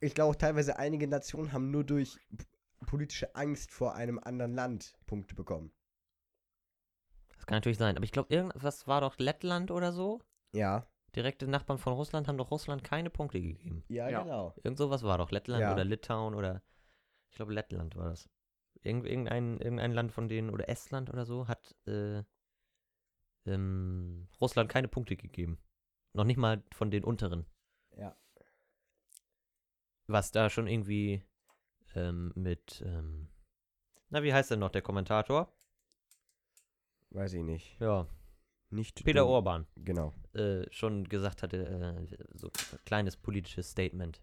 ich 0.00 0.14
glaube 0.14 0.30
auch 0.30 0.36
teilweise 0.36 0.78
einige 0.78 1.08
Nationen 1.08 1.52
haben 1.52 1.70
nur 1.70 1.82
durch 1.82 2.18
politische 2.86 3.34
Angst 3.34 3.72
vor 3.72 3.94
einem 3.94 4.18
anderen 4.18 4.54
Land 4.54 4.94
Punkte 5.06 5.34
bekommen. 5.34 5.72
Das 7.36 7.46
kann 7.46 7.56
natürlich 7.56 7.78
sein. 7.78 7.96
Aber 7.96 8.04
ich 8.04 8.12
glaube, 8.12 8.32
irgendwas 8.32 8.86
war 8.86 9.00
doch 9.00 9.18
Lettland 9.18 9.70
oder 9.70 9.92
so. 9.92 10.20
Ja, 10.52 10.86
Direkte 11.16 11.46
Nachbarn 11.46 11.78
von 11.78 11.92
Russland 11.92 12.26
haben 12.26 12.38
doch 12.38 12.50
Russland 12.50 12.82
keine 12.82 13.08
Punkte 13.08 13.40
gegeben. 13.40 13.84
ja, 13.88 14.08
Ja. 14.08 14.22
genau. 14.22 14.54
Irgend 14.62 14.78
sowas 14.78 15.02
war 15.04 15.18
doch. 15.18 15.30
Lettland 15.30 15.60
Ja. 15.62 15.72
oder 15.72 15.84
Litauen 15.84 16.34
oder. 16.34 16.62
Ich 17.30 17.36
glaube, 17.36 17.52
Lettland 17.52 17.96
war 17.96 18.10
das. 18.10 18.28
Irgend, 18.84 19.06
irgendein, 19.06 19.58
irgendein 19.58 19.92
Land 19.92 20.12
von 20.12 20.28
denen 20.28 20.50
oder 20.50 20.68
Estland 20.68 21.10
oder 21.10 21.24
so 21.24 21.48
hat 21.48 21.74
äh, 21.86 22.22
ähm, 23.46 24.28
Russland 24.40 24.70
keine 24.70 24.88
Punkte 24.88 25.16
gegeben. 25.16 25.58
Noch 26.12 26.24
nicht 26.24 26.36
mal 26.36 26.62
von 26.72 26.90
den 26.90 27.02
unteren. 27.04 27.46
Ja. 27.96 28.16
Was 30.06 30.30
da 30.30 30.50
schon 30.50 30.66
irgendwie 30.66 31.22
ähm, 31.94 32.32
mit. 32.34 32.82
Ähm, 32.86 33.28
na, 34.10 34.22
wie 34.22 34.32
heißt 34.34 34.50
denn 34.50 34.60
noch 34.60 34.70
der 34.70 34.82
Kommentator? 34.82 35.52
Weiß 37.10 37.32
ich 37.32 37.42
nicht. 37.42 37.80
Ja, 37.80 38.06
Nicht 38.70 39.02
Peter 39.04 39.20
dumm. 39.20 39.30
Orban. 39.30 39.66
Genau. 39.76 40.12
äh, 40.34 40.70
schon 40.72 41.04
gesagt 41.08 41.42
hatte, 41.42 41.64
äh, 41.66 42.16
so 42.34 42.48
ein 42.48 42.78
kleines 42.84 43.16
politisches 43.16 43.70
Statement. 43.70 44.20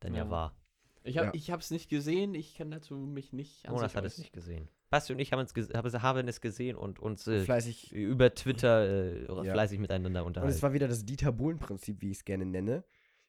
Dann 0.00 0.14
ja, 0.14 0.24
Ja. 0.24 0.30
war. 0.30 0.56
Ich, 1.04 1.18
hab, 1.18 1.34
Ja. 1.34 1.52
hab's 1.54 1.70
nicht 1.70 1.88
gesehen, 1.88 2.34
ich 2.34 2.54
kann 2.56 2.70
dazu 2.70 2.94
mich 2.96 3.32
nicht 3.32 3.66
an 3.66 3.74
Jonas 3.74 3.92
sich 3.92 3.96
hat 3.96 4.04
es 4.04 4.18
nicht 4.18 4.32
gesehen. 4.32 4.68
Basti 4.90 5.12
und 5.14 5.18
ich 5.18 5.32
haben 5.32 5.40
es, 5.40 5.54
haben, 6.02 6.28
es 6.28 6.40
gesehen 6.40 6.76
und 6.76 7.00
uns 7.00 7.26
äh, 7.26 7.40
Fleißig. 7.40 7.92
über 7.92 8.34
Twitter 8.34 8.88
äh, 8.88 9.24
Ja. 9.46 9.52
fleißig 9.52 9.78
miteinander 9.78 10.20
Und 10.22 10.28
unterhalten. 10.28 10.54
es 10.54 10.62
war 10.62 10.72
wieder 10.74 10.86
das 10.88 11.04
Dieter 11.04 11.32
Bohlen-Prinzip, 11.32 12.00
wie 12.02 12.10
ich 12.10 12.18
es 12.18 12.24
gerne 12.24 12.44
nenne. 12.44 12.84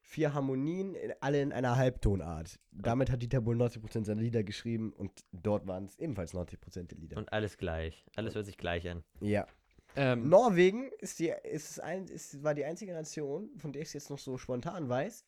Vier 0.05 0.33
Harmonien, 0.33 0.95
alle 1.21 1.41
in 1.41 1.53
einer 1.53 1.77
Halbtonart. 1.77 2.59
Damit 2.71 3.09
hat 3.09 3.21
Dieter 3.21 3.39
Bohlen 3.39 3.61
90% 3.61 4.03
seiner 4.03 4.21
Lieder 4.21 4.43
geschrieben 4.43 4.91
und 4.91 5.11
dort 5.31 5.65
waren 5.65 5.85
es 5.85 5.97
ebenfalls 5.97 6.33
90% 6.33 6.87
der 6.91 6.97
Lieder. 6.97 7.17
und 7.17 7.31
alles 7.31 7.57
gleich. 7.57 8.05
Alles 8.17 8.35
hört 8.35 8.45
sich 8.45 8.57
gleich 8.57 8.87
an. 8.89 9.03
ja. 9.21 9.47
Ähm, 9.95 10.27
Norwegen 10.27 10.89
ist 11.01 11.19
die, 11.19 11.31
ist 11.43 11.69
es 11.69 11.79
ein, 11.79 12.07
ist, 12.07 12.43
war 12.43 12.55
die 12.55 12.65
einzige 12.65 12.93
Nation, 12.93 13.51
von 13.57 13.71
der 13.71 13.83
ich 13.83 13.89
es 13.89 13.93
jetzt 13.93 14.09
noch 14.09 14.17
so 14.17 14.39
spontan 14.39 14.89
weiß, 14.89 15.23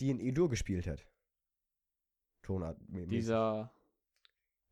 die 0.00 0.10
in 0.10 0.18
E-Dur 0.18 0.48
gespielt 0.50 0.88
hat. 0.88 1.06
Tonart. 2.44 2.76
dieser, 2.88 3.72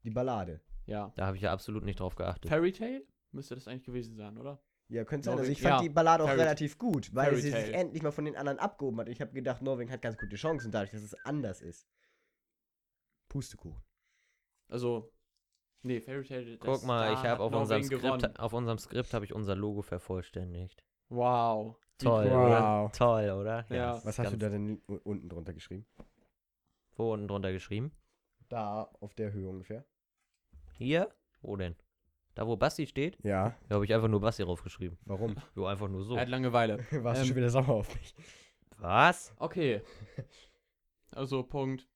Die 0.04 0.10
Ballade. 0.10 0.60
ja. 0.86 1.12
Da 1.16 1.26
habe 1.26 1.36
ich 1.36 1.42
ja 1.42 1.52
absolut 1.52 1.84
nicht 1.84 1.98
drauf 2.00 2.14
geachtet. 2.14 2.48
Fairy 2.48 2.72
Tale 2.72 3.04
müsste 3.32 3.54
das 3.54 3.66
eigentlich 3.68 3.84
gewesen 3.84 4.14
sein, 4.16 4.36
oder? 4.38 4.62
Ja, 4.88 5.04
könnte 5.04 5.26
sein. 5.30 5.38
Also 5.38 5.50
ich 5.50 5.62
fand 5.62 5.76
ja, 5.76 5.80
die 5.82 5.88
Ballade 5.88 6.22
auch 6.24 6.28
Fairy- 6.28 6.40
relativ 6.40 6.76
gut, 6.78 7.14
weil 7.14 7.26
Fairy 7.30 7.40
sie 7.40 7.50
sich 7.50 7.60
Tale. 7.64 7.72
endlich 7.72 8.02
mal 8.02 8.10
von 8.12 8.24
den 8.26 8.36
anderen 8.36 8.58
abgehoben 8.58 9.00
hat. 9.00 9.08
Ich 9.08 9.20
habe 9.20 9.32
gedacht, 9.32 9.62
Norwegen 9.62 9.90
hat 9.90 10.02
ganz 10.02 10.18
gute 10.18 10.36
Chancen, 10.36 10.70
dadurch, 10.70 10.90
dass 10.90 11.02
es 11.02 11.14
anders 11.24 11.62
ist. 11.62 11.88
Pustekuchen. 13.28 13.82
Also, 14.68 15.10
nee, 15.82 16.00
Fairy 16.00 16.24
Tale. 16.26 16.58
Guck 16.58 16.84
mal, 16.84 17.12
ich 17.14 17.20
habe 17.20 17.42
auf 17.42 17.52
unserem 17.54 17.82
Skript, 17.82 18.38
auf 18.38 18.52
unserem 18.52 18.78
Skript 18.78 19.14
habe 19.14 19.24
ich 19.24 19.32
unser 19.34 19.54
Logo 19.56 19.82
vervollständigt. 19.82 20.84
Wow. 21.08 21.76
Toll, 21.98 22.26
oder? 22.26 22.82
Wow. 22.84 22.92
Toll, 22.92 23.30
oder? 23.30 23.64
Ja. 23.70 24.04
Was 24.04 24.18
hast 24.18 24.32
du 24.32 24.36
da 24.38 24.48
denn 24.50 24.82
unten 25.04 25.28
drunter 25.28 25.52
geschrieben? 25.54 25.86
Wo 27.02 27.12
unten 27.12 27.26
drunter 27.28 27.52
geschrieben? 27.52 27.92
Da 28.48 28.82
auf 29.00 29.14
der 29.14 29.32
Höhe 29.32 29.48
ungefähr. 29.48 29.84
Hier? 30.74 31.12
Wo 31.40 31.56
denn? 31.56 31.74
Da, 32.34 32.46
wo 32.46 32.56
Basti 32.56 32.86
steht? 32.86 33.18
Ja. 33.24 33.56
Da 33.68 33.74
habe 33.74 33.84
ich 33.84 33.92
einfach 33.92 34.08
nur 34.08 34.20
Basti 34.20 34.42
draufgeschrieben. 34.44 34.98
Warum? 35.04 35.34
Jo, 35.56 35.66
einfach 35.66 35.88
nur 35.88 36.04
so. 36.04 36.14
Er 36.14 36.22
hat 36.22 36.28
Langeweile. 36.28 36.78
Warst 36.92 37.18
du 37.18 37.22
Ähm, 37.22 37.26
schon 37.28 37.36
wieder 37.36 37.50
sauer 37.50 37.68
auf 37.70 37.94
mich? 37.94 38.14
Was? 38.78 39.32
Okay. 39.38 39.82
Also, 41.12 41.42
Punkt. 41.42 41.88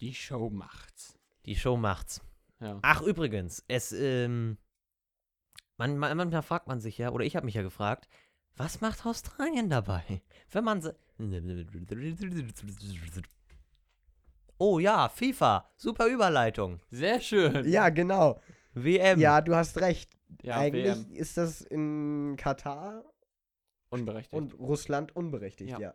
Die 0.00 0.12
Show 0.14 0.50
macht's. 0.50 1.18
Die 1.46 1.56
Show 1.56 1.76
macht's. 1.76 2.20
Ja. 2.60 2.78
Ach, 2.82 3.00
übrigens, 3.02 3.64
es, 3.68 3.92
ähm, 3.92 4.58
man, 5.78 5.96
man, 5.98 6.16
manchmal 6.16 6.42
fragt 6.42 6.66
man 6.68 6.80
sich 6.80 6.98
ja, 6.98 7.10
oder 7.10 7.24
ich 7.24 7.34
habe 7.36 7.46
mich 7.46 7.54
ja 7.54 7.62
gefragt, 7.62 8.08
was 8.56 8.80
macht 8.80 9.06
Australien 9.06 9.70
dabei? 9.70 10.22
Wenn 10.50 10.64
man 10.64 10.82
se- 10.82 10.96
Oh 14.64 14.78
ja, 14.78 15.08
FIFA, 15.08 15.68
super 15.74 16.06
Überleitung. 16.06 16.78
Sehr 16.88 17.18
schön. 17.18 17.68
Ja, 17.68 17.88
genau. 17.88 18.40
WM. 18.74 19.18
Ja, 19.18 19.40
du 19.40 19.56
hast 19.56 19.80
recht. 19.80 20.12
Ja, 20.40 20.58
Eigentlich 20.58 21.04
WM. 21.08 21.12
ist 21.16 21.36
das 21.36 21.62
in 21.62 22.36
Katar 22.38 23.02
Unberechtigt. 23.90 24.32
und 24.32 24.56
Russland 24.60 25.16
unberechtigt, 25.16 25.68
ja. 25.68 25.80
Ja. 25.80 25.94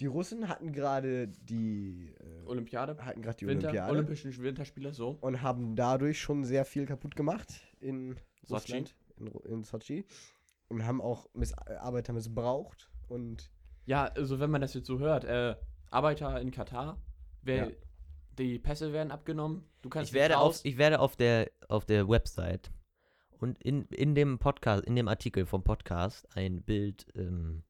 Die 0.00 0.04
Russen 0.04 0.50
hatten 0.50 0.72
gerade 0.72 1.28
die, 1.28 2.14
äh, 2.20 2.44
Olympiade. 2.44 2.94
hatten 3.06 3.22
gerade 3.22 3.38
die 3.38 3.46
Winter, 3.46 3.68
Olympiade 3.68 3.90
Olympischen 3.90 4.36
Winterspiele, 4.42 4.92
so. 4.92 5.16
und 5.22 5.40
haben 5.40 5.74
dadurch 5.74 6.20
schon 6.20 6.44
sehr 6.44 6.66
viel 6.66 6.84
kaputt 6.84 7.16
gemacht 7.16 7.62
in 7.80 8.16
Sochi. 8.42 8.52
Russland, 8.52 8.94
in, 9.16 9.28
in 9.50 9.64
Sochi 9.64 10.04
und 10.68 10.84
haben 10.84 11.00
auch 11.00 11.26
Miss 11.32 11.54
Arbeiter 11.54 12.12
missbraucht 12.12 12.90
und 13.08 13.50
Ja, 13.86 14.04
also 14.08 14.40
wenn 14.40 14.50
man 14.50 14.60
das 14.60 14.74
jetzt 14.74 14.88
so 14.88 14.98
hört, 14.98 15.24
äh, 15.24 15.56
Arbeiter 15.90 16.38
in 16.38 16.50
Katar, 16.50 16.98
wer, 17.42 17.68
Ja. 17.70 17.76
die 18.38 18.58
Pässe 18.58 18.92
werden 18.92 19.10
abgenommen, 19.10 19.68
du 19.82 19.88
kannst 19.88 20.10
Ich 20.10 20.14
werde, 20.14 20.38
auf, 20.38 20.60
ich 20.64 20.78
werde 20.78 21.00
auf 21.00 21.16
der, 21.16 21.50
auf 21.68 21.84
der 21.86 22.08
Website 22.08 22.70
und 23.38 23.62
in, 23.62 23.86
in 23.88 24.14
dem 24.14 24.38
Podcast, 24.38 24.84
in 24.84 24.96
dem 24.96 25.08
Artikel 25.08 25.46
vom 25.46 25.62
Podcast 25.64 26.28
ein 26.36 26.62
Bild, 26.62 27.06
ähm, 27.14 27.62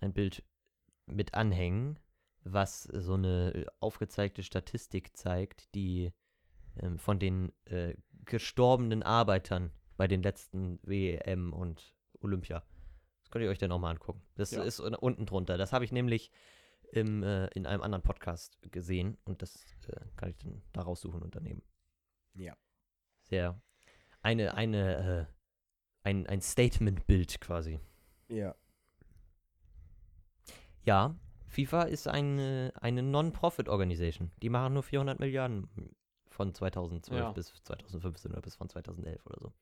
ein 0.00 0.12
Bild 0.12 0.42
mit 1.06 1.34
anhängen, 1.34 1.98
was 2.44 2.82
so 2.84 3.14
eine 3.14 3.52
äh, 3.54 3.66
aufgezeigte 3.80 4.42
Statistik 4.42 5.16
zeigt, 5.16 5.74
die 5.74 6.12
ähm, 6.80 6.98
von 6.98 7.18
den 7.18 7.52
äh, 7.66 7.94
gestorbenen 8.24 9.02
Arbeitern 9.02 9.72
bei 9.96 10.06
den 10.06 10.22
letzten 10.22 10.78
WM 10.82 11.52
und 11.52 11.94
Olympia. 12.20 12.62
Das 13.22 13.30
könnt 13.30 13.44
ihr 13.44 13.50
euch 13.50 13.58
dann 13.58 13.72
auch 13.72 13.78
mal 13.78 13.90
angucken. 13.90 14.22
Das 14.36 14.52
Ja. 14.52 14.62
ist 14.62 14.80
un- 14.80 14.94
unten 14.94 15.26
drunter. 15.26 15.58
Das 15.58 15.72
habe 15.72 15.84
ich 15.84 15.92
nämlich 15.92 16.30
im, 16.92 17.22
äh, 17.22 17.46
in 17.48 17.66
einem 17.66 17.82
anderen 17.82 18.02
Podcast 18.02 18.58
gesehen 18.70 19.18
und 19.24 19.42
das 19.42 19.56
äh, 19.88 20.00
kann 20.16 20.30
ich 20.30 20.36
dann 20.38 20.62
da 20.72 20.82
raussuchen 20.82 21.22
und 21.22 21.34
daneben. 21.34 21.62
Ja. 22.34 22.56
Sehr. 23.22 23.60
Eine, 24.22 24.54
eine, 24.54 25.28
äh, 25.28 26.06
ein, 26.08 26.26
ein 26.26 26.40
Statement-Bild 26.40 27.40
quasi. 27.40 27.78
ja. 28.28 28.54
Ja, 30.84 31.14
FIFA 31.48 31.82
ist 31.82 32.08
eine, 32.08 32.72
eine 32.80 33.02
Non-Profit-Organisation. 33.02 34.30
Die 34.42 34.48
machen 34.48 34.72
nur 34.72 34.82
400 34.82 35.18
Milliarden 35.18 35.68
von 36.30 36.54
2012 36.54 37.20
Ja. 37.20 37.32
bis 37.32 37.48
2015 37.64 38.32
oder 38.32 38.40
bis 38.40 38.54
von 38.56 38.68
2011 38.70 39.26
oder 39.26 39.38
so. 39.40 39.52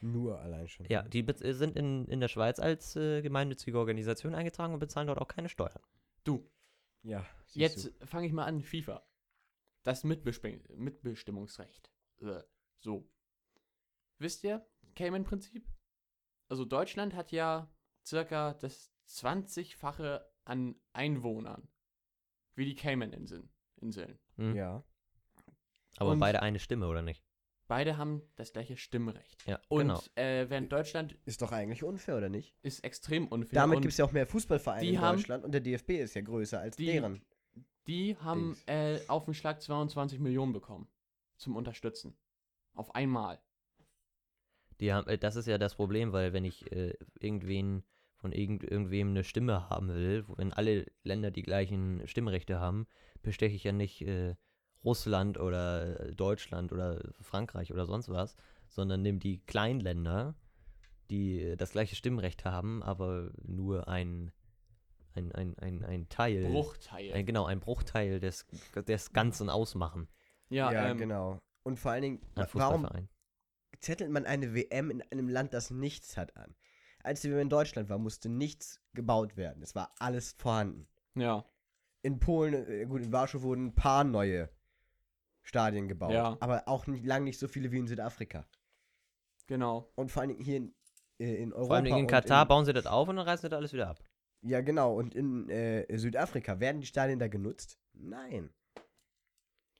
Nur 0.00 0.38
allein 0.38 0.68
schon. 0.68 0.86
Ja, 0.88 1.02
die 1.02 1.26
sind 1.40 1.74
in, 1.74 2.06
in 2.06 2.20
der 2.20 2.28
Schweiz 2.28 2.60
als 2.60 2.94
äh, 2.94 3.22
gemeinnützige 3.22 3.76
Organisation 3.78 4.34
eingetragen 4.36 4.72
und 4.74 4.78
bezahlen 4.78 5.08
dort 5.08 5.18
auch 5.20 5.26
keine 5.26 5.48
Steuern. 5.48 5.80
Du, 6.22 6.48
Ja. 7.02 7.24
jetzt 7.54 7.92
fange 8.06 8.26
ich 8.26 8.32
mal 8.32 8.44
an, 8.44 8.62
FIFA. 8.62 9.06
Das 9.82 10.04
Mitbesp 10.04 10.44
Mitbestimmungsrecht. 10.74 11.90
Äh, 12.20 12.42
so. 12.80 13.08
Wisst 14.18 14.44
ihr, 14.44 14.66
Cayman-Prinzip? 14.96 15.66
Also 16.48 16.64
Deutschland 16.64 17.14
hat 17.14 17.30
ja 17.32 17.70
circa 18.04 18.54
das 18.54 18.92
20-fache 19.08 20.24
an 20.44 20.74
Einwohnern. 20.92 21.68
Wie 22.54 22.64
die 22.64 22.74
Cayman-Inseln. 22.74 23.48
Inseln. 23.76 24.18
du. 24.36 24.42
Hm? 24.42 24.56
Ja. 24.56 24.84
Aber 25.98 26.10
Und- 26.12 26.18
beide 26.18 26.42
eine 26.42 26.58
Stimme, 26.58 26.88
oder 26.88 27.02
nicht? 27.02 27.24
Beide 27.68 27.96
haben 27.96 28.22
das 28.36 28.52
gleiche 28.52 28.76
Stimmrecht. 28.76 29.46
Ja, 29.46 29.60
Und 29.68 29.80
genau. 29.88 30.00
äh, 30.16 30.50
während 30.50 30.72
Deutschland 30.72 31.16
Ist 31.26 31.40
doch 31.42 31.52
eigentlich 31.52 31.84
unfair, 31.84 32.16
oder 32.16 32.28
nicht? 32.28 32.56
ist 32.62 32.82
extrem 32.82 33.28
unfair. 33.28 33.54
Damit 33.60 33.82
gibt 33.82 33.92
es 33.92 33.98
ja 33.98 34.04
auch 34.04 34.12
mehr 34.12 34.26
Fußballvereine 34.26 34.82
die 34.82 34.94
in 34.94 35.00
haben- 35.00 35.16
Deutschland 35.18 35.44
und 35.44 35.52
der 35.52 35.60
DFB 35.60 35.90
ist 36.00 36.14
ja 36.14 36.22
größer 36.22 36.58
als 36.60 36.76
Die- 36.76 36.86
deren. 36.86 37.22
die 37.86 38.16
haben 38.16 38.56
äh, 38.66 38.98
auf 39.08 39.26
den 39.26 39.34
Schlag 39.34 39.62
22 39.62 40.18
Millionen 40.18 40.52
bekommen 40.52 40.88
zum 41.36 41.54
Unterstützen. 41.56 42.16
Auf 42.74 42.94
einmal. 42.94 43.38
Die 44.80 44.92
haben, 44.92 45.06
äh, 45.08 45.18
das 45.18 45.36
ist 45.36 45.46
ja 45.46 45.58
das 45.58 45.74
Problem, 45.74 46.12
weil 46.12 46.32
wenn 46.32 46.44
ich 46.44 46.70
äh, 46.72 46.94
irgendwen 47.20 47.82
von 48.16 48.32
irgend, 48.32 48.64
irgendwem 48.64 49.10
eine 49.10 49.22
Stimme 49.24 49.68
haben 49.70 49.88
will, 49.88 50.24
wenn 50.36 50.52
alle 50.52 50.86
Länder 51.04 51.30
die 51.30 51.42
gleichen 51.42 52.06
Stimmrechte 52.08 52.58
haben, 52.58 52.86
besteche 53.22 53.54
ich 53.54 53.64
ja 53.64 53.72
nicht 53.72 54.02
äh, 54.02 54.34
Russland 54.84 55.38
oder 55.38 56.00
äh, 56.00 56.14
Deutschland 56.14 56.72
oder 56.72 57.02
Frankreich 57.20 57.72
oder 57.72 57.86
sonst 57.86 58.08
was, 58.08 58.36
sondern 58.68 59.02
nehme 59.02 59.18
die 59.18 59.40
Kleinländer, 59.44 60.34
die 61.10 61.40
äh, 61.40 61.56
das 61.56 61.72
gleiche 61.72 61.96
Stimmrecht 61.96 62.44
haben, 62.44 62.82
aber 62.82 63.30
nur 63.42 63.88
ein, 63.88 64.32
ein, 65.14 65.32
ein, 65.32 65.58
ein, 65.58 65.84
ein 65.84 66.08
Teil, 66.08 66.44
Bruchteil. 66.44 67.12
ein, 67.12 67.26
genau, 67.26 67.46
ein 67.46 67.60
Bruchteil 67.60 68.20
des, 68.20 68.46
des 68.86 69.12
Ganzen 69.12 69.50
ausmachen. 69.50 70.08
ja, 70.48 70.70
Ja, 70.72 70.88
ähm, 70.88 70.98
genau. 70.98 71.38
Und 71.64 71.78
vor 71.78 71.90
allen 71.90 72.02
Dingen, 72.02 72.20
warum 72.34 72.88
zettelt 73.80 74.10
man 74.10 74.24
eine 74.24 74.54
WM 74.54 74.90
in 74.90 75.02
einem 75.10 75.28
Land, 75.28 75.54
das 75.54 75.70
nichts 75.70 76.16
hat 76.16 76.36
an? 76.36 76.54
Als 77.02 77.20
die 77.20 77.30
WM 77.30 77.40
in 77.40 77.48
Deutschland 77.48 77.88
war, 77.88 77.98
musste 77.98 78.28
nichts 78.28 78.80
gebaut 78.94 79.36
werden. 79.36 79.62
Es 79.62 79.74
war 79.74 79.92
alles 79.98 80.32
vorhanden. 80.38 80.88
ja. 81.14 81.44
In 82.00 82.20
Polen, 82.20 82.54
äh, 82.54 82.86
gut, 82.86 83.02
in 83.02 83.12
Warschau 83.12 83.42
wurden 83.42 83.66
ein 83.66 83.74
paar 83.74 84.04
neue 84.04 84.48
Stadien 85.48 85.88
gebaut. 85.88 86.12
Ja. 86.12 86.36
Aber 86.40 86.68
auch 86.68 86.86
nicht, 86.86 87.06
lang 87.06 87.24
nicht 87.24 87.38
so 87.38 87.48
viele 87.48 87.72
wie 87.72 87.78
in 87.78 87.86
Südafrika. 87.86 88.46
Genau. 89.46 89.90
Und 89.94 90.10
vor 90.10 90.20
allen 90.20 90.28
Dingen 90.28 90.42
hier 90.42 90.58
in, 90.58 90.74
äh, 91.18 91.42
in 91.42 91.52
Europa. 91.54 91.66
Vor 91.68 91.76
allem 91.76 91.86
in 91.86 92.06
Katar 92.06 92.42
in, 92.42 92.48
bauen 92.48 92.64
sie 92.66 92.74
das 92.74 92.86
auf 92.86 93.08
und 93.08 93.16
dann 93.16 93.26
reißen 93.26 93.42
sie 93.42 93.48
das 93.48 93.56
alles 93.56 93.72
wieder 93.72 93.88
ab. 93.88 93.98
Ja, 94.42 94.60
genau. 94.60 94.94
Und 94.94 95.14
in 95.14 95.48
äh, 95.48 95.86
Südafrika 95.98 96.60
werden 96.60 96.82
die 96.82 96.86
Stadien 96.86 97.18
da 97.18 97.28
genutzt? 97.28 97.80
Nein. 97.94 98.50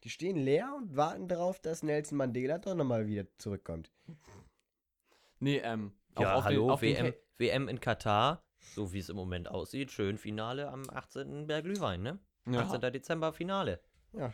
Die 0.04 0.10
stehen 0.10 0.36
leer 0.36 0.72
und 0.74 0.96
warten 0.96 1.28
darauf, 1.28 1.60
dass 1.60 1.82
Nelson 1.82 2.16
Mandela 2.16 2.58
doch 2.58 2.74
nochmal 2.74 3.06
wieder 3.06 3.26
zurückkommt. 3.36 3.92
Nee, 5.40 5.58
ähm, 5.58 5.92
auch 6.14 6.22
Ja, 6.22 6.34
auf 6.34 6.44
hallo, 6.44 6.62
den, 6.62 6.70
auf 6.70 6.82
WM, 6.82 7.14
WM 7.36 7.68
in 7.68 7.78
Katar, 7.78 8.42
so 8.58 8.92
wie 8.92 9.00
es 9.00 9.10
im 9.10 9.16
Moment 9.16 9.48
aussieht, 9.48 9.90
schön 9.90 10.16
Finale 10.16 10.68
am 10.68 10.82
18. 10.88 11.46
Berglühwein, 11.46 12.02
ne? 12.02 12.18
Ja. 12.46 12.60
18. 12.60 12.80
Dezember 12.92 13.32
Finale. 13.32 13.80
Ja. 14.12 14.32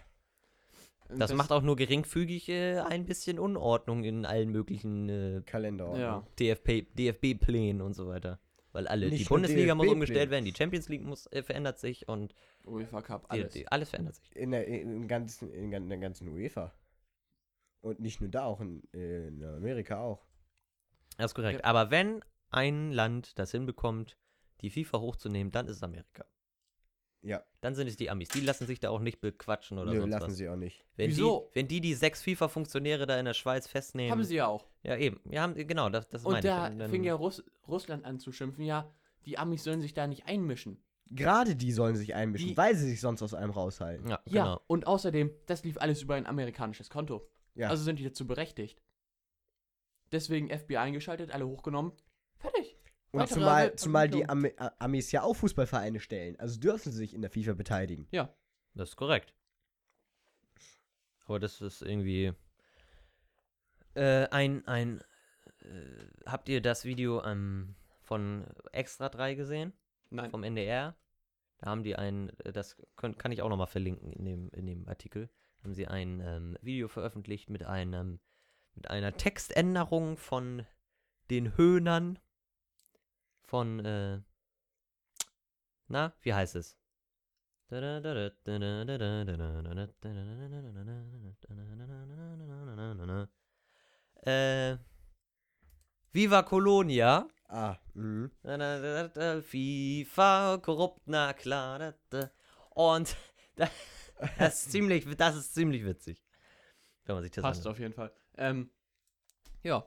Das, 1.08 1.32
macht 1.34 1.52
auch 1.52 1.62
nur 1.62 1.76
geringfügig 1.76 2.48
äh, 2.48 2.78
ein 2.80 3.04
bisschen 3.04 3.38
Unordnung 3.38 4.04
in 4.04 4.24
allen 4.24 4.50
möglichen 4.50 5.08
äh, 5.08 5.42
Kalender. 5.44 5.96
Ja. 5.96 6.26
DFB, 6.38 6.86
DFB-Plänen 6.94 7.82
und 7.82 7.94
so 7.94 8.08
weiter. 8.08 8.40
Weil 8.72 8.88
alle, 8.88 9.08
Nicht 9.08 9.20
die 9.20 9.28
Bundesliga 9.28 9.74
muss 9.74 9.86
umgestellt 9.86 10.30
werden, 10.30 10.44
die 10.44 10.54
Champions 10.54 10.88
League 10.88 11.04
muss, 11.04 11.26
äh, 11.26 11.42
verändert 11.42 11.78
sich 11.78 12.08
und 12.08 12.34
UEFA 12.66 13.02
Cup, 13.02 13.26
alles. 13.28 13.44
alles. 13.44 13.52
Die, 13.52 13.58
die, 13.60 13.68
alles 13.68 13.90
verändert 13.90 14.14
sich. 14.16 14.34
In 14.34 14.50
der, 14.50 14.66
in, 14.66 15.06
ganzen, 15.06 15.52
in, 15.52 15.72
in 15.72 15.88
der 15.88 15.98
ganzen 15.98 16.28
UEFA. 16.28 16.72
Und 17.82 18.00
nicht 18.00 18.20
nur 18.20 18.30
da, 18.30 18.44
auch 18.46 18.60
in, 18.60 18.82
in 18.92 19.44
Amerika 19.44 20.00
auch. 20.00 20.26
Das 21.18 21.30
ist 21.30 21.34
korrekt. 21.34 21.60
Ja. 21.60 21.64
Aber 21.66 21.90
wenn 21.90 22.24
ein 22.50 22.90
Land 22.90 23.38
das 23.38 23.52
hinbekommt, 23.52 24.16
die 24.60 24.70
FIFA 24.70 25.00
hochzunehmen, 25.00 25.52
dann 25.52 25.66
ist 25.66 25.76
es 25.76 25.82
Amerika. 25.82 26.24
Ja, 27.24 27.42
Dann 27.62 27.74
sind 27.74 27.88
es 27.88 27.96
die 27.96 28.10
Amis. 28.10 28.28
Die 28.28 28.40
lassen 28.40 28.66
sich 28.66 28.80
da 28.80 28.90
auch 28.90 29.00
nicht 29.00 29.20
bequatschen 29.20 29.78
oder 29.78 29.92
nö, 29.92 30.00
sonst 30.00 30.10
lassen 30.12 30.26
was. 30.28 30.36
sie 30.36 30.48
auch 30.48 30.56
nicht. 30.56 30.84
Wenn 30.96 31.08
Wieso? 31.10 31.48
Die, 31.50 31.56
wenn 31.56 31.68
die 31.68 31.80
die 31.80 31.94
sechs 31.94 32.22
FIFA-Funktionäre 32.22 33.06
da 33.06 33.18
in 33.18 33.24
der 33.24 33.32
Schweiz 33.34 33.66
festnehmen. 33.66 34.10
Haben 34.12 34.24
sie 34.24 34.36
ja 34.36 34.46
auch. 34.46 34.66
Ja, 34.82 34.96
eben. 34.96 35.20
Ja, 35.30 35.42
haben, 35.42 35.54
genau, 35.54 35.88
das, 35.88 36.06
das 36.08 36.24
Und 36.24 36.32
meine 36.32 36.46
da 36.46 36.66
ich. 36.66 36.72
Und 36.74 36.78
dann- 36.80 36.90
fing 36.90 37.02
ja 37.02 37.14
Russ 37.14 37.42
Russland 37.66 38.04
an 38.04 38.18
zu 38.18 38.30
schimpfen, 38.30 38.64
ja, 38.64 38.92
die 39.24 39.38
Amis 39.38 39.64
sollen 39.64 39.80
sich 39.80 39.94
da 39.94 40.06
nicht 40.06 40.26
einmischen. 40.26 40.76
Gerade 41.10 41.56
die 41.56 41.72
sollen 41.72 41.96
sich 41.96 42.14
einmischen, 42.14 42.48
Die- 42.50 42.56
weil 42.58 42.74
sie 42.76 42.88
sich 42.90 43.00
sonst 43.00 43.22
aus 43.22 43.32
einem 43.32 43.50
raushalten. 43.52 44.08
Ja, 44.08 44.20
Ja, 44.26 44.44
genau. 44.44 44.60
und 44.66 44.86
außerdem, 44.86 45.30
das 45.46 45.64
lief 45.64 45.78
alles 45.78 46.02
über 46.02 46.16
ein 46.16 46.26
amerikanisches 46.26 46.90
Konto. 46.90 47.26
Ja. 47.54 47.68
Also 47.70 47.84
sind 47.84 47.98
die 47.98 48.04
dazu 48.04 48.26
berechtigt. 48.26 48.82
Deswegen 50.12 50.48
FBI 50.50 50.76
eingeschaltet, 50.76 51.30
alle 51.30 51.46
hochgenommen. 51.46 51.92
Und 53.22 53.28
zumal, 53.28 53.74
zumal 53.76 54.08
die 54.08 54.22
Entwicklung. 54.22 54.58
Ami 54.58 54.68
A- 54.68 54.72
Amis 54.84 55.12
ja 55.12 55.22
auch 55.22 55.34
Fußballvereine 55.34 56.00
stellen. 56.00 56.38
Also 56.38 56.58
dürfen 56.60 56.92
sie 56.92 56.98
sich 56.98 57.14
in 57.14 57.22
der 57.22 57.30
FIFA 57.30 57.54
beteiligen. 57.54 58.06
Ja. 58.10 58.34
Das 58.74 58.90
ist 58.90 58.96
korrekt. 58.96 59.32
Aber 61.26 61.38
das 61.40 61.60
ist 61.60 61.82
irgendwie. 61.82 62.32
Äh, 63.94 64.26
ein, 64.30 64.66
ein. 64.66 65.00
Äh, 65.60 66.06
habt 66.26 66.48
ihr 66.48 66.60
das 66.60 66.84
Video 66.84 67.22
ähm, 67.24 67.74
von 68.02 68.44
Extra 68.72 69.08
3 69.08 69.34
gesehen? 69.34 69.72
Nein. 70.10 70.30
Vom 70.30 70.42
NDR? 70.42 70.94
Da 71.58 71.70
haben 71.70 71.82
die 71.84 71.96
ein, 71.96 72.30
äh, 72.40 72.52
das 72.52 72.76
könnt, 72.96 73.18
kann 73.18 73.32
ich 73.32 73.42
auch 73.42 73.48
nochmal 73.48 73.66
verlinken 73.68 74.12
in 74.12 74.24
dem, 74.24 74.50
in 74.50 74.66
dem 74.66 74.88
Artikel. 74.88 75.30
Haben 75.62 75.74
sie 75.74 75.86
ein 75.86 76.20
ähm, 76.20 76.58
Video 76.60 76.88
veröffentlicht 76.88 77.48
mit 77.48 77.64
einem, 77.64 78.20
mit 78.74 78.90
einer 78.90 79.16
Textänderung 79.16 80.16
von 80.18 80.66
den 81.30 81.56
Höhnern 81.56 82.18
von, 83.46 83.84
äh, 83.84 84.20
na, 85.88 86.12
wie 86.22 86.34
heißt 86.34 86.56
es? 86.56 86.76
Äh, 94.22 94.76
Viva 96.12 96.42
Colonia. 96.42 97.28
Ah, 97.48 97.76
mhm. 97.94 98.30
FIFA, 99.42 100.58
korrupt, 100.62 101.02
na 101.06 101.32
klar. 101.32 101.94
Und 102.70 103.16
da- 103.56 103.70
das 104.38 104.62
ist 104.62 104.70
ziemlich, 104.72 105.04
das 105.16 105.36
ist 105.36 105.54
ziemlich 105.54 105.84
witzig. 105.84 106.24
Wenn 107.04 107.16
man 107.16 107.22
sich 107.22 107.32
das 107.32 107.42
Passt 107.42 107.60
anhört. 107.60 107.74
auf 107.74 107.78
jeden 107.80 107.94
Fall. 107.94 108.12
Ähm, 108.36 108.70
ja. 109.62 109.86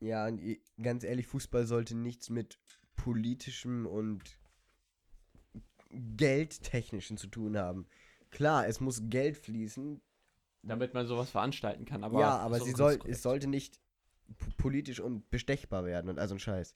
Ja, 0.00 0.28
ganz 0.82 1.02
ehrlich, 1.04 1.26
Fußball 1.26 1.66
sollte 1.66 1.96
nichts 1.96 2.28
mit 2.30 2.58
politischem 2.96 3.86
und 3.86 4.38
geldtechnischen 5.90 7.16
zu 7.16 7.28
tun 7.28 7.56
haben. 7.56 7.86
Klar, 8.30 8.66
es 8.66 8.80
muss 8.80 9.02
Geld 9.04 9.36
fließen. 9.36 10.00
Damit 10.62 10.94
man 10.94 11.06
sowas 11.06 11.30
veranstalten 11.30 11.84
kann. 11.84 12.04
Aber 12.04 12.20
ja, 12.20 12.38
aber 12.38 12.58
sie 12.58 12.72
soll, 12.72 12.98
es 13.06 13.22
sollte 13.22 13.46
nicht 13.46 13.78
politisch 14.56 15.00
und 15.00 15.30
bestechbar 15.30 15.84
werden 15.84 16.08
und 16.08 16.18
also 16.18 16.34
ein 16.34 16.38
Scheiß. 16.38 16.74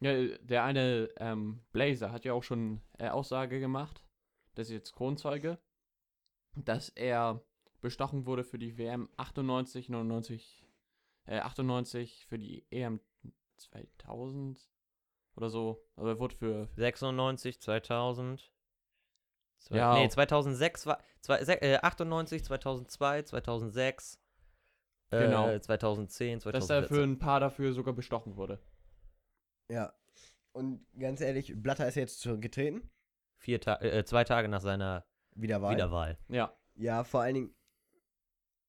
Ja, 0.00 0.26
der 0.38 0.64
eine 0.64 1.10
ähm, 1.18 1.60
Blazer 1.72 2.12
hat 2.12 2.24
ja 2.24 2.32
auch 2.32 2.42
schon 2.42 2.80
äh, 2.98 3.08
Aussage 3.08 3.60
gemacht, 3.60 4.02
das 4.54 4.68
ist 4.68 4.74
jetzt 4.74 4.92
Kronzeuge, 4.94 5.58
dass 6.54 6.88
er 6.90 7.42
bestochen 7.80 8.26
wurde 8.26 8.44
für 8.44 8.58
die 8.58 8.78
WM 8.78 9.08
98, 9.16 9.88
99, 9.88 10.64
äh, 11.26 11.38
98 11.38 12.26
für 12.26 12.38
die 12.38 12.66
EM 12.70 13.00
2000 13.56 14.60
oder 15.36 15.50
so. 15.50 15.84
Also 15.96 16.10
er 16.10 16.18
wurde 16.18 16.36
für 16.36 16.68
96, 16.76 17.60
2000. 17.60 18.52
Zwei, 19.58 19.76
Ja. 19.76 19.94
Nee, 19.94 20.08
2006 20.08 20.86
war. 20.86 21.00
Zwei, 21.20 21.44
se- 21.44 21.60
äh, 21.62 21.78
98, 21.78 22.44
2002, 22.44 23.22
2006. 23.22 24.20
äh, 25.10 25.18
Genau. 25.26 25.58
2010, 25.58 26.38
dass 26.40 26.46
er 26.46 26.52
für 26.52 26.66
2014. 26.88 27.02
ein 27.12 27.18
paar 27.18 27.40
dafür 27.40 27.72
sogar 27.72 27.94
bestochen 27.94 28.36
wurde. 28.36 28.60
Ja. 29.70 29.92
Und 30.52 30.86
ganz 30.98 31.20
ehrlich, 31.20 31.52
Blatter 31.56 31.86
ist 31.88 31.96
jetzt 31.96 32.20
zurückgetreten. 32.20 32.90
Vier 33.38 33.60
Ta 33.60 33.76
äh, 33.80 34.04
zwei 34.04 34.24
Tage 34.24 34.48
nach 34.48 34.60
seiner 34.62 35.04
Wiederwahl. 35.34 35.74
Wiederwahl. 35.74 36.18
Ja. 36.28 36.56
Ja, 36.74 37.04
vor 37.04 37.20
allen 37.22 37.34
Dingen 37.34 37.54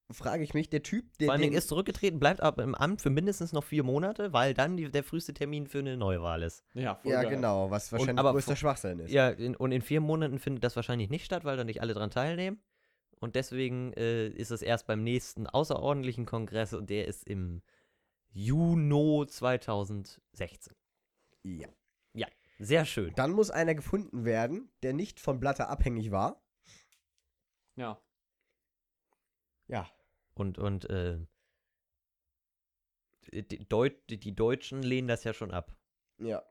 frage 0.10 0.44
ich 0.44 0.54
mich, 0.54 0.70
der 0.70 0.84
Typ, 0.84 1.18
der. 1.18 1.26
Vor 1.28 1.34
allen 1.34 1.42
Dingen 1.42 1.52
den- 1.54 1.58
ist 1.58 1.68
zurückgetreten, 1.68 2.20
bleibt 2.20 2.42
aber 2.42 2.64
im 2.64 2.76
Amt 2.76 3.02
für 3.02 3.10
mindestens 3.10 3.52
noch 3.54 3.64
vier 3.64 3.84
Monate, 3.84 4.32
weil 4.34 4.54
dann 4.54 4.78
die, 4.78 4.90
der 4.90 5.04
früheste 5.04 5.34
Termin 5.34 5.68
für 5.68 5.80
eine 5.80 5.98
Neuwahl 5.98 6.44
ist. 6.44 6.64
Ja, 6.74 6.96
voll 6.96 7.12
Ja, 7.12 7.24
geil. 7.24 7.32
genau, 7.36 7.70
was 7.72 7.92
wahrscheinlich 7.92 8.18
aber 8.20 8.32
größter 8.32 8.56
Schwachsinn 8.56 9.00
ist. 9.00 9.12
Ja, 9.12 9.30
in, 9.30 9.56
und 9.56 9.72
in 9.72 9.82
vier 9.82 10.00
Monaten 10.02 10.40
findet 10.40 10.64
das 10.64 10.76
wahrscheinlich 10.76 11.10
nicht 11.10 11.26
statt, 11.26 11.44
weil 11.46 11.58
da 11.58 11.64
nicht 11.64 11.82
alle 11.82 11.94
dran 11.94 12.10
teilnehmen. 12.12 12.62
Und 13.20 13.36
deswegen 13.36 13.94
äh, 13.94 14.28
ist 14.28 14.52
es 14.52 14.62
erst 14.62 14.86
beim 14.88 15.04
nächsten 15.04 15.48
außerordentlichen 15.48 16.26
Kongress 16.26 16.74
und 16.74 16.90
der 16.90 17.08
ist 17.08 17.28
im 17.28 17.62
Juni 18.32 19.26
2016. 19.28 20.74
ja. 21.44 21.68
Sehr 22.60 22.86
schön. 22.86 23.14
Dann 23.16 23.34
muss 23.34 23.52
einer 23.52 23.76
gefunden 23.76 24.26
werden, 24.26 24.72
der 24.82 24.94
nicht 24.94 25.20
von 25.20 25.40
Blatter 25.40 25.70
abhängig 25.70 26.10
war. 26.10 26.42
Ja. 27.76 28.02
Ja. 29.68 29.88
Und, 30.38 30.60
und 30.60 30.88
äh, 30.90 31.18
die, 33.32 33.68
Deut 33.68 33.94
die 34.10 34.36
Deutschen 34.36 34.84
lehnen 34.84 35.08
das 35.08 35.24
ja 35.24 35.34
schon 35.34 35.52
ab. 35.52 35.76
Ja. 36.20 36.44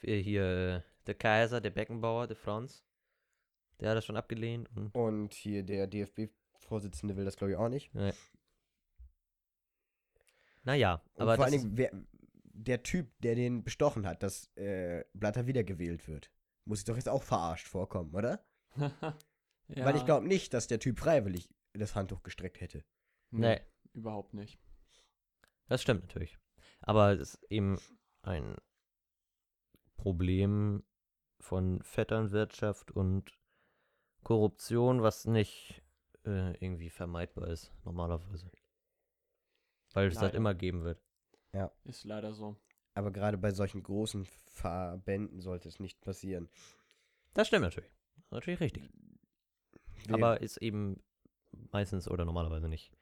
Hier, 0.00 0.16
hier 0.16 0.44
äh, 0.44 0.80
der 1.06 1.14
Kaiser, 1.14 1.60
der 1.60 1.70
Beckenbauer, 1.70 2.26
der 2.26 2.36
Franz, 2.36 2.84
der 3.80 3.90
hat 3.90 3.96
das 3.98 4.06
schon 4.06 4.16
abgelehnt. 4.16 4.68
Und 4.74 4.94
Und 4.94 5.34
hier 5.34 5.62
der 5.62 5.86
DFB-Vorsitzende 5.86 7.16
will 7.16 7.24
das, 7.24 7.36
glaube 7.36 7.52
ich, 7.52 7.56
auch 7.58 7.68
nicht. 7.68 7.92
Ja. 7.94 8.12
Naja, 10.62 11.02
Und 11.14 11.22
aber 11.22 11.36
vor 11.36 11.44
allen 11.44 11.52
Dingen, 11.52 11.76
wer, 11.76 11.90
der 12.44 12.82
Typ, 12.82 13.10
der 13.20 13.34
den 13.34 13.62
bestochen 13.62 14.06
hat, 14.06 14.22
dass 14.22 14.46
äh, 14.56 15.04
Blatter 15.12 15.46
wiedergewählt 15.46 16.08
wird, 16.08 16.30
muss 16.64 16.78
sich 16.78 16.86
doch 16.86 16.96
jetzt 16.96 17.10
auch 17.10 17.22
verarscht 17.22 17.68
vorkommen, 17.68 18.14
oder? 18.14 18.42
ja, 18.76 19.84
Weil 19.84 19.96
ich 19.96 20.06
glaube 20.06 20.26
nicht, 20.26 20.54
dass 20.54 20.66
der 20.66 20.78
Typ 20.80 20.98
freiwillig 20.98 21.50
das 21.74 21.94
Handtuch 21.94 22.22
gestreckt 22.22 22.62
hätte. 22.62 22.84
Nee, 23.34 23.54
Nee. 23.56 23.60
überhaupt 23.94 24.34
nicht. 24.34 24.58
das 25.68 25.82
stimmt 25.82 26.02
natürlich. 26.02 26.38
Aber 26.80 27.12
es 27.12 27.20
ist 27.34 27.42
eben 27.50 27.78
ein 28.22 28.56
Problem 29.96 30.82
von 31.40 31.82
Vetternwirtschaft 31.82 32.90
und 32.90 33.32
Korruption, 34.22 35.02
was 35.02 35.26
nicht 35.26 35.82
äh, 36.24 36.52
irgendwie 36.64 36.90
vermeidbar 36.90 37.48
ist, 37.48 37.72
normalerweise. 37.84 38.50
Weil 39.92 40.08
es 40.08 40.14
das 40.14 40.22
Leider. 40.24 40.36
immer 40.36 40.54
geben 40.54 40.84
wird. 40.84 41.00
Ist 41.84 42.04
leider 42.04 42.32
so. 42.34 42.56
Aber 42.94 43.10
gerade 43.12 43.38
bei 43.38 43.52
solchen 43.52 43.82
großen 43.82 44.24
Verbänden 44.46 45.40
sollte 45.40 45.68
es 45.68 45.78
nicht 45.78 46.00
passieren. 46.00 46.48
Das 47.34 47.46
stimmt 47.48 47.62
natürlich. 47.62 47.90
Natürlich 48.30 48.60
richtig. 48.60 48.90
Wir- 50.06 50.14
Aber 50.14 50.40
ist 50.40 50.56
eben 50.58 51.02
meistens 51.72 52.08
oder 52.08 52.24
normalerweise 52.24 52.68
nicht, 52.68 52.92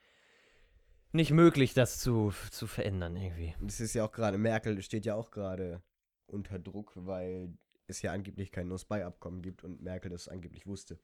nicht 1.13 1.31
möglich, 1.31 1.75
das 1.75 1.99
zu, 1.99 2.33
zu 2.51 2.67
verändern 2.67 3.17
irgendwie. 3.17 3.55
Das 3.61 3.81
ist 3.81 3.95
ja 3.95 4.05
auch 4.05 4.13
gerade, 4.13 4.39
Merkel 4.39 4.81
steht 4.83 5.05
ja 5.05 5.15
auch 5.15 5.31
gerade 5.31 5.83
unter 6.27 6.59
Druck, 6.59 6.93
weil 6.95 7.53
es 7.87 8.03
ja 8.03 8.13
angeblich 8.13 8.51
kein 8.53 8.69
No-Spy-Abkommen 8.69 9.43
gibt 9.43 9.65
und 9.65 9.83
Merkel 9.83 10.11
das 10.11 10.29
angeblich 10.29 10.67
wusste. 10.67 10.99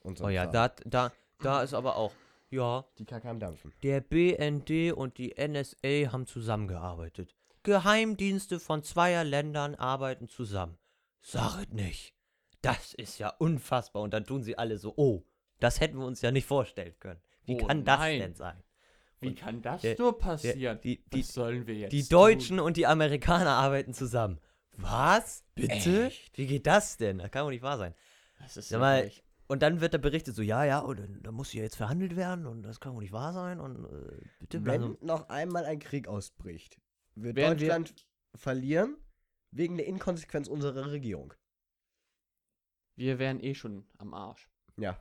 Und 0.00 0.18
so 0.18 0.24
Oh 0.24 0.28
ja, 0.28 0.46
da, 0.46 0.68
da, 0.84 1.12
da 1.40 1.62
ist 1.62 1.74
aber 1.74 1.96
auch, 1.96 2.12
ja, 2.50 2.84
Die 2.98 3.04
Kacke 3.04 3.28
am 3.28 3.40
Dampfen. 3.40 3.72
der 3.82 4.00
BND 4.00 4.92
und 4.92 5.18
die 5.18 5.34
NSA 5.36 6.12
haben 6.12 6.26
zusammengearbeitet. 6.26 7.34
Geheimdienste 7.62 8.60
von 8.60 8.82
zweier 8.82 9.24
Ländern 9.24 9.74
arbeiten 9.74 10.28
zusammen. 10.28 10.76
Sag 11.22 11.62
es 11.62 11.68
nicht. 11.70 12.14
Das 12.60 12.92
ist 12.94 13.18
ja 13.18 13.28
unfassbar. 13.30 14.02
Und 14.02 14.12
dann 14.12 14.24
tun 14.24 14.42
sie 14.42 14.58
alle 14.58 14.76
so, 14.78 14.92
oh, 14.96 15.22
das 15.60 15.80
hätten 15.80 15.98
wir 15.98 16.04
uns 16.06 16.20
ja 16.20 16.30
nicht 16.30 16.46
vorstellen 16.46 16.94
können. 16.98 17.20
Wie 17.44 17.54
Oh 17.54 17.66
kann 17.66 17.84
das 17.84 17.98
nein. 17.98 18.20
denn 18.20 18.34
sein? 18.34 18.62
Wie 19.24 19.28
Und 19.30 19.38
kann 19.38 19.62
das 19.62 19.82
der- 19.82 19.96
nur 19.98 20.16
passieren? 20.18 20.78
die- 20.82 21.02
die- 21.12 21.20
Was 21.22 21.34
sollen 21.34 21.66
wir 21.66 21.74
jetzt 21.74 21.92
Die 21.92 22.02
tun? 22.02 22.08
Deutschen 22.10 22.60
und 22.60 22.76
die 22.76 22.86
Amerikaner 22.86 23.50
arbeiten 23.56 23.92
zusammen. 23.94 24.38
Was? 24.76 25.44
Bitte? 25.54 26.06
Echt? 26.06 26.36
Wie 26.38 26.46
geht 26.46 26.66
das 26.66 26.96
denn? 26.96 27.18
Das 27.18 27.30
kann 27.30 27.44
doch 27.44 27.50
nicht 27.50 27.62
wahr 27.62 27.78
sein. 27.78 27.94
Das 28.40 28.56
ist 28.56 28.68
Sag 28.68 28.80
mal, 28.80 29.02
wirklich- 29.04 29.22
Und 29.46 29.62
dann 29.62 29.80
wird 29.80 29.92
da 29.94 29.98
berichtet, 29.98 30.34
so, 30.34 30.42
ja, 30.42 30.64
ja, 30.64 30.78
und 30.80 30.98
dann, 30.98 31.22
dann 31.22 31.34
muss 31.34 31.50
hier 31.50 31.62
jetzt 31.62 31.76
verhandelt 31.76 32.16
werden 32.16 32.46
und 32.46 32.62
das 32.62 32.80
kann 32.80 32.94
doch 32.94 33.00
nicht 33.00 33.12
wahr 33.12 33.32
sein 33.34 33.60
und 33.60 33.84
äh, 33.84 34.20
bitte 34.40 34.64
Wenn 34.64 34.82
also, 34.82 34.98
noch 35.02 35.28
einmal 35.28 35.64
ein 35.66 35.78
Krieg 35.78 36.08
ausbricht, 36.08 36.80
wird 37.14 37.36
Werden 37.36 37.60
wir- 37.60 37.68
Deutschland 37.68 38.06
verlieren 38.34 38.96
wegen 39.52 39.76
der 39.76 39.86
Inkonsequenz 39.86 40.48
unserer 40.48 40.90
Regierung. 40.90 41.34
wir 42.96 43.18
wären 43.18 43.40
eh 43.40 43.54
schon 43.54 43.86
am 43.98 44.14
Arsch. 44.14 44.48
Ja. 44.76 44.98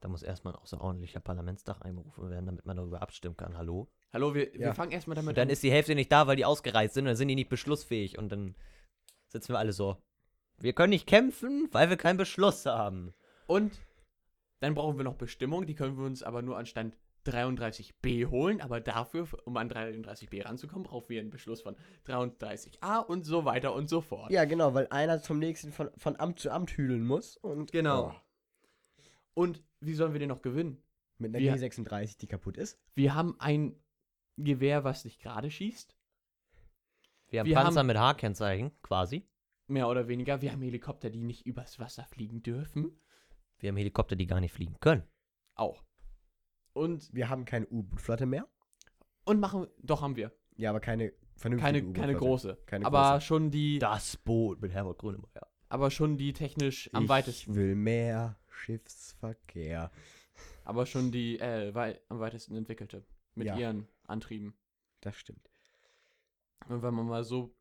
Da 0.00 0.08
muss 0.08 0.22
erstmal 0.22 0.54
ein 0.54 0.60
außerordentlicher 0.60 1.20
Parlamentstag 1.20 1.84
einberufen 1.84 2.30
werden, 2.30 2.46
damit 2.46 2.64
man 2.66 2.76
darüber 2.76 3.02
abstimmen 3.02 3.36
kann. 3.36 3.56
Hallo? 3.58 3.88
Hallo, 4.12 4.34
wir, 4.34 4.52
wir 4.52 4.60
Ja. 4.60 4.74
fangen 4.74 4.92
erstmal 4.92 5.16
damit 5.16 5.30
Und 5.30 5.38
dann 5.38 5.48
an. 5.48 5.52
ist 5.52 5.62
die 5.62 5.72
Hälfte 5.72 5.94
nicht 5.94 6.12
da, 6.12 6.26
weil 6.26 6.36
die 6.36 6.44
ausgereist 6.44 6.94
sind 6.94 7.04
und 7.04 7.08
dann 7.08 7.16
sind 7.16 7.28
die 7.28 7.34
nicht 7.34 7.48
beschlussfähig 7.48 8.16
und 8.16 8.30
dann 8.30 8.54
sitzen 9.26 9.52
wir 9.52 9.58
alle 9.58 9.72
so. 9.72 9.96
Wir 10.60 10.72
können 10.72 10.90
nicht 10.90 11.06
kämpfen, 11.06 11.68
weil 11.72 11.90
wir 11.90 11.96
keinen 11.96 12.16
Beschluss 12.16 12.64
haben. 12.66 13.12
Und 13.46 13.80
dann 14.60 14.74
brauchen 14.74 14.96
wir 14.98 15.04
noch 15.04 15.14
Bestimmungen, 15.16 15.66
die 15.66 15.74
können 15.74 15.96
wir 15.98 16.04
uns 16.04 16.22
aber 16.22 16.42
nur 16.42 16.56
an 16.58 16.66
Stand 16.66 16.96
33b 17.26 18.26
holen, 18.30 18.60
aber 18.60 18.80
dafür, 18.80 19.26
um 19.44 19.56
an 19.56 19.68
33b 19.70 20.44
ranzukommen, 20.44 20.84
brauchen 20.84 21.08
wir 21.08 21.20
einen 21.20 21.30
Beschluss 21.30 21.60
von 21.62 21.76
33a 22.06 22.98
und 23.04 23.24
so 23.24 23.44
weiter 23.44 23.74
und 23.74 23.88
so 23.88 24.00
fort. 24.00 24.30
Ja, 24.30 24.44
genau, 24.44 24.74
weil 24.74 24.86
einer 24.90 25.20
zum 25.22 25.38
nächsten 25.38 25.72
von, 25.72 25.90
von 25.96 26.16
Amt 26.18 26.38
zu 26.38 26.50
Amt 26.50 26.76
hüdeln 26.76 27.04
muss 27.06 27.36
und 27.36 27.72
Genau. 27.72 28.12
Oh, 28.14 28.20
Und 29.38 29.62
wie 29.78 29.94
sollen 29.94 30.12
wir 30.14 30.18
den 30.18 30.30
noch 30.30 30.42
gewinnen? 30.42 30.82
mit 31.20 31.34
einer 31.34 31.38
Wir- 31.44 31.54
G36, 31.56 32.16
die 32.18 32.26
kaputt 32.28 32.56
ist. 32.56 32.80
Wir 32.94 33.14
haben 33.14 33.34
ein 33.40 33.74
Gewehr, 34.36 34.84
was 34.84 35.04
nicht 35.04 35.20
gerade 35.20 35.50
schießt, 35.50 35.96
Wir 37.30 37.40
haben 37.40 37.46
Wir 37.48 37.54
Panzer 37.56 37.80
haben- 37.80 37.86
mit 37.88 37.96
H-Kennzeichen, 37.98 38.70
quasi. 38.82 39.26
mehr 39.66 39.88
oder 39.88 40.06
weniger. 40.08 40.40
Wir 40.42 40.52
haben 40.52 40.62
Helikopter, 40.62 41.10
die 41.10 41.22
nicht 41.24 41.44
übers 41.46 41.78
Wasser 41.80 42.04
fliegen 42.04 42.42
dürfen. 42.42 43.00
Wir 43.58 43.68
haben 43.70 43.76
Helikopter, 43.76 44.14
die 44.16 44.26
gar 44.28 44.40
nicht 44.40 44.52
fliegen 44.52 44.78
können. 44.80 45.02
Auch. 45.54 45.82
Und, 46.72 47.12
Wir 47.12 47.28
haben 47.28 47.44
keine 47.44 47.66
U-Boot-Flotte 47.68 48.26
mehr. 48.26 48.46
und 49.24 49.40
machen, 49.40 49.66
doch 49.82 50.00
haben 50.02 50.14
wir. 50.16 50.32
Ja, 50.56 50.70
aber 50.70 50.80
keine 50.80 51.12
vernünftige 51.36 51.72
Keine, 51.72 51.78
U-Boot-Flotte. 51.82 52.00
keine 52.00 52.14
große. 52.18 52.58
Keine 52.66 52.86
aber 52.86 53.12
große. 53.14 53.26
schon 53.26 53.50
die, 53.50 53.78
Das 53.80 54.16
Boot 54.16 54.60
mit 54.62 54.72
Herbert 54.72 54.98
Grönemeyer. 54.98 55.46
aber 55.68 55.90
schon 55.90 56.16
die 56.16 56.32
technisch 56.32 56.88
am 56.94 57.02
ich 57.04 57.08
weitesten. 57.08 57.54
will 57.56 57.74
mehr 57.74 58.38
Schiffsverkehr. 58.58 59.90
Aber 60.64 60.86
schon 60.86 61.10
die 61.10 61.38
äh, 61.40 61.74
wei 61.74 62.00
am 62.08 62.20
weitesten 62.20 62.54
entwickelte. 62.56 63.04
Mit 63.34 63.46
Ja. 63.46 63.56
ihren 63.56 63.86
Antrieben. 64.04 64.54
Das 65.00 65.16
stimmt. 65.16 65.48
Und 66.68 66.82
wenn 66.82 66.92
man 66.94 67.06
mal 67.06 67.24
so, 67.24 67.54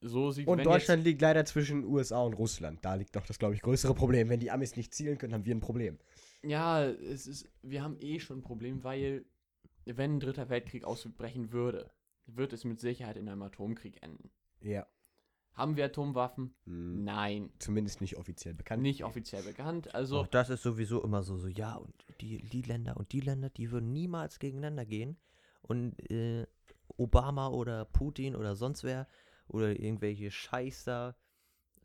so 0.00 0.30
sieht, 0.30 0.46
Und 0.46 0.64
Deutschland 0.64 1.04
liegt 1.04 1.22
leider 1.22 1.44
zwischen 1.44 1.84
USA 1.84 2.20
und 2.22 2.34
Russland. 2.34 2.84
Da 2.84 2.94
liegt 2.94 3.16
doch 3.16 3.26
das, 3.26 3.38
glaube 3.38 3.54
ich, 3.54 3.62
größere 3.62 3.94
Problem. 3.94 4.28
Wenn 4.28 4.40
die 4.40 4.50
Amis 4.50 4.76
nicht 4.76 4.94
zielen 4.94 5.16
können, 5.18 5.32
haben 5.32 5.46
wir 5.46 5.54
ein 5.54 5.60
Problem. 5.60 5.98
Ja, 6.42 6.84
es 6.84 7.26
ist, 7.26 7.48
wir 7.62 7.82
haben 7.82 7.96
eh 8.00 8.18
schon 8.20 8.38
ein 8.38 8.42
Problem, 8.42 8.84
weil, 8.84 9.24
wenn 9.84 10.16
ein 10.16 10.20
dritter 10.20 10.48
Weltkrieg 10.48 10.84
ausbrechen 10.84 11.52
würde, 11.52 11.90
wird 12.26 12.52
es 12.52 12.64
mit 12.64 12.80
Sicherheit 12.80 13.16
in 13.16 13.28
einem 13.28 13.42
Atomkrieg 13.42 14.02
enden. 14.02 14.30
Ja. 14.60 14.86
Haben 15.54 15.76
wir 15.76 15.84
Atomwaffen? 15.84 16.54
Hm, 16.64 17.04
Nein. 17.04 17.50
Zumindest 17.58 18.00
nicht 18.00 18.16
offiziell 18.16 18.54
bekannt. 18.54 18.82
Nicht 18.82 19.04
offiziell 19.04 19.42
bekannt. 19.42 19.94
Also, 19.94 20.20
Auch 20.20 20.26
das 20.26 20.48
ist 20.50 20.62
sowieso 20.62 21.02
immer 21.02 21.22
so, 21.22 21.36
so, 21.36 21.48
ja, 21.48 21.74
und 21.76 21.92
die, 22.20 22.38
die 22.48 22.62
Länder 22.62 22.96
und 22.96 23.12
die 23.12 23.20
Länder, 23.20 23.50
die 23.50 23.70
würden 23.70 23.92
niemals 23.92 24.38
gegeneinander 24.38 24.86
gehen. 24.86 25.16
Und 25.62 25.98
äh, 26.10 26.46
Obama 26.96 27.48
oder 27.48 27.84
Putin 27.84 28.34
oder 28.34 28.56
sonst 28.56 28.82
wer 28.84 29.06
oder 29.48 29.78
irgendwelche 29.78 30.30
Scheißer 30.30 31.14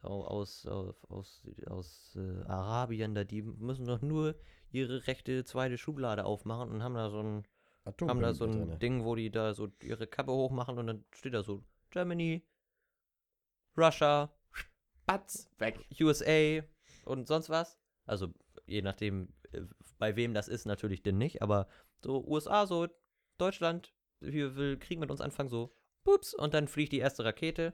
au- 0.01 0.23
aus, 0.23 0.65
aus, 0.65 0.95
aus, 1.09 1.41
aus 1.67 2.15
äh, 2.17 2.43
Arabien, 2.45 3.13
da, 3.15 3.23
die 3.23 3.41
müssen 3.41 3.85
doch 3.85 4.01
nur 4.01 4.35
ihre 4.71 5.07
rechte 5.07 5.43
zweite 5.43 5.77
Schublade 5.77 6.25
aufmachen 6.25 6.69
und 6.71 6.83
haben 6.83 6.95
da 6.95 7.09
so 7.09 7.19
ein, 7.21 7.43
haben 7.85 8.21
da 8.21 8.33
so 8.33 8.45
ein 8.45 8.51
Atombomben 8.51 8.79
Ding, 8.79 9.03
wo 9.05 9.15
die 9.15 9.29
da 9.31 9.53
so 9.53 9.69
ihre 9.81 10.07
Kappe 10.07 10.31
hochmachen 10.31 10.77
und 10.77 10.87
dann 10.87 11.03
steht 11.11 11.33
da 11.33 11.43
so 11.43 11.63
Germany, 11.89 12.43
Russia, 13.77 14.31
batz, 15.05 15.49
weg. 15.59 15.85
USA 16.01 16.63
und 17.05 17.27
sonst 17.27 17.49
was. 17.49 17.77
Also 18.05 18.33
je 18.65 18.81
nachdem, 18.81 19.33
äh, 19.51 19.61
bei 19.97 20.15
wem 20.15 20.33
das 20.33 20.47
ist, 20.47 20.65
natürlich 20.65 21.03
denn 21.03 21.17
nicht, 21.17 21.41
aber 21.41 21.67
so 22.01 22.25
USA, 22.25 22.65
so 22.67 22.87
Deutschland, 23.37 23.93
hier 24.19 24.55
will 24.55 24.77
Krieg 24.77 24.99
mit 24.99 25.11
uns 25.11 25.21
anfangen, 25.21 25.49
so 25.49 25.73
pups, 26.03 26.33
und 26.33 26.53
dann 26.53 26.67
fliegt 26.67 26.91
die 26.93 26.99
erste 26.99 27.23
Rakete, 27.23 27.73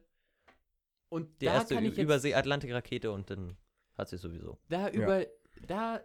Und 1.09 1.41
die 1.41 1.45
da 1.45 1.53
erste 1.53 1.75
kann 1.75 1.85
ich 1.85 1.95
jetzt, 1.95 2.03
Übersee-Atlantik-Rakete 2.03 3.11
und 3.11 3.29
dann 3.29 3.57
hat 3.97 4.09
sie 4.09 4.17
sowieso. 4.17 4.57
da 4.69 4.89
über, 4.89 5.25
da 5.67 6.01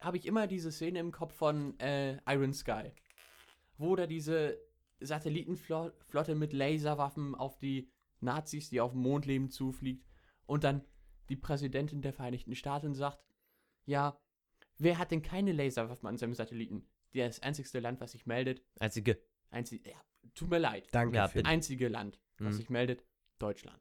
habe 0.00 0.16
ich 0.16 0.26
immer 0.26 0.46
diese 0.46 0.72
Szene 0.72 0.98
im 0.98 1.12
Kopf 1.12 1.34
von 1.34 1.78
äh, 1.78 2.18
Iron 2.26 2.52
Sky, 2.52 2.92
wo 3.76 3.94
da 3.96 4.06
diese 4.06 4.58
Satellitenflotte 5.00 6.34
mit 6.34 6.52
Laserwaffen 6.52 7.34
auf 7.34 7.58
die 7.58 7.88
Nazis, 8.20 8.70
die 8.70 8.80
auf 8.80 8.92
dem 8.92 9.00
Mond 9.02 9.26
leben, 9.26 9.50
zufliegt 9.50 10.04
und 10.46 10.64
dann 10.64 10.84
die 11.28 11.36
Präsidentin 11.36 12.02
der 12.02 12.12
Vereinigten 12.12 12.54
Staaten 12.54 12.94
sagt, 12.94 13.18
ja, 13.84 14.18
wer 14.78 14.98
hat 14.98 15.10
denn 15.10 15.22
keine 15.22 15.52
Laserwaffen 15.52 16.08
an 16.08 16.16
seinem 16.16 16.34
Satelliten? 16.34 16.86
Das 17.14 17.40
einzigste 17.40 17.80
Land, 17.80 18.00
was 18.00 18.12
sich 18.12 18.26
meldet, 18.26 18.62
Einzige. 18.80 19.18
einzig, 19.50 19.86
ja, 19.86 19.96
tut 20.34 20.50
mir 20.50 20.58
leid, 20.58 20.88
Danke, 20.92 21.16
Ja, 21.16 21.26
bitte. 21.26 21.46
einzige 21.48 21.88
Land, 21.88 22.20
was 22.38 22.54
Mhm. 22.54 22.58
sich 22.58 22.70
meldet, 22.70 23.04
Deutschland. 23.38 23.80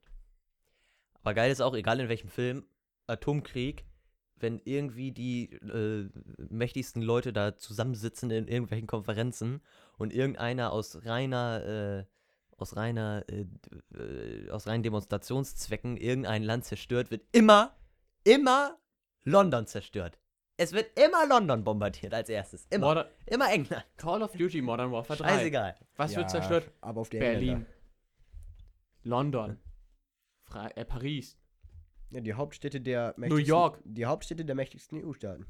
Aber 1.13 1.33
geil 1.33 1.51
ist 1.51 1.61
auch, 1.61 1.75
egal 1.75 1.99
in 1.99 2.09
welchem 2.09 2.29
Film, 2.29 2.65
Atomkrieg, 3.07 3.85
wenn 4.37 4.59
irgendwie 4.63 5.11
die 5.11 5.51
äh, 5.53 6.09
mächtigsten 6.49 7.01
Leute 7.01 7.33
da 7.33 7.57
zusammensitzen 7.57 8.29
in 8.31 8.47
irgendwelchen 8.47 8.87
Konferenzen 8.87 9.61
und 9.97 10.13
irgendeiner 10.13 10.71
aus 10.71 11.05
reiner, 11.05 12.05
äh, 12.05 12.16
aus 12.57 12.75
reiner, 12.75 13.23
äh, 13.29 13.45
äh, 13.95 14.49
aus 14.51 14.67
reinen 14.67 14.83
Demonstrationszwecken 14.83 15.97
irgendein 15.97 16.43
Land 16.43 16.65
zerstört, 16.65 17.11
wird 17.11 17.23
immer, 17.31 17.75
immer 18.23 18.77
London 19.23 19.67
zerstört. 19.67 20.19
Es 20.59 20.73
wird 20.73 20.97
immer 20.99 21.27
London 21.27 21.63
bombardiert 21.63 22.13
als 22.15 22.29
erstes. 22.29 22.65
Immer. 22.71 22.87
Modern, 22.87 23.07
immer 23.27 23.51
England. 23.51 23.85
Call 23.97 24.23
of 24.23 24.31
Duty 24.31 24.61
Modern 24.61 24.91
Warfare 24.91 25.19
3. 25.19 25.27
Scheißegal. 25.29 25.75
Was 25.95 26.11
Ja, 26.13 26.17
wird 26.17 26.31
zerstört? 26.31 26.71
Aber 26.81 27.01
auf 27.01 27.09
der 27.09 27.19
Berlin. 27.19 27.49
Engländer. 27.49 27.67
London. 29.03 29.59
Fra 30.45 30.67
äh, 30.69 30.83
Paris. 30.83 31.37
Ja, 32.09 32.21
die 32.21 32.33
Hauptstädte 32.33 32.81
der 32.81 33.13
New 33.17 33.21
mächtigsten, 33.21 33.47
York. 33.49 33.81
Die 33.83 34.05
Hauptstädte 34.05 34.45
der 34.45 34.55
mächtigsten 34.55 35.03
EU-Staaten. 35.05 35.45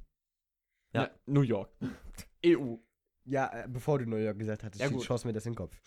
Ja. 0.93 1.03
Na, 1.03 1.09
New 1.25 1.41
York. 1.41 1.71
EU. 2.45 2.75
Ja, 3.25 3.63
äh, 3.63 3.67
bevor 3.69 3.99
du 3.99 4.05
New 4.05 4.17
York 4.17 4.37
gesagt 4.39 4.63
hattest, 4.63 4.81
Ja, 4.81 4.87
ja, 4.87 4.93
gut. 4.93 5.05
schoss 5.05 5.23
mir 5.23 5.33
das 5.33 5.45
in 5.45 5.53
den 5.53 5.57
Kopf. 5.57 5.79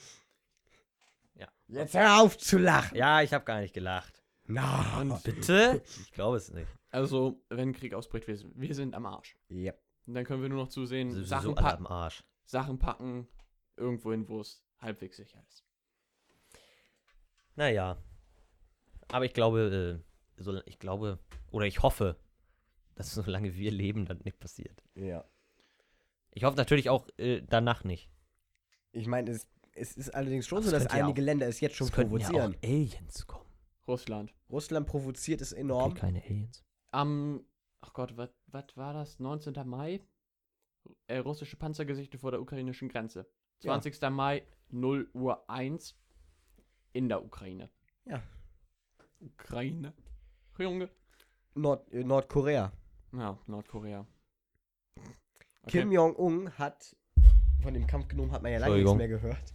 Ja. 1.35 1.49
Jetzt 1.69 1.95
hör 1.95 2.21
auf 2.23 2.37
zu 2.39 2.59
lachen. 2.59 2.97
Ja, 2.97 3.23
ich 3.23 3.33
habe 3.33 3.45
gar 3.45 3.61
nicht 3.61 3.75
gelacht. 3.75 4.23
Na. 4.45 5.01
Und 5.01 5.23
Bitte? 5.23 5.83
Ich 6.01 6.13
glaube 6.13 6.37
es 6.37 6.51
nicht. 6.51 6.69
also, 6.91 7.41
wenn 7.49 7.73
Krieg 7.73 7.95
ausbricht, 7.95 8.27
wir, 8.27 8.37
sind- 8.37 8.53
wir 8.59 8.75
sind 8.75 8.95
am 8.95 9.07
Arsch. 9.07 9.37
Ja. 9.49 9.73
Und 10.07 10.15
dann 10.15 10.25
können 10.25 10.43
wir 10.43 10.49
nur 10.49 10.65
noch 10.65 10.69
zusehen, 10.69 11.11
Sowieso 11.13 11.27
Sachen, 11.29 11.57
alle 11.59 11.67
pack 11.67 11.79
am 11.79 11.87
Arsch. 11.87 12.25
Sachen 12.45 12.79
packen, 12.79 13.29
irgendwo 13.77 14.11
hin, 14.11 14.29
wo 14.29 14.41
es 14.41 14.65
halbwegs 14.81 15.17
sicher 15.19 15.41
ist. 15.49 15.65
Naja. 17.55 17.97
Aber 19.09 19.25
ich 19.25 19.35
glaube, 19.35 20.01
äh, 20.39 20.43
so, 20.43 20.61
ich 20.65 20.79
glaube, 20.79 21.19
oder 21.51 21.67
ich 21.67 21.83
hoffe, 21.83 22.17
dass 22.95 23.13
solange 23.15 23.55
wir 23.55 23.71
leben, 23.71 24.07
das 24.07 24.25
nicht 24.25 24.39
passiert. 24.41 24.83
Ja. 24.95 25.25
Ich 26.33 26.45
hoffe 26.45 26.57
natürlich 26.57 26.89
auch 26.91 27.07
äh, 27.19 27.43
danach 27.43 27.85
nicht. 27.85 28.09
Ich 28.93 29.07
meine, 29.07 29.31
es, 29.31 29.47
es 29.81 29.97
ist 29.97 30.11
allerdings 30.15 30.47
schon 30.47 30.63
so, 30.63 30.71
dass 30.71 30.85
ja 30.85 30.91
einige 30.91 31.23
Länder 31.23 31.47
es 31.49 31.61
jetzt 31.61 31.77
schon 31.77 31.89
Es 31.89 31.97
ja 31.97 32.03
provozieren. 32.03 32.55
auch 32.55 32.63
Aliens 32.63 33.27
kommen. 33.27 33.47
Russland. 33.89 34.35
Russland 34.51 34.87
provoziert 34.87 35.41
es 35.41 35.53
Okay, 35.53 35.61
enorm. 35.63 35.95
keine 35.95 36.23
Aliens. 36.23 36.63
Am, 36.93 37.45
ach 37.81 37.93
Gott, 37.93 38.17
was 38.17 38.77
war 38.77 38.93
das? 38.95 39.19
19. 39.19 39.55
Mai? 39.67 40.01
Äh, 41.07 41.19
russische 41.19 41.57
Panzergesichter 41.57 42.19
vor 42.19 42.31
der 42.31 42.41
ukrainischen 42.41 42.89
Grenze. 42.89 43.27
Ja. 43.63 43.79
20. 43.81 44.01
Mai, 44.11 44.43
0 44.71 45.11
Uhr 45.13 45.49
1 45.51 45.97
in 46.93 47.09
der 47.09 47.25
Ukraine. 47.25 47.69
Ja. 48.07 48.23
Ukraine. 49.21 49.93
Junge. 50.59 50.91
Nord 51.55 51.91
äh, 51.93 52.05
Nordkorea. 52.05 52.73
Ja, 53.13 53.39
Nordkorea. 53.47 54.07
Kim 55.67 55.93
Jong-un 55.93 56.57
hat, 56.59 56.97
von 57.63 57.75
dem 57.75 57.87
Kampf 57.87 58.09
genommen 58.09 58.33
hat 58.33 58.43
man 58.43 58.53
ja 58.53 58.59
lange 58.59 58.77
nichts 58.77 58.95
mehr 58.95 59.09
gehört, 59.09 59.55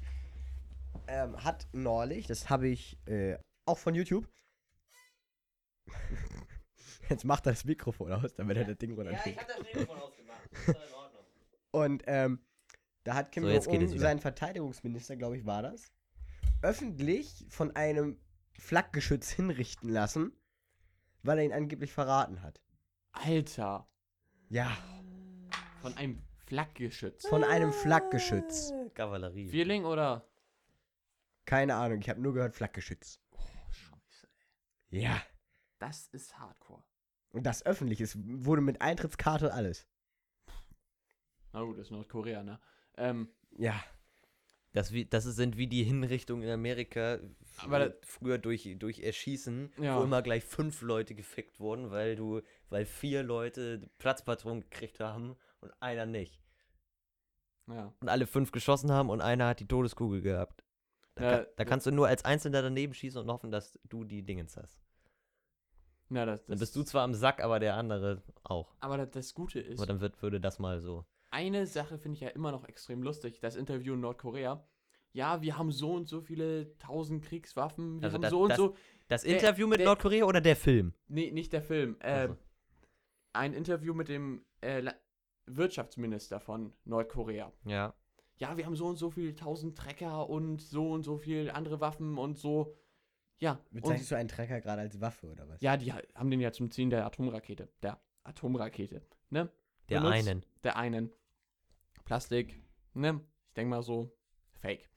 ähm, 1.07 1.43
hat 1.43 1.67
neulich, 1.73 2.27
das 2.27 2.49
habe 2.49 2.67
ich 2.67 2.97
äh, 3.07 3.37
auch 3.65 3.77
von 3.77 3.95
YouTube, 3.95 4.27
jetzt 7.09 7.25
macht 7.25 7.45
er 7.45 7.51
das 7.53 7.65
Mikrofon 7.65 8.11
aus, 8.11 8.33
damit 8.35 8.57
er 8.57 8.65
das 8.65 8.77
Ding 8.77 8.93
runterkriegt. 8.93 9.39
das 9.47 9.67
Telefon 9.71 9.97
ausgemacht. 9.99 10.41
Das 10.51 10.61
ist 10.67 10.67
in 10.87 10.93
Ordnung. 10.93 11.25
Und 11.71 12.03
ähm, 12.07 12.39
da 13.03 13.13
hat 13.15 13.31
Kim 13.31 13.43
So, 13.43 13.49
Jong-un, 13.49 13.97
sein 13.99 14.19
Verteidigungsminister, 14.19 15.15
glaube 15.15 15.37
ich, 15.37 15.45
war 15.45 15.61
das, 15.61 15.91
öffentlich 16.61 17.45
von 17.49 17.75
einem 17.75 18.19
Flakgeschütz 18.57 19.29
hinrichten 19.29 19.89
lassen, 19.89 20.31
weil 21.21 21.39
er 21.39 21.45
ihn 21.45 21.53
angeblich 21.53 21.91
verraten 21.91 22.41
hat. 22.41 22.61
Alter. 23.11 23.87
Ja, 24.49 24.77
Von 25.81 25.95
einem 25.97 26.21
Flakgeschütz. 26.45 27.27
von 27.27 27.43
einem 27.43 27.73
Flakgeschütz. 27.73 28.71
Kavallerie. 28.93 29.49
Vierling 29.49 29.85
oder? 29.85 30.27
Keine 31.45 31.75
Ahnung, 31.75 31.99
ich 31.99 32.09
habe 32.09 32.21
nur 32.21 32.33
gehört 32.33 32.55
Flakgeschütz. 32.55 33.19
Oh, 33.31 33.37
scheiße. 33.71 34.27
Ja. 34.89 35.21
Das 35.79 36.07
ist 36.07 36.37
Hardcore. 36.39 36.83
Und 37.31 37.43
das 37.45 37.65
öffentlich 37.65 38.01
ist, 38.01 38.17
wurde 38.17 38.61
mit 38.61 38.81
Eintrittskarte 38.81 39.47
und 39.47 39.51
alles. 39.51 39.87
Na 41.51 41.61
gut, 41.63 41.77
das 41.77 41.87
ist 41.87 41.91
Nordkorea, 41.91 42.43
ne? 42.43 42.59
Ähm, 42.97 43.29
Ja. 43.57 43.81
Das, 44.71 44.91
wie, 44.91 45.05
das 45.05 45.23
sind 45.23 45.55
wie 45.55 45.67
die 45.67 45.85
Hinrichtungen 45.85 46.43
in 46.43 46.49
Amerika 46.49 47.19
Aber 47.59 47.79
früher, 47.91 47.97
früher 48.03 48.37
durch, 48.37 48.75
durch 48.77 48.99
Erschießen, 48.99 49.71
Ja. 49.77 49.97
wo 49.97 50.03
immer 50.03 50.21
gleich 50.21 50.43
fünf 50.43 50.81
Leute 50.81 51.15
gefickt 51.15 51.61
wurden, 51.61 51.91
weil 51.91 52.17
du, 52.17 52.41
weil 52.67 52.85
vier 52.85 53.23
Leute 53.23 53.89
Platzpatronen 53.99 54.61
gekriegt 54.69 54.99
haben 54.99 55.37
und 55.61 55.71
einer 55.81 56.05
nicht. 56.05 56.41
ja. 57.67 57.93
Und 58.01 58.09
alle 58.09 58.27
fünf 58.27 58.51
geschossen 58.51 58.91
haben 58.91 59.09
und 59.09 59.21
einer 59.21 59.47
hat 59.47 59.61
die 59.61 59.67
Todeskugel 59.67 60.21
gehabt. 60.21 60.64
Da, 61.15 61.31
Ja, 61.39 61.45
da 61.55 61.65
kannst 61.65 61.85
du 61.85 61.91
nur 61.91 62.07
als 62.07 62.25
Einzelner 62.25 62.61
daneben 62.61 62.93
schießen 62.93 63.21
und 63.21 63.29
hoffen, 63.31 63.49
dass 63.51 63.79
du 63.87 64.03
die 64.03 64.21
Dingens 64.23 64.57
hast. 64.57 64.81
Na, 66.09 66.25
das, 66.25 66.45
Dann 66.45 66.51
das, 66.53 66.59
bist 66.59 66.75
du 66.75 66.83
zwar 66.83 67.03
am 67.03 67.13
Sack, 67.13 67.41
aber 67.41 67.59
der 67.59 67.75
andere 67.75 68.21
auch. 68.43 68.75
Aber 68.79 68.97
das, 68.97 69.09
das 69.11 69.33
Gute 69.33 69.59
ist, 69.59 69.79
Aber 69.79 69.87
dann 69.87 70.01
wird, 70.01 70.21
würde 70.21 70.39
das 70.39 70.59
mal 70.59 70.79
so. 70.79 71.05
eine 71.31 71.65
Sache 71.65 71.97
finde 71.97 72.15
ich 72.15 72.21
ja 72.21 72.29
immer 72.29 72.51
noch 72.51 72.65
extrem 72.67 73.01
lustig, 73.01 73.39
das 73.39 73.55
Interview 73.55 73.93
in 73.95 74.01
Nordkorea. 74.01 74.67
Ja, 75.13 75.41
wir 75.41 75.57
haben 75.57 75.71
so 75.71 75.93
und 75.93 76.07
so 76.09 76.21
viele 76.21 76.77
tausend 76.77 77.23
Kriegswaffen, 77.23 78.01
wir 78.01 78.05
Also 78.05 78.15
haben 78.15 78.21
das- 78.21 78.31
so 78.31 78.43
und 78.43 78.53
so. 78.55 78.75
Das 79.07 79.21
Der- 79.23 79.33
Interview 79.35 79.67
mit 79.67 79.79
der- 79.79 79.85
Nordkorea 79.87 80.25
oder 80.25 80.41
der 80.41 80.55
Film? 80.55 80.93
Nee, 81.07 81.31
nicht 81.31 81.53
der 81.53 81.61
Film. 81.61 81.95
Äh, 82.01 82.07
Also. 82.11 82.37
Ein 83.33 83.53
Interview 83.53 83.93
mit 83.93 84.07
dem 84.09 84.45
äh, 84.61 84.91
Wirtschaftsminister 85.45 86.39
von 86.39 86.73
Nordkorea. 86.85 87.51
Ja. 87.65 87.93
Ja, 88.37 88.57
wir 88.57 88.65
haben 88.65 88.75
so 88.75 88.87
und 88.87 88.97
so 88.97 89.09
viele 89.11 89.33
tausend 89.35 89.77
Trecker 89.77 90.29
und 90.29 90.61
so 90.61 90.91
und 90.91 91.03
so 91.03 91.17
viele 91.17 91.53
andere 91.55 91.79
Waffen 91.79 92.17
und 92.17 92.37
so. 92.37 92.75
Ja, 93.37 93.59
Bezeichnest 93.71 94.11
du 94.11 94.15
einen 94.15 94.29
Trecker 94.29 94.61
gerade 94.61 94.81
als 94.81 94.99
Waffe 95.01 95.27
oder 95.27 95.47
was? 95.49 95.61
ja, 95.61 95.77
die 95.77 95.91
ha- 95.93 96.01
haben 96.15 96.29
den 96.31 96.39
ja 96.41 96.51
zum 96.51 96.71
Ziehen 96.71 96.89
der 96.89 97.05
Atomrakete. 97.05 97.69
Der 97.81 97.99
Atomrakete. 98.23 99.01
Ne? 99.29 99.49
Der 99.89 99.99
benutzt. 99.99 100.27
einen. 100.27 100.45
der 100.63 100.77
einen 100.77 101.11
Plastik, 102.05 102.61
ne? 102.93 103.21
Ich 103.47 103.53
denke 103.55 103.69
mal 103.69 103.83
so, 103.83 104.11
fake. 104.59 104.89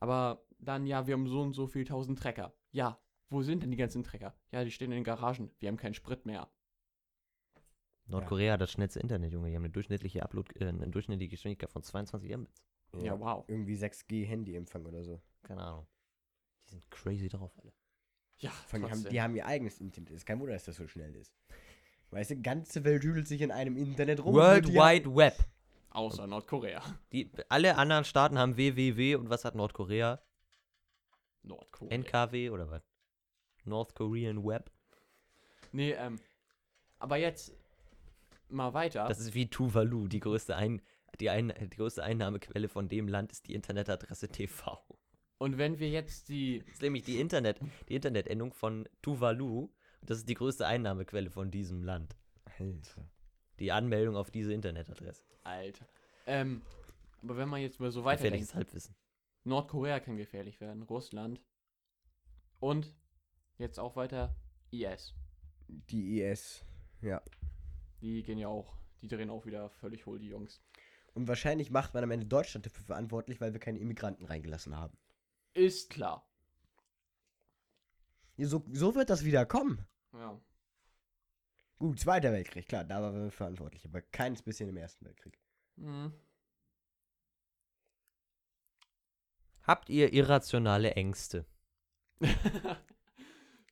Aber 0.00 0.44
dann, 0.58 0.86
ja, 0.86 1.06
wir 1.06 1.14
haben 1.14 1.26
so 1.28 1.40
und 1.42 1.52
so 1.52 1.66
viel 1.66 1.84
tausend 1.84 2.18
Trecker. 2.18 2.52
Ja, 2.72 2.98
wo 3.30 3.42
sind 3.42 3.62
denn 3.62 3.70
die 3.70 3.76
ganzen 3.76 4.02
Trecker? 4.04 4.34
Ja, 4.52 4.64
die 4.64 4.70
stehen 4.70 4.90
in 4.90 4.96
den 4.98 5.04
Garagen. 5.04 5.50
Wir 5.60 5.68
haben 5.68 5.76
keinen 5.76 5.94
Sprit 5.94 6.26
mehr. 6.26 6.48
Nordkorea 8.06 8.54
hat 8.54 8.60
das 8.60 8.70
schnellste 8.70 9.00
Internet, 9.00 9.32
Junge. 9.32 9.48
Die 9.48 9.56
haben 9.56 9.64
eine 9.64 9.72
durchschnittliche 9.72 10.22
Upload, 10.22 10.52
äh, 10.60 10.68
eine 10.68 10.88
durchschnittliche 10.88 11.30
Geschwindigkeit 11.30 11.70
von 11.70 11.82
22 11.82 12.36
Mbits. 12.36 12.62
Ja, 13.02 13.18
wow. 13.18 13.44
Irgendwie 13.48 13.74
6G 13.76 14.24
Handyempfang 14.26 14.84
oder 14.86 15.02
so. 15.02 15.20
Keine 15.42 15.62
Ahnung. 15.62 15.86
Die 16.66 16.70
sind 16.70 16.90
crazy 16.90 17.28
drauf, 17.28 17.52
alle. 17.58 17.72
Ja, 18.38 18.50
Vor 18.50 18.78
allem, 18.78 18.84
die, 18.88 18.90
haben, 18.92 19.08
die 19.10 19.22
haben 19.22 19.36
ihr 19.36 19.46
eigenes 19.46 19.80
Internet. 19.80 20.10
Ist 20.10 20.26
kein 20.26 20.38
Wunder, 20.40 20.52
dass 20.52 20.64
das 20.64 20.76
so 20.76 20.86
schnell 20.86 21.14
ist. 21.16 21.32
Weißt 22.10 22.30
du, 22.30 22.40
ganze 22.42 22.84
Welt 22.84 23.02
hüdelt 23.02 23.26
sich 23.26 23.40
in 23.40 23.50
einem 23.50 23.76
Internet 23.76 24.24
rum. 24.24 24.34
World 24.34 24.68
die 24.68 24.78
haben- 24.78 24.96
Wide 25.04 25.14
Web. 25.16 25.34
Außer 25.90 26.26
Nordkorea. 26.26 26.82
Die, 27.12 27.30
alle 27.48 27.76
anderen 27.76 28.04
Staaten 28.04 28.36
haben 28.38 28.56
WWW 28.56 29.14
und 29.16 29.30
was 29.30 29.44
hat 29.44 29.54
Nordkorea? 29.54 30.20
Nordkorea. 31.42 31.94
NKW 31.94 32.50
oder 32.50 32.68
was? 32.70 32.82
North 33.64 33.94
Korean 33.94 34.44
Web. 34.44 34.70
Nee, 35.72 35.92
ähm, 35.92 36.18
aber 36.98 37.16
jetzt 37.16 37.52
mal 38.54 38.74
weiter. 38.74 39.06
Das 39.08 39.20
ist 39.20 39.34
wie 39.34 39.48
Tuvalu. 39.48 40.08
Die 40.08 40.20
größte, 40.20 40.56
Ein, 40.56 40.80
die, 41.20 41.30
Ein, 41.30 41.52
die 41.60 41.76
größte 41.76 42.02
Einnahmequelle 42.02 42.68
von 42.68 42.88
dem 42.88 43.08
Land 43.08 43.32
ist 43.32 43.46
die 43.48 43.54
Internetadresse 43.54 44.28
TV. 44.28 44.78
Und 45.38 45.58
wenn 45.58 45.78
wir 45.78 45.90
jetzt 45.90 46.28
die, 46.28 46.60
Das 46.60 46.74
ist 46.74 46.82
nämlich 46.82 47.04
die, 47.04 47.20
Internet, 47.20 47.60
die 47.88 47.96
Internetendung 47.96 48.52
von 48.52 48.88
Tuvalu. 49.02 49.68
Das 50.02 50.18
ist 50.18 50.28
die 50.28 50.34
größte 50.34 50.66
Einnahmequelle 50.66 51.30
von 51.30 51.50
diesem 51.50 51.82
Land. 51.82 52.16
Alter. 52.58 53.10
Die 53.58 53.72
Anmeldung 53.72 54.16
auf 54.16 54.30
diese 54.30 54.52
Internetadresse. 54.52 55.22
Alter, 55.42 55.86
ähm, 56.26 56.62
aber 57.22 57.36
wenn 57.36 57.48
man 57.48 57.60
jetzt 57.60 57.80
mal 57.80 57.90
so 57.90 58.02
Gefährliches 58.02 58.48
weiterdenkt, 58.48 58.54
Halbwissen. 58.54 58.94
Nordkorea 59.44 60.00
kann 60.00 60.16
gefährlich 60.16 60.60
werden, 60.60 60.82
Russland 60.82 61.40
und 62.60 62.94
jetzt 63.58 63.78
auch 63.78 63.96
weiter 63.96 64.34
IS. 64.70 65.14
Die 65.68 66.20
IS. 66.20 66.64
Ja. 67.02 67.22
Die 68.04 68.22
gehen 68.22 68.36
ja 68.36 68.48
auch, 68.48 68.76
die 69.00 69.08
drehen 69.08 69.30
auch 69.30 69.46
wieder 69.46 69.70
völlig 69.70 70.04
hohl, 70.04 70.18
die 70.18 70.28
Jungs. 70.28 70.60
Und 71.14 71.26
wahrscheinlich 71.26 71.70
macht 71.70 71.94
man 71.94 72.04
am 72.04 72.10
Ende 72.10 72.26
Deutschland 72.26 72.66
dafür 72.66 72.84
verantwortlich, 72.84 73.40
weil 73.40 73.54
wir 73.54 73.60
keine 73.60 73.78
Immigranten 73.78 74.26
reingelassen 74.26 74.76
haben. 74.76 74.98
Ist 75.54 75.88
klar. 75.88 76.28
Ja, 78.36 78.46
So, 78.46 78.62
so 78.72 78.94
wird 78.94 79.08
das 79.08 79.24
wieder 79.24 79.46
kommen. 79.46 79.86
Ja. 80.12 80.38
Gut, 81.78 81.98
Zweiter 81.98 82.30
Weltkrieg, 82.30 82.68
klar, 82.68 82.84
da 82.84 83.00
waren 83.00 83.14
wir 83.14 83.30
verantwortlich, 83.30 83.86
aber 83.86 84.02
keines 84.02 84.42
bisschen 84.42 84.68
im 84.68 84.76
Ersten 84.76 85.06
Weltkrieg. 85.06 85.38
Mhm. 85.76 86.12
Habt 89.62 89.88
ihr 89.88 90.12
irrationale 90.12 90.92
Ängste? 90.92 91.46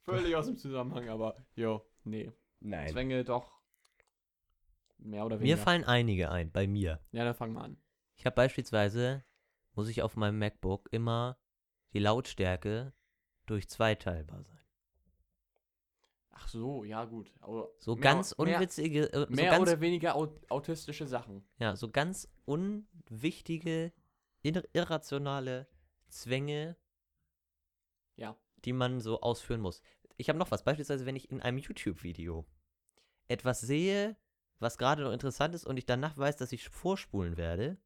völlig 0.05 0.35
aus 0.35 0.47
dem 0.47 0.57
Zusammenhang, 0.57 1.11
aber 1.11 1.37
jo, 1.55 1.85
nee. 2.05 2.33
Nein. 2.61 2.89
Zwänge 2.89 3.25
doch 3.25 3.62
mehr 5.05 5.25
oder 5.27 5.37
Mir 5.37 5.43
weniger. 5.43 5.59
fallen 5.59 5.85
einige 5.85 6.31
ein, 6.31 6.51
bei 6.53 6.67
mir. 6.67 7.01
ja, 7.13 7.25
dann 7.25 7.35
fangen 7.35 7.55
wir 7.55 7.63
an. 7.63 7.77
Ich 8.17 8.25
habe 8.27 8.35
beispielsweise, 8.37 9.25
muss 9.75 9.89
ich 9.89 10.03
auf 10.03 10.17
meinem 10.17 10.39
MacBook 10.39 10.89
immer 10.93 11.39
die 11.93 11.99
Lautstärke 11.99 12.93
durch 13.47 13.69
zwei 13.69 13.95
teilbar 13.95 14.43
sein. 14.45 14.59
Ach 16.31 16.49
so, 16.49 16.85
ja 16.85 17.05
gut. 17.05 17.31
Aber 17.41 17.71
So 17.79 17.95
mehr- 17.95 18.03
ganz 18.03 18.37
mehr, 18.39 18.57
unwitzige, 18.57 19.13
äh, 19.13 19.27
so 19.27 19.33
Mehr 19.35 19.51
ganz, 19.51 19.63
oder 19.63 19.81
weniger 19.81 20.17
au 20.17 20.29
autistische 20.49 21.07
Sachen. 21.07 21.45
ja, 21.59 21.77
so 21.77 21.91
ganz 21.91 22.29
unwichtige, 22.47 23.93
ir 24.43 24.65
irrationale 24.73 25.67
Zwänge, 26.09 26.77
Ja. 28.17 28.37
die 28.65 28.73
man 28.73 29.01
so 29.01 29.21
ausführen 29.21 29.61
muss. 29.61 29.83
Ich 30.17 30.29
habe 30.29 30.39
noch 30.39 30.51
was, 30.51 30.65
beispielsweise, 30.65 31.07
wenn 31.07 31.17
ich 31.17 31.31
in 31.31 31.41
einem 31.43 31.59
YouTube-Video 31.59 32.47
etwas 33.29 33.61
sehe, 33.61 34.17
was 34.63 34.79
gerade 34.79 35.03
noch 35.03 35.13
interessant 35.13 35.55
ist 35.55 35.67
und 35.67 35.77
ich 35.77 35.87
danach 35.87 36.17
weiß, 36.17 36.37
dass 36.37 36.53
ich 36.53 36.69
vorspulen 36.69 37.37
werde, 37.37 37.77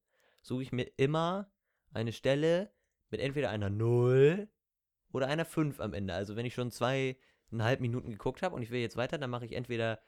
suche 0.42 0.62
ich 0.62 0.72
mir 0.72 0.84
immer 0.96 1.50
eine 1.92 2.12
Stelle 2.12 2.70
mit 3.10 3.20
entweder 3.20 3.50
einer 3.50 3.70
0 3.70 4.48
oder 5.12 5.26
einer 5.28 5.44
5 5.44 5.80
am 5.80 5.94
Ende. 5.94 6.14
Also 6.14 6.36
wenn 6.36 6.46
ich 6.46 6.54
schon 6.54 6.70
zweieinhalb 6.70 7.80
Minuten 7.80 8.10
geguckt 8.10 8.42
habe 8.42 8.54
und 8.54 8.62
ich 8.62 8.70
will 8.70 8.80
jetzt 8.80 8.96
weiter, 8.96 9.18
dann 9.18 9.30
mache 9.30 9.46
ich 9.46 9.52
entweder 9.52 10.00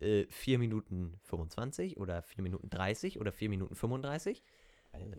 äh, 0.00 0.26
4 0.28 0.58
Minuten 0.58 1.18
25 1.22 1.96
oder 1.98 2.22
4 2.22 2.42
Minuten 2.42 2.70
30 2.70 3.20
oder 3.20 3.32
4 3.32 3.48
Minuten 3.48 3.74
35. 3.74 4.42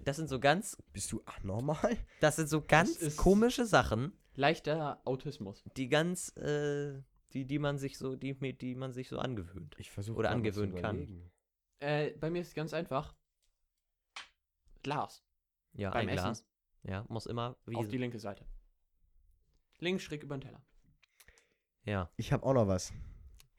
Das 0.04 0.18
sind 0.18 0.30
so 0.30 0.40
ganz, 0.40 0.78
Bist 0.94 1.12
du 1.12 1.22
anormal? 1.26 1.98
das 2.22 2.36
sind 2.36 2.48
so 2.48 2.62
ganz 2.62 3.16
komische 3.18 3.66
Sachen, 3.66 4.14
Leichter 4.36 5.02
Autismus. 5.06 5.64
die 5.78 5.90
ganz, 5.90 6.36
äh, 6.38 7.02
die, 7.34 7.46
die 7.46 7.60
man 7.60 7.78
sich 7.78 7.98
so, 7.98 8.16
die, 8.16 8.34
die 8.58 8.76
man 8.76 8.94
sich 8.94 9.10
so 9.10 9.20
angewöhnt. 9.20 9.76
Ich 9.80 9.92
versuche 9.92 10.20
Oder 10.20 10.32
angewöhnen 10.32 10.76
kann. 10.76 11.32
Äh, 11.80 12.12
bei 12.12 12.30
mir 12.30 12.42
ist 12.42 12.50
es 12.50 12.56
ganz 12.56 12.74
einfach. 12.74 13.16
Glas. 14.84 15.24
Ja, 15.74 15.92
beim 15.92 16.02
ein 16.02 16.10
Essen. 16.10 16.24
Glas. 16.24 16.46
Ja, 16.84 17.06
muss 17.10 17.26
immer 17.26 17.58
wie 17.66 17.76
Auf 17.76 17.88
die 17.88 17.98
linke 17.98 18.20
Seite. 18.20 18.46
Links 19.80 20.04
schräg 20.04 20.24
über 20.24 20.38
den 20.38 20.42
Teller. 20.42 20.62
Ja. 21.86 22.10
Ich 22.18 22.32
habe 22.32 22.46
auch 22.46 22.54
noch 22.54 22.68
was. 22.68 22.94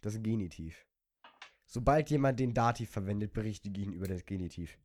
Das 0.01 0.23
Genitiv. 0.23 0.87
Sobald 1.67 2.11
jemand 2.11 2.39
den 2.39 2.55
Dativ 2.55 2.91
verwendet, 2.91 3.33
berichtige 3.33 3.81
ich 3.81 3.87
ihn 3.87 3.93
über 3.95 4.07
das 4.07 4.25
Genitiv. 4.25 4.79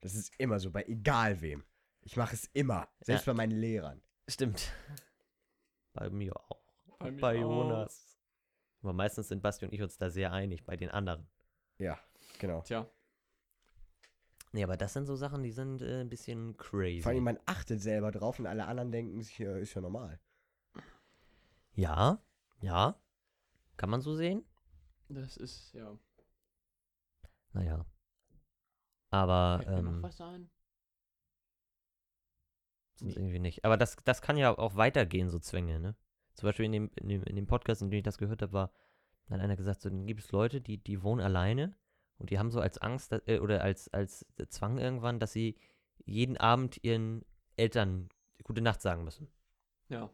Das 0.00 0.14
ist 0.14 0.34
immer 0.38 0.60
so, 0.60 0.70
bei 0.70 0.84
egal 0.84 1.40
wem. 1.40 1.64
Ich 2.02 2.16
mache 2.16 2.34
es 2.34 2.44
immer. 2.52 2.88
Selbst 3.00 3.26
Ja. 3.26 3.32
bei 3.32 3.36
meinen 3.36 3.58
Lehrern. 3.58 4.02
Stimmt. 4.28 4.72
Bei 5.92 6.10
mir 6.10 6.36
auch. 6.36 6.60
Bei 6.98 7.10
mir 7.10 7.20
Bei 7.20 7.36
auch. 7.38 7.40
Jonas. 7.40 8.05
Aber 8.86 8.92
meistens 8.92 9.28
sind 9.28 9.42
Basti 9.42 9.64
und 9.64 9.72
ich 9.72 9.82
uns 9.82 9.98
da 9.98 10.10
sehr 10.10 10.32
einig, 10.32 10.64
bei 10.64 10.76
den 10.76 10.90
anderen. 10.90 11.26
Ja, 11.78 11.98
genau. 12.38 12.62
Tja, 12.62 12.88
Nee, 14.52 14.64
aber 14.64 14.76
das 14.76 14.92
sind 14.92 15.06
so 15.06 15.16
Sachen, 15.16 15.42
die 15.42 15.50
sind 15.50 15.82
äh, 15.82 16.00
ein 16.00 16.08
bisschen 16.08 16.56
crazy. 16.56 17.02
Vor 17.02 17.12
allem, 17.12 17.24
man 17.24 17.38
achtet 17.44 17.82
selber 17.82 18.10
drauf 18.10 18.38
und 18.38 18.46
alle 18.46 18.66
anderen 18.66 18.90
denken 18.90 19.20
sich, 19.20 19.38
ja, 19.38 19.56
ist 19.56 19.74
ja 19.74 19.82
normal. 19.82 20.18
ja, 21.74 22.22
ja. 22.60 22.98
Kann 23.76 23.90
man 23.90 24.00
so 24.00 24.14
sehen? 24.14 24.46
das 25.08 25.36
ist, 25.36 25.74
ja. 25.74 25.98
Naja. 27.52 27.84
Aber 29.10 29.60
Fällt 29.62 29.76
mir 29.76 29.82
noch 29.82 29.92
ähm, 29.92 30.02
was 30.02 30.20
ein? 30.20 30.50
sonst 32.94 33.16
irgendwie 33.16 33.40
nicht. 33.40 33.64
Aber 33.64 33.76
das, 33.76 33.96
das 34.04 34.22
kann 34.22 34.36
ja 34.36 34.56
auch 34.56 34.76
weitergehen, 34.76 35.28
so 35.28 35.38
Zwänge, 35.38 35.80
ne? 35.80 35.94
Zum 36.36 36.46
Beispiel 36.48 36.66
in 36.66 36.72
dem, 36.72 36.90
in 36.96 37.08
dem, 37.08 37.22
in 37.24 37.34
dem 37.34 37.46
Podcast, 37.46 37.82
in 37.82 37.90
dem 37.90 37.98
ich 37.98 38.04
das 38.04 38.18
gehört 38.18 38.42
habe, 38.42 38.52
war, 38.52 38.72
da 39.26 39.34
hat 39.34 39.40
einer 39.40 39.56
gesagt, 39.56 39.80
so, 39.80 39.88
dann 39.88 40.06
gibt 40.06 40.20
es 40.20 40.32
Leute, 40.32 40.60
die, 40.60 40.78
die 40.78 41.02
wohnen 41.02 41.22
alleine 41.22 41.74
und 42.18 42.30
die 42.30 42.38
haben 42.38 42.50
so 42.50 42.60
als 42.60 42.78
Angst 42.78 43.12
äh, 43.26 43.38
oder 43.40 43.62
als, 43.62 43.88
als 43.88 44.26
Zwang 44.48 44.78
irgendwann, 44.78 45.18
dass 45.18 45.32
sie 45.32 45.56
jeden 46.04 46.36
Abend 46.36 46.78
ihren 46.84 47.24
Eltern 47.56 48.10
gute 48.44 48.60
Nacht 48.60 48.82
sagen 48.82 49.02
müssen. 49.02 49.28
Ja. 49.88 50.10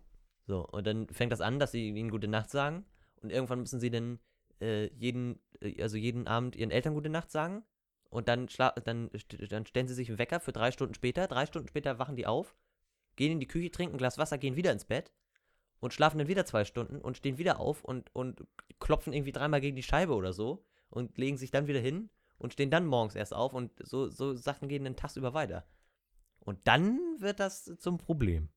So, 0.46 0.64
und 0.66 0.86
dann 0.86 1.08
fängt 1.08 1.32
das 1.32 1.40
an, 1.40 1.58
dass 1.58 1.72
sie 1.72 1.88
ihnen 1.88 2.10
gute 2.10 2.28
Nacht 2.28 2.50
sagen 2.50 2.86
und 3.20 3.30
irgendwann 3.30 3.60
müssen 3.60 3.80
sie 3.80 3.90
dann 3.90 4.20
äh, 4.60 4.86
jeden, 4.94 5.40
äh, 5.60 5.82
also 5.82 5.96
jeden 5.96 6.28
Abend 6.28 6.54
ihren 6.54 6.70
Eltern 6.70 6.94
gute 6.94 7.10
Nacht 7.10 7.32
sagen 7.32 7.64
und 8.10 8.28
dann, 8.28 8.48
schla 8.48 8.70
dann, 8.84 9.10
dann 9.48 9.66
stellen 9.66 9.88
sie 9.88 9.94
sich 9.94 10.08
einen 10.08 10.18
Wecker 10.18 10.38
für 10.38 10.52
drei 10.52 10.70
Stunden 10.70 10.94
später. 10.94 11.26
Drei 11.26 11.46
Stunden 11.46 11.68
später 11.68 11.98
wachen 11.98 12.14
die 12.14 12.26
auf, 12.26 12.54
gehen 13.16 13.32
in 13.32 13.40
die 13.40 13.48
Küche, 13.48 13.72
trinken 13.72 13.96
ein 13.96 13.98
Glas 13.98 14.18
Wasser, 14.18 14.38
gehen 14.38 14.54
wieder 14.54 14.70
ins 14.70 14.84
Bett 14.84 15.12
und 15.82 15.92
schlafen 15.92 16.18
dann 16.18 16.28
wieder 16.28 16.46
zwei 16.46 16.64
Stunden 16.64 17.00
und 17.00 17.16
stehen 17.16 17.38
wieder 17.38 17.58
auf 17.58 17.82
und, 17.82 18.14
und 18.14 18.46
klopfen 18.78 19.12
irgendwie 19.12 19.32
dreimal 19.32 19.60
gegen 19.60 19.74
die 19.74 19.82
Scheibe 19.82 20.14
oder 20.14 20.32
so 20.32 20.64
und 20.90 21.18
legen 21.18 21.36
sich 21.36 21.50
dann 21.50 21.66
wieder 21.66 21.80
hin 21.80 22.08
und 22.38 22.52
stehen 22.52 22.70
dann 22.70 22.86
morgens 22.86 23.16
erst 23.16 23.34
auf 23.34 23.52
und 23.52 23.72
so, 23.84 24.08
so 24.08 24.32
Sachen 24.32 24.68
gehen 24.68 24.84
den 24.84 24.94
Tag 24.94 25.16
über 25.16 25.34
weiter. 25.34 25.66
Und 26.38 26.60
dann 26.68 27.00
wird 27.18 27.40
das 27.40 27.64
zum 27.78 27.98
Problem. 27.98 28.48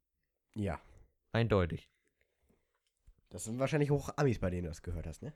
Ja. 0.53 0.79
Eindeutig. 1.31 1.89
Das 3.29 3.45
sind 3.45 3.57
wahrscheinlich 3.57 3.89
hoch 3.89 4.11
Amis, 4.17 4.37
bei 4.37 4.51
denen 4.51 4.63
du 4.63 4.69
das 4.69 4.83
gehört 4.83 5.07
hast, 5.07 5.23
ne? 5.23 5.33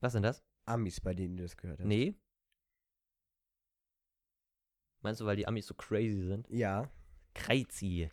Was 0.00 0.12
sind 0.12 0.22
das? 0.22 0.42
Amis, 0.64 0.98
bei 0.98 1.12
denen 1.12 1.36
du 1.36 1.42
das 1.42 1.58
gehört 1.58 1.80
hast. 1.80 1.86
Nee. 1.86 2.14
Meinst 5.02 5.20
du, 5.20 5.26
weil 5.26 5.36
die 5.36 5.46
Amis 5.46 5.66
so 5.66 5.74
crazy 5.74 6.22
sind? 6.22 6.48
Ja. 6.48 6.90
Crazy. 7.34 8.10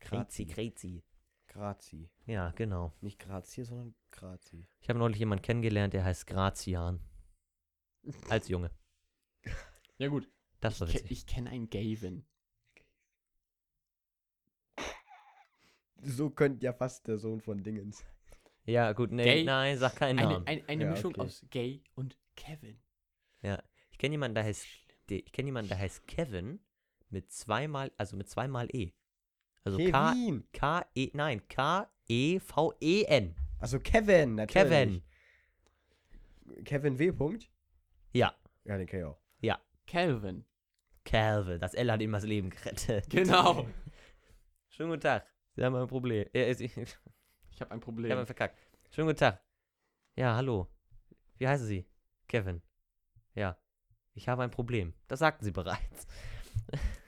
Crazy, 0.00 0.46
crazy. 0.46 1.04
Grazi. 1.50 2.08
Ja, 2.26 2.52
genau. 2.52 2.92
Nicht 3.00 3.18
Grazie, 3.18 3.64
sondern 3.64 3.94
Grazi. 4.12 4.66
Ich 4.80 4.88
habe 4.88 4.98
neulich 5.00 5.18
jemanden 5.18 5.42
kennengelernt, 5.42 5.92
der 5.92 6.04
heißt 6.04 6.26
Grazian. 6.26 7.00
Als 8.28 8.48
Junge. 8.48 8.70
Ja, 9.98 10.08
gut. 10.08 10.30
Das 10.60 10.80
war 10.80 10.86
ich 10.88 10.94
ke- 10.94 11.00
witzig. 11.00 11.10
ich 11.18 11.26
kenne 11.26 11.50
einen 11.50 11.68
Gavin. 11.68 12.24
So 16.02 16.30
könnte 16.30 16.64
ja 16.64 16.72
fast 16.72 17.06
der 17.08 17.18
Sohn 17.18 17.40
von 17.40 17.62
Dingens. 17.62 17.98
sein. 17.98 18.08
Ja, 18.64 18.92
gut, 18.92 19.10
nee, 19.10 19.24
Gay- 19.24 19.44
nein, 19.44 19.76
sag 19.78 19.96
keinen 19.96 20.18
Eine, 20.18 20.32
Namen. 20.34 20.46
ein, 20.46 20.68
eine 20.68 20.84
Ja, 20.84 20.90
Mischung 20.92 21.12
okay. 21.14 21.20
aus 21.22 21.44
Gay 21.50 21.82
und 21.94 22.16
Kevin. 22.36 22.80
Ich 23.90 23.98
kenne 23.98 24.12
jemanden, 24.14 24.34
der 24.34 24.44
heißt, 24.44 24.66
der, 25.08 25.18
ich 25.18 25.32
kenne 25.32 25.48
jemanden, 25.48 25.68
der 25.70 25.78
heißt 25.78 26.06
Kevin 26.06 26.60
mit 27.10 27.32
zweimal, 27.32 27.90
also 27.96 28.16
mit 28.16 28.28
zweimal 28.30 28.68
E. 28.74 28.92
Also 29.64 29.78
K, 29.78 29.84
Kevin. 30.12 30.44
K, 30.52 30.86
E, 30.94 31.10
nein, 31.14 31.46
K, 31.48 31.90
E, 32.08 32.38
V, 32.40 32.72
E, 32.80 33.04
N. 33.04 33.34
Also 33.58 33.78
Kevin, 33.78 34.36
natürlich. 34.36 34.68
Kevin. 34.70 35.02
Kevin 36.64 36.98
W. 36.98 37.12
Punkt? 37.12 37.50
Ja, 38.12 38.34
Ja, 38.64 38.76
den 38.76 38.86
kenn 38.86 39.00
ich 39.00 39.06
auch. 39.06 39.18
Calvin. 39.86 40.44
Calvin. 41.04 41.58
Das 41.58 41.74
L 41.74 41.90
hat 41.90 42.00
ihm 42.00 42.12
das 42.12 42.22
Leben 42.24 42.50
gerettet. 42.50 43.10
Genau. 43.10 43.66
Schönen 44.68 44.90
guten 44.90 45.00
Tag. 45.00 45.26
Sie 45.56 45.64
haben 45.64 45.74
ein 45.74 45.88
Problem. 45.88 46.28
Äh, 46.32 46.50
ich, 46.52 46.60
Ich 46.76 47.60
habe 47.60 47.72
ein 47.72 47.78
Ich 47.78 47.84
Problem. 47.84 48.12
habe 48.12 48.24
verkackt. 48.24 48.56
Schönen 48.92 49.08
guten 49.08 49.18
Tag. 49.18 49.42
Ja, 50.14 50.36
hallo. 50.36 50.68
Wie 51.38 51.48
heißen 51.48 51.66
Sie? 51.66 51.86
Kevin. 52.28 52.62
Ja. 53.34 53.58
Ich 54.14 54.28
habe 54.28 54.44
ein 54.44 54.50
Problem. 54.52 54.94
Das 55.08 55.18
sagten 55.18 55.44
Sie 55.44 55.50
bereits. 55.50 56.06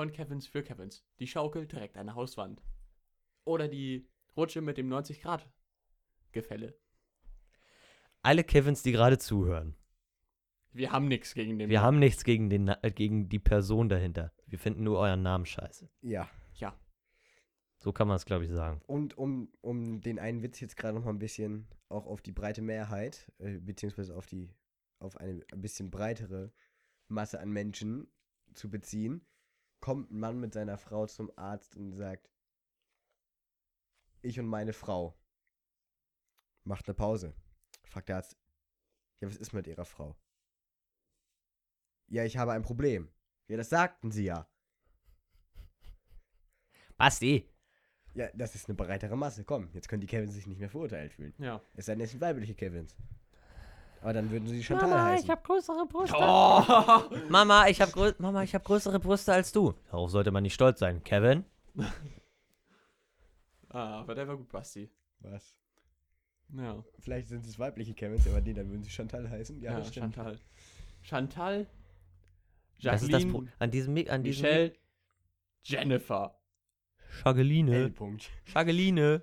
Von 0.00 0.12
Kevins 0.12 0.46
für 0.46 0.62
Kevins. 0.62 1.04
Die 1.18 1.26
Schaukel 1.26 1.66
direkt 1.66 1.98
an 1.98 2.06
der 2.06 2.14
Hauswand. 2.14 2.62
Oder 3.44 3.68
die 3.68 4.08
Rutsche 4.34 4.62
mit 4.62 4.78
dem 4.78 4.88
90 4.88 5.20
Grad 5.20 5.46
Gefälle. 6.32 6.74
Alle 8.22 8.42
Kevins, 8.42 8.82
die 8.82 8.92
gerade 8.92 9.18
zuhören. 9.18 9.76
Wir 10.72 10.90
haben 10.90 11.06
nichts 11.06 11.34
gegen 11.34 11.58
den. 11.58 11.68
Wir 11.68 11.82
haben 11.82 11.98
nichts 11.98 12.24
gegen, 12.24 12.48
den, 12.48 12.68
äh, 12.68 12.90
gegen 12.90 13.28
die 13.28 13.38
Person 13.38 13.90
dahinter. 13.90 14.32
Wir 14.46 14.58
finden 14.58 14.84
nur 14.84 14.98
euren 15.00 15.20
Namen 15.20 15.44
scheiße. 15.44 15.90
Ja. 16.00 16.30
Ja. 16.54 16.80
So 17.80 17.92
kann 17.92 18.08
man 18.08 18.16
es, 18.16 18.24
glaube 18.24 18.46
ich, 18.46 18.50
sagen. 18.50 18.80
Und 18.86 19.18
um, 19.18 19.52
um 19.60 20.00
den 20.00 20.18
einen 20.18 20.42
Witz 20.42 20.60
jetzt 20.60 20.78
gerade 20.78 20.94
noch 20.94 21.04
mal 21.04 21.10
ein 21.10 21.18
bisschen 21.18 21.68
auch 21.90 22.06
auf 22.06 22.22
die 22.22 22.32
breite 22.32 22.62
Mehrheit, 22.62 23.30
äh, 23.36 23.58
beziehungsweise 23.58 24.16
auf 24.16 24.24
die, 24.24 24.48
auf 24.98 25.18
eine 25.18 25.44
ein 25.52 25.60
bisschen 25.60 25.90
breitere 25.90 26.54
Masse 27.08 27.38
an 27.38 27.50
Menschen 27.50 28.10
zu 28.54 28.70
beziehen, 28.70 29.26
kommt 29.80 30.10
ein 30.10 30.18
Mann 30.18 30.40
mit 30.40 30.52
seiner 30.52 30.78
Frau 30.78 31.06
zum 31.06 31.30
Arzt 31.36 31.76
und 31.76 31.92
sagt, 31.92 32.30
ich 34.22 34.38
und 34.38 34.46
meine 34.46 34.72
Frau. 34.72 35.16
Macht 36.64 36.86
eine 36.86 36.94
Pause. 36.94 37.34
Fragt 37.84 38.08
der 38.08 38.16
Arzt, 38.16 38.36
ja, 39.20 39.28
was 39.28 39.36
ist 39.36 39.52
mit 39.52 39.66
ihrer 39.66 39.84
Frau? 39.84 40.16
Ja, 42.08 42.24
ich 42.24 42.36
habe 42.36 42.52
ein 42.52 42.62
Problem. 42.62 43.10
Ja, 43.48 43.56
das 43.56 43.70
sagten 43.70 44.10
sie 44.10 44.24
ja. 44.24 44.48
Basti! 46.96 47.48
Ja, 48.14 48.28
das 48.34 48.54
ist 48.54 48.68
eine 48.68 48.74
breitere 48.74 49.16
Masse. 49.16 49.44
Komm, 49.44 49.70
jetzt 49.72 49.88
können 49.88 50.00
die 50.00 50.06
Kevins 50.06 50.34
sich 50.34 50.46
nicht 50.46 50.58
mehr 50.58 50.68
verurteilt 50.68 51.12
fühlen. 51.12 51.34
Ja. 51.38 51.62
Es 51.74 51.86
sei 51.86 51.94
denn, 51.94 52.04
es 52.04 52.10
sind 52.10 52.20
weibliche 52.20 52.54
Kevins. 52.54 52.94
Aber 54.02 54.12
dann 54.14 54.30
würden 54.30 54.48
sie 54.48 54.62
Chantal 54.64 54.90
heißen. 55.02 55.28
größere 55.42 55.86
Brüste. 55.86 56.16
Oh! 56.18 56.62
Mama, 57.28 57.66
ich 57.68 57.80
habe 57.82 57.92
grö 57.92 58.12
Mama, 58.18 58.42
ich 58.42 58.54
habe 58.54 58.64
größere 58.64 58.98
Brüste 58.98 59.32
als 59.32 59.52
du. 59.52 59.74
Darauf 59.90 60.10
sollte 60.10 60.30
man 60.30 60.42
nicht 60.42 60.54
stolz 60.54 60.78
sein. 60.80 61.02
Kevin? 61.04 61.44
ah, 63.68 64.00
aber 64.00 64.14
der 64.14 64.26
war 64.28 64.36
gut, 64.36 64.48
Basti. 64.50 64.90
Was? 65.20 65.54
Ja. 66.56 66.82
Vielleicht 66.98 67.28
sind 67.28 67.46
es 67.46 67.58
weibliche 67.58 67.94
Kevins, 67.94 68.26
aber 68.26 68.40
nee, 68.40 68.52
dann 68.54 68.68
würden 68.70 68.82
sie 68.82 68.90
Chantal 68.90 69.28
heißen. 69.28 69.60
Ja, 69.60 69.72
Ja, 69.72 69.78
das 69.78 69.88
stimmt. 69.88 70.14
Chantal. 70.14 70.38
Chantal. 71.02 71.66
Das 72.82 73.02
ist 73.02 73.12
das 73.12 73.22
Pro 73.24 73.42
Jacqueline. 73.42 73.52
an 73.58 73.70
diesem, 73.70 73.94
Mi- 73.94 74.08
an 74.08 74.22
diesem 74.22 74.42
Michelle. 74.42 74.72
Jennifer. 75.62 76.40
Schageline. 77.10 77.74
L-Punkt. 77.76 78.30
Schageline. 78.44 79.22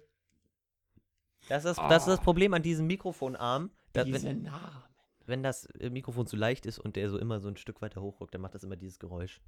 Das 1.49 1.65
ist, 1.65 1.77
das 1.79 2.03
ist 2.03 2.07
das 2.09 2.19
Ah. 2.19 2.23
Problem 2.23 2.53
an 2.53 2.61
diesem 2.61 2.85
Mikrofonarm. 2.87 3.71
Da, 3.97 4.03
Diese 4.03 4.27
wenn, 4.27 4.43
Namen. 4.43 4.83
wenn 5.25 5.41
das 5.41 5.65
äh, 5.65 5.89
Mikrofon 5.89 6.27
zu 6.27 6.35
leicht 6.35 6.67
ist 6.67 6.77
und 6.77 6.95
der 6.95 7.09
so 7.09 7.17
immer 7.17 7.39
so 7.39 7.47
ein 7.47 7.57
Stück 7.57 7.81
weiter 7.81 7.99
hochrückt, 7.99 8.31
dann 8.31 8.41
macht 8.41 8.53
das 8.53 8.63
immer 8.63 8.75
dieses 8.75 8.99
Geräusch. 8.99 9.41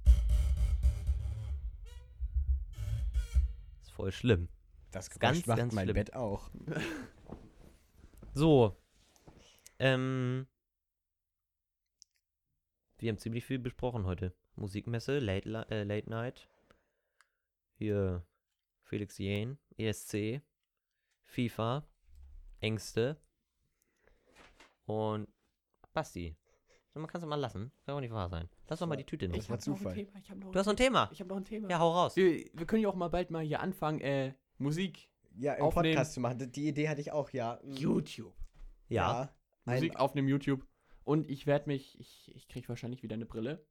Ist 3.80 3.92
voll 3.92 4.10
schlimm. 4.10 4.48
Das 4.90 5.08
Geräusch 5.08 5.20
ganz, 5.20 5.46
macht 5.46 5.58
ganz 5.58 5.72
mein 5.72 5.84
schlimm. 5.86 5.94
Bett 5.94 6.14
auch. 6.14 6.50
So. 8.32 8.76
Ähm. 9.80 10.46
Wir 12.98 13.10
haben 13.10 13.18
ziemlich 13.18 13.44
viel 13.44 13.58
besprochen 13.58 14.04
heute. 14.04 14.32
Musikmesse, 14.54 15.18
Late, 15.18 15.66
äh, 15.70 15.82
Late 15.82 16.08
Night. 16.08 16.48
Hier 17.74 18.24
Felix 18.82 19.18
Jähn, 19.18 19.58
ESC, 19.78 20.42
FIFA, 21.24 21.84
Ängste 22.60 23.20
und 24.90 25.28
Basti. 25.92 26.36
Man 26.94 27.06
kann 27.06 27.20
es 27.22 27.26
mal 27.26 27.36
lassen. 27.36 27.70
Kann 27.86 27.94
doch 27.94 28.00
nicht 28.00 28.12
wahr 28.12 28.28
sein. 28.28 28.48
Lass 28.68 28.80
doch 28.80 28.86
mal 28.86 28.96
die 28.96 29.04
Tüte 29.06 29.28
nehmen. 29.28 29.40
war 29.48 29.56
hab 29.56 29.66
noch 29.66 29.74
ein 29.74 29.78
Zufall. 29.78 29.94
Thema, 29.94 30.18
ich 30.18 30.30
hab 30.30 30.38
noch 30.38 30.50
Du 30.52 30.58
hast 30.58 30.66
noch 30.66 30.72
ein 30.72 30.76
Thema. 30.76 31.08
Ich 31.12 31.20
habe 31.20 31.28
noch 31.28 31.36
ein 31.36 31.44
Thema. 31.44 31.68
Ja, 31.70 31.78
hau 31.78 31.92
raus. 31.92 32.16
Wir, 32.16 32.50
wir 32.52 32.66
können 32.66 32.82
ja 32.82 32.88
auch 32.88 32.94
mal 32.96 33.08
bald 33.08 33.30
mal 33.30 33.44
hier 33.44 33.60
anfangen, 33.60 34.00
äh, 34.00 34.34
Musik, 34.58 35.08
Ja, 35.36 35.54
im 35.54 35.64
Aufnehmen. 35.64 35.94
Podcast 35.94 36.14
zu 36.14 36.20
machen. 36.20 36.50
Die- 36.52 36.68
Idee 36.68 36.88
hatte 36.88 37.00
ich 37.00 37.12
auch, 37.12 37.30
ja. 37.30 37.60
Mm, 37.62 37.72
YouTube. 37.72 38.34
Ja. 38.88 39.32
Ein, 39.64 39.74
Musik 39.74 39.96
aufnehmen, 39.96 40.28
YouTube. 40.28 40.66
Und 41.04 41.30
ich 41.30 41.46
werde 41.46 41.68
mich, 41.68 41.98
ich, 42.00 42.30
ich 42.34 42.48
kriege 42.48 42.68
wahrscheinlich 42.68 43.02
wieder 43.04 43.14
eine 43.14 43.24
Brille. 43.26 43.64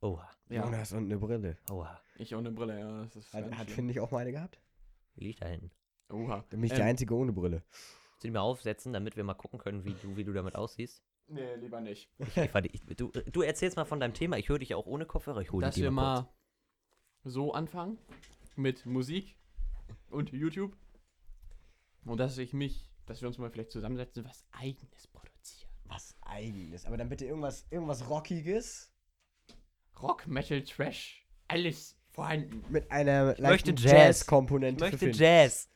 Oha. 0.00 0.28
Jonas 0.50 0.92
und 0.92 1.04
eine 1.04 1.16
Brille. 1.18 1.56
Oha. 1.70 2.00
Ich 2.16 2.34
auch 2.34 2.38
eine 2.40 2.50
Brille, 2.50 2.78
ja. 2.78 3.02
Das 3.04 3.16
ist 3.16 3.32
Hat, 3.32 3.50
hat 3.56 3.70
finde 3.70 3.92
ich, 3.92 4.00
auch 4.00 4.10
mal 4.10 4.18
eine 4.18 4.32
gehabt? 4.32 4.60
Wie 5.14 5.24
liegt 5.24 5.42
da 5.42 5.46
hinten? 5.46 5.70
Oha. 6.12 6.44
Dann 6.50 6.60
bin 6.60 6.64
ich 6.64 6.70
der 6.72 6.80
Ähm, 6.80 6.88
Einzige 6.90 7.14
ohne 7.14 7.32
Brille. 7.32 7.62
Soll 8.18 8.28
ich 8.28 8.32
mal 8.32 8.40
aufsetzen, 8.40 8.92
damit 8.92 9.16
wir 9.16 9.24
mal 9.24 9.34
gucken 9.34 9.58
können, 9.58 9.84
wie 9.84 9.94
du, 9.94 10.16
wie 10.16 10.24
du 10.24 10.32
damit 10.32 10.54
aussiehst? 10.54 11.02
Nee, 11.26 11.54
lieber 11.56 11.80
nicht. 11.80 12.10
Ich, 12.18 12.54
warte, 12.54 12.68
ich, 12.68 12.82
du, 12.96 13.08
du 13.08 13.42
erzählst 13.42 13.76
mal 13.76 13.84
von 13.84 14.00
deinem 14.00 14.14
Thema. 14.14 14.36
Ich 14.36 14.48
höre 14.48 14.58
dich 14.58 14.74
auch 14.74 14.86
ohne 14.86 15.06
Kopfhörer. 15.06 15.40
Ich 15.40 15.52
hole 15.52 15.66
Dass 15.66 15.76
wir 15.76 15.90
mal 15.90 16.22
mal 16.22 16.28
so 17.24 17.52
anfangen 17.52 17.98
mit 18.56 18.84
Musik 18.86 19.36
und 20.10 20.32
YouTube. 20.32 20.76
Und 22.04 22.18
dass 22.18 22.36
ich 22.36 22.52
mich, 22.52 22.90
dass 23.06 23.22
wir 23.22 23.28
uns 23.28 23.38
mal 23.38 23.50
vielleicht 23.50 23.72
zusammensetzen, 23.72 24.24
was 24.24 24.44
eigenes 24.52 25.06
produzieren. 25.06 25.70
Was 25.84 26.14
eigenes. 26.20 26.84
Aber 26.84 26.96
dann 26.96 27.08
bitte 27.08 27.24
irgendwas, 27.24 27.66
irgendwas 27.70 28.08
Rockiges 28.08 28.94
Rock, 30.02 30.26
Metal, 30.26 30.62
Trash, 30.62 31.26
alles 31.48 31.96
vorhanden. 32.10 32.64
mit 32.68 32.90
einer 32.90 33.26
möchte 33.26 33.42
leichten 33.42 33.76
Jazz. 33.76 33.92
Jazz-Komponente. 33.92 34.84
Ich 34.86 34.92
möchte. 34.92 35.10
Jazz. 35.10 35.70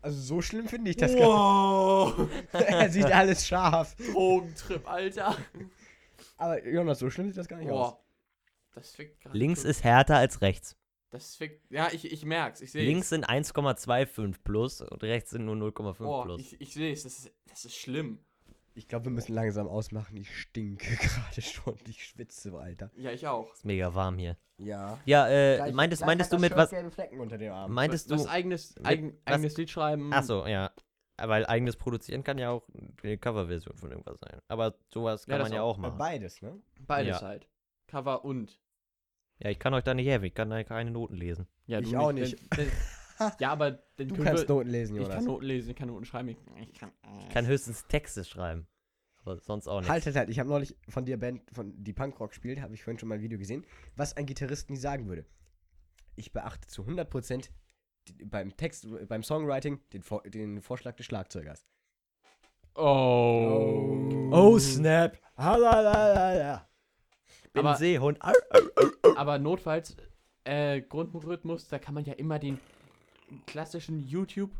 Also 0.00 0.20
so 0.20 0.42
schlimm 0.42 0.68
finde 0.68 0.90
ich 0.90 0.96
das 0.96 1.14
gar 1.14 1.28
Wow! 1.28 2.28
Er 2.52 2.88
sieht 2.90 3.06
alles 3.06 3.46
scharf. 3.46 3.96
Drogentrip, 4.12 4.88
Alter. 4.88 5.36
Aber 6.36 6.66
Jonas, 6.66 7.00
so 7.00 7.10
schlimm 7.10 7.28
sieht 7.28 7.38
das 7.38 7.48
gar 7.48 7.58
nicht 7.58 7.70
aus. 7.70 7.92
Boah. 7.92 8.04
Das 8.74 8.92
fickt 8.92 9.20
gerade. 9.20 9.36
Links 9.36 9.62
schon. 9.62 9.70
ist 9.70 9.82
härter 9.82 10.16
als 10.16 10.40
rechts. 10.40 10.76
Das 11.10 11.34
fickt. 11.34 11.70
Ja, 11.70 11.88
ich, 11.90 12.10
ich 12.12 12.24
merk's. 12.24 12.60
Ich 12.60 12.70
sehe 12.70 12.84
Links 12.84 13.08
sind 13.08 13.28
1,25 13.28 14.36
plus 14.44 14.80
und 14.82 15.02
rechts 15.02 15.30
sind 15.30 15.46
nur 15.46 15.56
0,5 15.56 15.98
Boah, 15.98 16.24
plus. 16.24 16.40
ich, 16.40 16.60
ich 16.60 16.74
sehe 16.74 16.92
es. 16.92 17.02
Das 17.02 17.18
ist, 17.18 17.32
das 17.46 17.64
ist 17.64 17.76
schlimm. 17.76 18.24
Ich 18.78 18.86
glaube, 18.86 19.06
wir 19.06 19.10
müssen 19.12 19.34
langsam 19.34 19.66
ausmachen. 19.66 20.16
Ich 20.16 20.34
stinke 20.40 20.86
gerade 20.96 21.42
schon. 21.42 21.74
Ich 21.88 22.04
schwitze, 22.04 22.52
Alter. 22.56 22.90
Ja, 22.96 23.10
ich 23.10 23.26
auch. 23.26 23.52
ist 23.52 23.64
mega 23.64 23.92
warm 23.94 24.18
hier. 24.18 24.36
Ja. 24.58 24.98
Ja, 25.04 25.28
äh, 25.28 25.56
Gleich- 25.56 25.74
meintest, 25.74 26.00
gleich 26.00 26.06
meintest 26.06 26.32
du 26.32 26.36
das 26.36 26.40
mit 26.42 26.56
was? 26.56 26.70
gelbe 26.70 26.90
Flecken 26.92 27.20
unter 27.20 27.38
dem 27.38 27.52
Arm. 27.52 27.72
Meintest 27.72 28.08
was 28.10 28.22
du. 28.24 28.28
eigenes, 28.30 28.76
mit 28.76 28.86
eigen, 28.86 29.12
was- 29.24 29.34
eigenes 29.34 29.56
Lied 29.56 29.70
schreiben. 29.70 30.12
Achso, 30.12 30.46
ja. 30.46 30.70
Weil 31.20 31.44
eigenes 31.46 31.74
produzieren 31.76 32.22
kann 32.22 32.38
ja 32.38 32.50
auch 32.50 32.62
eine 33.02 33.18
Coverversion 33.18 33.76
von 33.76 33.90
irgendwas 33.90 34.20
sein. 34.20 34.40
Aber 34.46 34.74
sowas 34.92 35.26
Ja, 35.26 35.32
kann 35.32 35.38
das 35.40 35.48
man 35.48 35.56
ja 35.56 35.62
auch. 35.62 35.74
auch 35.74 35.78
machen. 35.78 35.98
Beides, 35.98 36.40
ne? 36.42 36.56
Beides 36.86 37.20
Ja. 37.20 37.26
halt. 37.26 37.48
Cover 37.88 38.24
und. 38.24 38.60
Ja, 39.40 39.50
ich 39.50 39.58
kann 39.58 39.74
euch 39.74 39.82
da 39.84 39.94
nicht 39.94 40.06
helfen. 40.06 40.26
Ich 40.26 40.34
kann 40.34 40.50
da 40.50 40.62
keine 40.62 40.92
Noten 40.92 41.14
lesen. 41.16 41.48
Ja, 41.66 41.80
Ich 41.80 41.90
du 41.90 41.96
auch 41.98 42.12
Denn, 42.12 42.36
denn, 42.56 42.70
ja, 43.40 43.50
aber 43.52 43.70
dann 43.96 44.08
Du 44.08 44.14
können 44.14 44.24
kannst 44.26 44.48
wir, 44.48 44.54
Noten 44.54 44.70
lesen, 44.70 44.96
Ich 44.96 45.02
Jonas. 45.02 45.16
kann 45.16 45.24
Noten 45.24 45.44
lesen, 45.44 45.70
ich 45.70 45.76
kann 45.76 45.88
Noten 45.88 46.04
schreiben. 46.04 46.28
Ich, 46.28 46.36
ich 46.72 46.78
kann, 46.78 46.92
Ich 47.20 47.28
kann 47.30 47.46
höchstens 47.46 47.86
Texte 47.86 48.24
schreiben. 48.24 48.66
Aber 49.24 49.38
sonst 49.40 49.68
auch 49.68 49.80
nicht. 49.80 49.90
Halt, 49.90 50.06
halt, 50.06 50.16
halt. 50.16 50.28
Ich 50.30 50.38
habe 50.38 50.48
neulich 50.48 50.76
von 50.88 51.04
der 51.04 51.16
Band, 51.18 51.42
von 51.52 51.72
die 51.84 51.92
Punkrock 51.92 52.32
spielt, 52.34 52.60
habe 52.60 52.74
ich 52.74 52.82
vorhin 52.82 52.98
schon 52.98 53.08
mal 53.08 53.16
ein 53.16 53.20
Video 53.22 53.38
gesehen, 53.38 53.64
was 53.96 54.16
ein 54.16 54.26
Gitarrist 54.26 54.70
nie 54.70 54.76
sagen 54.76 55.06
würde. 55.08 55.26
Ich 56.16 56.32
beachte 56.32 56.66
zu 56.68 56.82
100% 56.84 57.50
die- 58.08 58.24
beim 58.24 58.56
Text, 58.56 58.86
beim 59.08 59.22
Songwriting 59.22 59.80
den, 59.92 60.02
Vor 60.02 60.22
den 60.22 60.62
Vorschlag 60.62 60.96
des 60.96 61.06
Schlagzeugers. 61.06 61.66
Oh. 62.74 64.58
snap. 64.58 65.18
Halalala. 65.36 66.68
Bin 67.52 67.66
Aber- 67.66 67.76
Seehund. 67.76 68.18
Aber 69.16 69.38
notfalls, 69.38 69.96
äh, 70.44 70.80
Grundrhythmus, 70.82 71.68
da 71.68 71.78
kann 71.78 71.94
man 71.94 72.04
ja 72.04 72.14
immer 72.14 72.38
den 72.38 72.58
klassischen 73.46 74.00
YouTube 74.00 74.52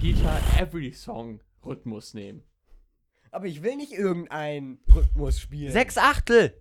Guitar 0.00 0.40
Every 0.58 0.92
Song 0.92 1.40
Rhythmus 1.64 2.14
nehmen. 2.14 2.42
Aber 3.30 3.46
ich 3.46 3.62
will 3.62 3.76
nicht 3.76 3.92
irgendeinen 3.92 4.78
Rhythmus 4.94 5.40
spielen. 5.40 5.72
Sechs 5.72 5.98
Achtel. 5.98 6.60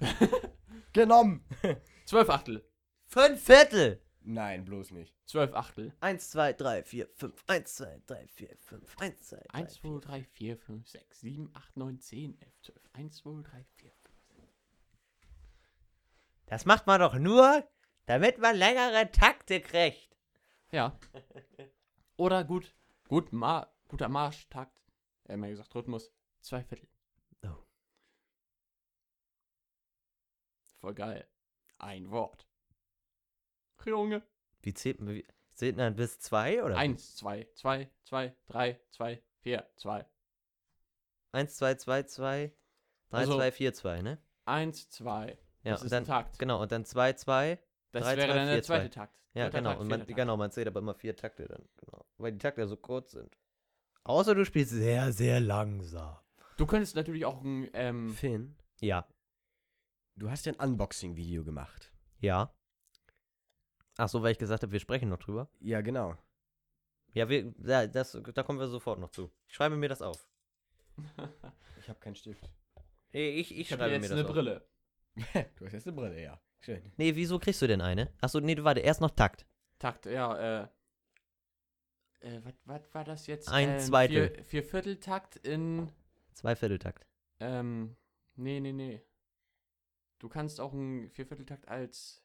genommen. 0.92 1.44
Zwölf 2.06 2.28
Achtel. 2.28 2.64
Fünf 3.06 3.42
Viertel. 3.42 4.02
Nein, 4.20 4.64
bloß 4.64 4.90
nicht. 4.90 5.16
Zwölf 5.24 5.54
Achtel. 5.54 5.94
Eins, 6.00 6.30
zwei, 6.30 6.52
drei, 6.52 6.82
vier, 6.82 7.08
fünf. 7.14 7.42
Eins, 7.46 7.74
zwei, 7.74 8.02
drei, 8.06 8.26
vier, 8.28 8.54
fünf. 8.58 8.96
Eins, 8.98 9.22
zwei, 9.22 9.42
drei, 9.48 9.60
1, 9.60 9.74
2, 9.74 9.80
vier. 9.80 10.00
3, 10.00 10.24
4, 10.24 10.56
5, 10.58 10.88
6, 10.88 11.20
7, 11.20 11.50
8, 11.54 11.76
9, 11.76 12.00
10, 12.00 12.38
11, 12.40 12.60
12. 12.62 12.80
1, 12.92 13.16
2, 13.16 13.42
3, 13.42 13.64
4, 13.76 13.90
5. 13.90 14.18
Das 16.46 16.66
macht 16.66 16.86
man 16.86 17.00
doch 17.00 17.14
nur, 17.14 17.64
damit 18.08 18.38
man 18.38 18.56
längere 18.56 19.10
Takte 19.12 19.60
kriegt. 19.60 20.16
Ja. 20.72 20.98
Oder 22.16 22.42
gut, 22.44 22.74
gut 23.06 23.32
Ma 23.32 23.70
guter 23.88 24.08
Marschtakt. 24.08 24.82
Er 25.24 25.34
hat 25.34 25.40
mal 25.40 25.50
gesagt, 25.50 25.74
Rhythmus. 25.74 26.10
Zwei 26.40 26.62
Viertel. 26.64 26.88
Oh. 27.44 27.54
Voll 30.80 30.94
geil. 30.94 31.28
Ein 31.78 32.10
Wort. 32.10 32.46
Junge. 33.84 34.22
Wie 34.60 34.74
zählt 34.74 35.00
man? 35.00 35.14
Wie, 35.14 35.26
zählt 35.54 35.76
man 35.76 35.94
bis 35.96 36.18
zwei 36.18 36.62
oder? 36.62 36.76
Eins, 36.76 37.16
zwei, 37.16 37.48
zwei, 37.54 37.90
zwei, 38.04 38.36
drei, 38.46 38.78
zwei, 38.90 39.22
vier, 39.40 39.66
zwei. 39.76 40.06
Eins, 41.32 41.56
zwei, 41.56 41.74
zwei, 41.76 42.02
zwei. 42.02 42.52
Drei, 43.08 43.18
Also- 43.18 43.36
zwei, 43.36 43.52
vier, 43.52 43.72
zwei, 43.72 44.02
ne? 44.02 44.18
Eins, 44.44 44.90
zwei. 44.90 45.38
Ja, 45.62 45.72
das 45.72 45.80
und 45.80 45.86
ist 45.86 45.92
dann, 45.92 46.02
ein 46.04 46.06
Takt. 46.06 46.38
genau, 46.38 46.60
und 46.62 46.70
dann 46.72 46.84
zwei, 46.84 47.14
zwei. 47.14 47.58
Das 47.92 48.04
drei, 48.04 48.16
wäre 48.16 48.28
zwei, 48.28 48.34
dann 48.34 48.46
der 48.46 48.54
vier, 48.54 48.62
zwei. 48.62 48.76
zweite 48.78 48.90
Takt. 48.90 49.18
Ja, 49.34 49.48
genau. 49.48 49.70
Takt, 49.70 49.80
und 49.80 49.88
man, 49.88 50.00
vierter 50.00 50.14
genau, 50.14 50.36
man 50.36 50.50
zählt 50.50 50.66
aber 50.66 50.80
immer 50.80 50.94
vier 50.94 51.16
Takte 51.16 51.46
dann. 51.46 51.68
Genau. 51.76 52.04
Weil 52.18 52.32
die 52.32 52.38
Takte 52.38 52.60
ja 52.60 52.66
so 52.66 52.76
kurz 52.76 53.12
sind. 53.12 53.36
Außer 54.04 54.34
du 54.34 54.44
spielst 54.44 54.72
sehr, 54.72 55.12
sehr 55.12 55.40
langsam. 55.40 56.16
Takt. 56.36 56.60
Du 56.60 56.66
könntest 56.66 56.96
natürlich 56.96 57.24
auch 57.24 57.42
ein, 57.42 57.68
ähm, 57.72 58.10
Finn, 58.10 58.56
Ja. 58.80 59.06
du 60.16 60.30
hast 60.30 60.46
ja 60.46 60.52
ein 60.52 60.70
Unboxing-Video 60.70 61.44
gemacht. 61.44 61.92
Ja. 62.20 62.52
Ach 63.96 64.08
so, 64.08 64.22
weil 64.22 64.32
ich 64.32 64.38
gesagt 64.38 64.62
habe, 64.62 64.72
wir 64.72 64.80
sprechen 64.80 65.08
noch 65.08 65.18
drüber. 65.18 65.48
Ja, 65.60 65.80
genau. 65.80 66.16
Ja, 67.14 67.28
wir, 67.28 67.52
ja 67.64 67.86
das, 67.86 68.12
da 68.12 68.42
kommen 68.42 68.58
wir 68.58 68.68
sofort 68.68 68.98
noch 68.98 69.10
zu. 69.10 69.30
Ich 69.46 69.54
schreibe 69.54 69.76
mir 69.76 69.88
das 69.88 70.02
auf. 70.02 70.28
Ich 71.80 71.88
habe 71.88 72.00
keinen 72.00 72.16
Stift. 72.16 72.50
Ich, 73.12 73.52
ich, 73.52 73.58
ich 73.58 73.72
habe 73.72 73.80
schreibe 73.84 73.94
jetzt 73.94 74.02
mir 74.02 74.08
das 74.08 74.18
eine 74.18 74.28
auf. 74.28 74.34
Brille. 74.34 74.68
du 75.56 75.64
hast 75.64 75.72
jetzt 75.72 75.86
eine 75.86 75.96
Brille, 75.96 76.22
ja. 76.22 76.38
Schön. 76.60 76.92
Nee, 76.96 77.14
wieso 77.14 77.38
kriegst 77.38 77.62
du 77.62 77.66
denn 77.66 77.80
eine? 77.80 78.12
Achso, 78.20 78.40
nee, 78.40 78.54
du 78.54 78.64
warte, 78.64 78.80
erst 78.80 79.00
noch 79.00 79.10
Takt. 79.10 79.46
Takt, 79.78 80.06
ja, 80.06 80.62
äh. 80.62 80.68
Äh, 82.20 82.40
was 82.64 82.82
war 82.94 83.04
das 83.04 83.26
jetzt? 83.28 83.48
Ein 83.48 83.70
ähm, 83.70 83.78
Zweitel. 83.78 84.30
Vier, 84.34 84.44
vier 84.44 84.64
Vierteltakt 84.64 85.36
in. 85.36 85.92
Zweivierteltakt. 86.34 87.06
Ähm, 87.40 87.96
nee, 88.34 88.58
nee, 88.60 88.72
nee. 88.72 89.02
Du 90.18 90.28
kannst 90.28 90.60
auch 90.60 90.72
einen 90.72 91.10
Viervierteltakt 91.10 91.68
als 91.68 92.24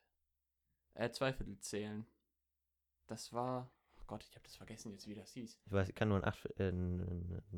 äh, 0.96 1.12
Zweiviertel 1.12 1.60
zählen. 1.60 2.08
Das 3.06 3.34
war. 3.34 3.72
Oh 4.00 4.04
Gott, 4.08 4.26
ich 4.28 4.36
habe 4.36 4.44
das 4.44 4.56
vergessen 4.56 4.92
jetzt, 4.92 5.08
wie 5.08 5.14
das 5.14 5.32
hieß. 5.32 5.60
Ich 5.66 5.72
weiß, 5.72 5.90
ich 5.90 5.96
kann 5.96 6.10
nur 6.10 6.18
ein 6.18 6.26
Acht, 6.26 6.44
äh, 6.60 6.74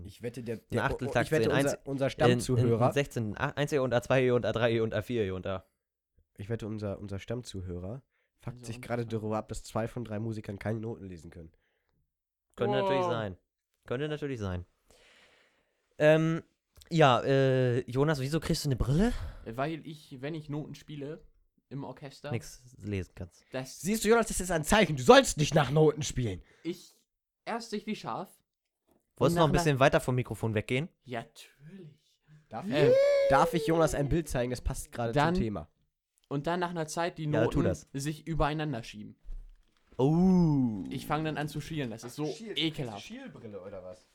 Ich 0.04 0.22
wette, 0.22 0.44
der, 0.44 0.58
Ein 0.58 0.62
der 0.72 0.84
Achteltakt 0.84 1.26
ich 1.28 1.32
wette, 1.32 1.50
unser, 1.50 1.80
unser 1.86 2.06
in, 2.06 2.08
in 2.08 2.12
Stammzuhörer, 2.12 2.92
16, 2.92 3.38
A- 3.38 3.50
1 3.52 3.74
und 3.74 3.94
A2 3.94 4.34
und 4.34 4.46
A3 4.46 4.82
und 4.82 4.94
A4 4.94 5.32
und 5.32 5.48
A. 5.48 5.66
ich 6.38 6.50
wette, 6.50 6.68
unser, 6.68 7.00
unser 7.00 7.20
Stammzuhörer 7.20 8.02
fuckt 8.40 8.58
Also 8.58 8.66
sich 8.68 8.82
gerade 8.82 9.06
darüber 9.06 9.38
ab, 9.38 9.48
dass 9.50 9.64
zwei 9.64 9.88
von 9.88 10.04
drei 10.06 10.20
Musikern 10.20 10.60
keine 10.60 10.80
Noten 10.80 11.06
lesen 11.06 11.32
können. 11.32 11.52
Könnte 12.56 12.78
natürlich 12.78 13.04
Wow. 13.04 13.12
sein. 13.12 13.38
Könnte 13.86 14.08
natürlich 14.08 14.40
sein. 14.40 14.66
Ähm, 15.98 16.44
ja, 16.90 17.22
äh, 17.22 17.80
Jonas, 17.90 18.20
wieso 18.20 18.40
kriegst 18.40 18.66
du 18.66 18.70
eine 18.70 18.76
Brille? 18.76 19.14
Äh, 19.46 19.56
Weil 19.56 19.86
ich, 19.88 20.18
wenn 20.22 20.36
ich 20.36 20.50
Noten 20.50 20.76
spiele 20.76 21.24
im 21.70 21.84
Orchester, 21.84 22.32
Nix 22.32 22.62
lesen 22.78 23.12
kannst. 23.16 23.44
das 23.52 23.82
Siehst 23.82 24.04
du, 24.04 24.10
Jonas, 24.10 24.28
das 24.28 24.40
ist 24.40 24.52
ein 24.52 24.64
Zeichen. 24.64 24.96
Du 24.98 25.04
sollst 25.04 25.38
nicht 25.38 25.56
nach 25.56 25.72
Noten 25.72 26.04
spielen. 26.04 26.42
ich 26.64 26.96
erst 27.46 27.70
sichtlich 27.72 28.00
scharf. 28.00 28.30
Wolltest 29.18 29.38
du 29.38 29.40
noch 29.42 29.48
ein 29.48 29.54
bisschen 29.54 29.80
weiter 29.80 30.00
vom 30.02 30.16
Mikrofon 30.16 30.54
weggehen? 30.54 30.90
Ja, 31.06 31.22
natürlich. 31.24 31.90
Darf, 32.50 32.66
Ähm, 32.70 32.92
darf 33.30 33.54
ich 33.54 33.66
Jonas 33.66 33.96
ein 33.96 34.10
Bild 34.10 34.28
zeigen? 34.30 34.52
Das 34.52 34.62
passt 34.62 34.92
gerade 34.92 35.14
zum 35.14 35.34
Thema. 35.34 35.70
Und 36.28 36.48
dann 36.48 36.60
nach 36.60 36.70
einer 36.72 36.88
Zeit 36.88 37.18
die 37.18 37.26
Ja, 37.26 37.44
Noten 37.44 37.64
das. 37.64 37.88
sich 37.94 38.28
übereinander 38.28 38.84
schieben. 38.84 39.16
Oh. 39.98 40.84
Ich 40.90 41.06
fange 41.08 41.26
dann 41.26 41.38
an 41.38 41.48
zu 41.48 41.62
schielen. 41.62 41.90
Das 41.90 42.04
ist 42.04 42.16
so 42.16 42.26
ekelhaft. 42.56 43.04
Schielbrille 43.04 43.62
oder 43.62 43.84
was? 43.84 44.06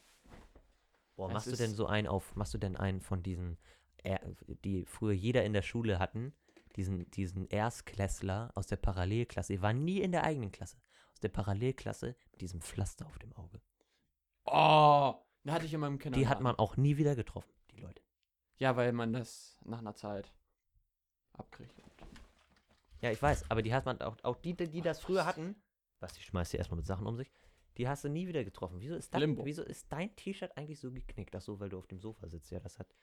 Boah, 1.17 1.29
Es 1.29 1.33
machst 1.35 1.53
du 1.53 1.57
denn 1.57 1.75
so 1.75 1.87
einen 1.87 2.07
auf, 2.07 2.35
machst 2.37 2.53
du 2.55 2.59
denn 2.59 2.77
einen 2.77 3.01
von 3.01 3.23
diesen 3.23 3.59
er, 4.03 4.21
die 4.65 4.85
früher 4.87 5.13
jeder 5.13 5.45
in 5.45 5.53
der 5.53 5.63
Schule 5.63 5.99
hatten, 5.99 6.33
diesen, 6.77 7.11
diesen 7.11 7.47
Erstklässler 7.49 8.51
aus 8.55 8.67
der 8.67 8.77
Parallelklasse, 8.77 9.53
die 9.55 9.63
waren 9.63 9.85
nie 9.85 10.01
in 10.01 10.13
der 10.13 10.25
eigenen 10.25 10.53
Klasse, 10.53 10.79
aus 11.13 11.21
der 11.21 11.29
Parallelklasse 11.29 12.17
mit 12.33 12.41
diesem 12.41 12.61
Pflaster 12.63 13.07
auf 13.07 13.19
dem 13.19 13.35
Auge. 13.37 13.61
Oh, 14.47 15.15
da 15.45 15.53
hatte 15.53 15.67
ich 15.67 15.75
in 15.75 15.81
meinem 15.81 15.99
Kindergarten. 15.99 16.21
Die 16.23 16.29
hat 16.29 16.41
man 16.41 16.57
auch 16.57 16.77
nie 16.77 16.97
wieder 16.97 17.15
getroffen, 17.15 17.53
die 17.73 17.81
Leute. 17.81 18.03
Ja, 18.57 18.77
weil 18.77 18.93
man 18.93 19.13
das 19.13 19.59
nach 19.65 19.79
einer 19.81 19.95
Zeit 19.95 20.33
abkriegt. 21.33 21.75
Ja, 23.01 23.11
ich 23.11 23.21
weiß, 23.23 23.51
aber 23.51 23.63
die 23.63 23.73
hat 23.73 23.87
man 23.87 24.01
auch, 24.03 24.17
auch 24.23 24.37
die, 24.37 24.55
die 24.57 24.83
das 24.83 25.01
früher 25.01 25.25
hatten, 25.27 25.57
was, 26.01 26.13
die 26.15 26.23
schmeißt 26.23 26.51
hier 26.51 26.59
erstmal 26.59 26.77
mit 26.77 26.87
Sachen 26.87 27.07
um 27.07 27.17
sich, 27.17 27.31
die 27.77 27.89
hast 27.89 28.05
du 28.05 28.09
nie 28.09 28.27
wieder 28.29 28.45
getroffen. 28.45 28.81
Wieso 28.81 28.95
ist, 28.95 29.13
das, 29.15 29.21
Limbo. 29.21 29.45
wieso 29.45 29.63
ist 29.63 29.91
dein 29.93 30.15
T-Shirt 30.17 30.57
eigentlich 30.57 30.81
so 30.81 30.91
geknickt? 30.93 31.35
Ach 31.35 31.41
so, 31.41 31.61
weil 31.61 31.69
du 31.69 31.79
auf 31.79 31.87
dem 31.87 31.99
Sofa 32.01 32.29
sitzt. 32.29 32.51
Ja, 32.51 32.61
das 32.61 32.79
hat. 32.79 32.95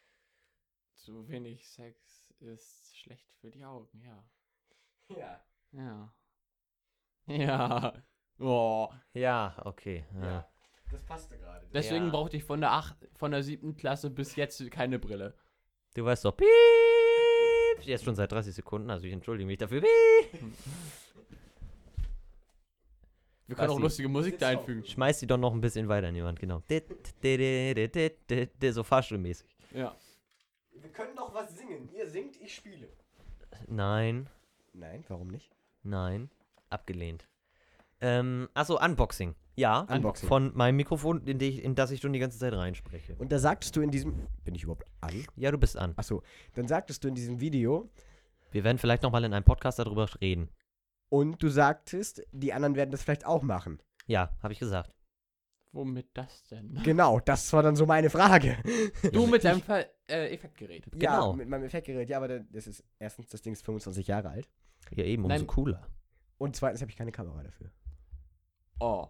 Zu 0.93 1.27
wenig 1.29 1.67
Sex 1.69 2.33
ist 2.39 2.97
schlecht 2.97 3.31
für 3.39 3.49
die 3.51 3.63
Augen, 3.65 3.99
ja. 4.01 4.23
Ja. 5.15 5.41
Ja. 5.71 6.13
Ja. 7.27 8.03
Oh. 8.39 8.89
Ja, 9.13 9.61
okay. 9.65 10.05
Ja. 10.15 10.25
Ja. 10.25 10.51
Das 10.91 11.03
passte 11.03 11.37
gerade. 11.37 11.67
Deswegen 11.73 12.05
Ja. 12.05 12.11
brauchte 12.11 12.37
ich 12.37 12.43
von 12.43 12.61
der 12.61 12.71
acht, 12.71 12.97
von 13.15 13.31
der 13.31 13.43
siebten 13.43 13.75
Klasse 13.75 14.09
bis 14.09 14.35
jetzt 14.35 14.69
keine 14.71 14.99
Brille. 14.99 15.35
Du 15.95 16.05
weißt 16.05 16.25
doch, 16.25 16.35
piep, 16.35 16.47
jetzt 17.85 18.03
schon 18.03 18.15
seit 18.15 18.31
30 18.31 18.53
Sekunden, 18.53 18.89
also 18.89 19.05
ich 19.05 19.13
entschuldige 19.13 19.47
mich 19.47 19.57
dafür. 19.57 19.81
Piep. 19.81 19.89
Wir 23.47 23.55
können 23.55 23.69
auch 23.69 23.79
lustige 23.79 24.09
Musik 24.09 24.37
da 24.39 24.49
einfügen. 24.49 24.83
Schmeiß 24.85 25.19
die 25.19 25.27
doch 25.27 25.37
noch 25.37 25.53
ein 25.53 25.61
bisschen 25.61 25.87
weiter 25.87 26.09
in 26.09 26.15
die 26.15 26.23
Wand, 26.23 26.37
genau. 26.37 26.61
So 28.73 28.83
fahrstuhlmäßig. 28.83 29.47
Ja. 29.73 29.95
Wir 30.73 30.89
können 30.91 31.15
doch 31.15 31.33
was 31.33 31.57
singen. 31.57 31.89
Ihr 31.97 32.07
singt, 32.09 32.35
ich 32.41 32.53
spiele. 32.53 32.89
Nein, 33.67 34.29
Nein, 34.73 35.05
warum 35.07 35.29
nicht? 35.29 35.49
nein, 35.83 36.29
abgelehnt. 36.69 37.27
Ähm, 38.01 38.49
achso, 38.53 38.77
Unboxing. 38.83 39.33
Ja, 39.57 39.81
Unboxing. 39.89 40.29
von 40.29 40.55
meinem 40.55 40.75
Mikrofon, 40.75 41.25
in, 41.25 41.39
die 41.39 41.47
ich, 41.47 41.63
in 41.63 41.73
das 41.73 41.89
ich 41.91 41.99
schon 41.99 42.13
die 42.13 42.19
ganze 42.19 42.37
Zeit 42.37 42.53
reinspreche. 42.53 43.15
Und 43.15 43.31
da 43.31 43.39
sagtest 43.39 43.75
du 43.75 43.81
in 43.81 43.89
diesem. 43.89 44.27
Bin 44.45 44.53
ich 44.53 44.63
überhaupt 44.63 44.85
an? 45.01 45.25
Ja, 45.35 45.49
du 45.51 45.57
bist 45.57 45.77
an. 45.77 45.93
Achso. 45.97 46.21
Dann 46.53 46.67
sagtest 46.67 47.03
du 47.03 47.07
in 47.07 47.15
diesem 47.15 47.39
Video. 47.41 47.89
Wir 48.51 48.63
werden 48.63 48.77
vielleicht 48.77 49.01
nochmal 49.03 49.23
in 49.23 49.33
einem 49.33 49.43
Podcast 49.43 49.79
darüber 49.79 50.07
reden. 50.21 50.49
Und 51.09 51.41
du 51.41 51.49
sagtest, 51.49 52.21
die 52.31 52.53
anderen 52.53 52.75
werden 52.75 52.91
das 52.91 53.01
vielleicht 53.03 53.25
auch 53.25 53.41
machen. 53.41 53.79
Ja, 54.05 54.29
habe 54.43 54.53
ich 54.53 54.59
gesagt. 54.59 54.93
Womit 55.71 56.07
das 56.13 56.43
denn? 56.47 56.79
Genau, 56.83 57.19
das 57.19 57.51
war 57.53 57.61
dann 57.63 57.75
so 57.75 57.85
meine 57.85 58.09
Frage. 58.09 58.57
Du 59.11 59.25
mit 59.27 59.43
deinem 59.43 59.61
Ver 59.61 59.85
äh, 60.07 60.33
Effektgerät. 60.33 60.85
Ja, 60.95 61.15
Genau. 61.19 61.33
mit 61.33 61.49
meinem 61.49 61.63
Effektgerät. 61.63 62.09
Ja, 62.09 62.17
aber 62.17 62.27
da- 62.27 62.39
das 62.51 62.67
ist 62.67 62.83
erstens, 62.99 63.27
das 63.29 63.41
Ding 63.41 63.53
ist 63.53 63.65
25 63.65 64.07
Jahre 64.07 64.29
alt. 64.29 64.47
Ja, 64.91 65.03
eben, 65.03 65.23
umso 65.25 65.35
Nein. 65.35 65.47
cooler. 65.47 65.87
Und 66.37 66.55
zweitens 66.55 66.81
habe 66.81 66.89
ich 66.91 66.97
keine 66.97 67.11
Kamera 67.11 67.43
dafür. 67.43 67.71
Oh. 68.79 69.07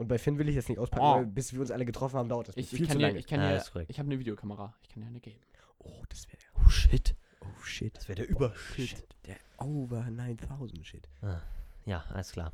Und 0.00 0.08
bei 0.08 0.18
Finn 0.18 0.38
will 0.38 0.48
ich 0.48 0.54
jetzt 0.54 0.68
nicht 0.70 0.78
auspacken, 0.78 1.02
Oh. 1.04 1.14
weil 1.16 1.26
bis 1.26 1.52
wir 1.52 1.60
uns 1.60 1.70
alle 1.70 1.84
getroffen 1.84 2.16
haben, 2.18 2.28
dauert 2.28 2.48
das 2.48 2.56
Ich, 2.56 2.68
viel 2.70 2.82
ich 2.82 2.88
kann 2.88 2.96
zu 2.96 3.00
ja, 3.02 3.06
lange. 3.08 3.18
ich 3.18 3.26
kann 3.26 3.40
ja, 3.40 3.50
ist 3.56 3.70
korrekt. 3.72 3.90
ich 3.90 3.98
habe 3.98 4.06
eine 4.08 4.18
Videokamera. 4.18 4.74
Ich 4.82 4.88
kann 4.88 5.02
ja 5.02 5.08
eine 5.08 5.20
geben. 5.20 5.38
oh, 5.78 6.02
das 6.08 6.26
wäre 6.28 6.38
der. 6.38 6.64
Oh 6.64 6.68
shit. 6.70 7.14
Oh 7.42 7.62
shit. 7.62 7.96
Das 7.96 8.08
wäre 8.08 8.16
der 8.16 8.28
Übershit. 8.30 9.06
Der 9.26 9.36
Over 9.58 10.10
9000 10.10 10.86
Shit. 10.86 11.08
Ah, 11.20 11.40
ja, 11.84 12.04
alles 12.08 12.32
klar. 12.32 12.52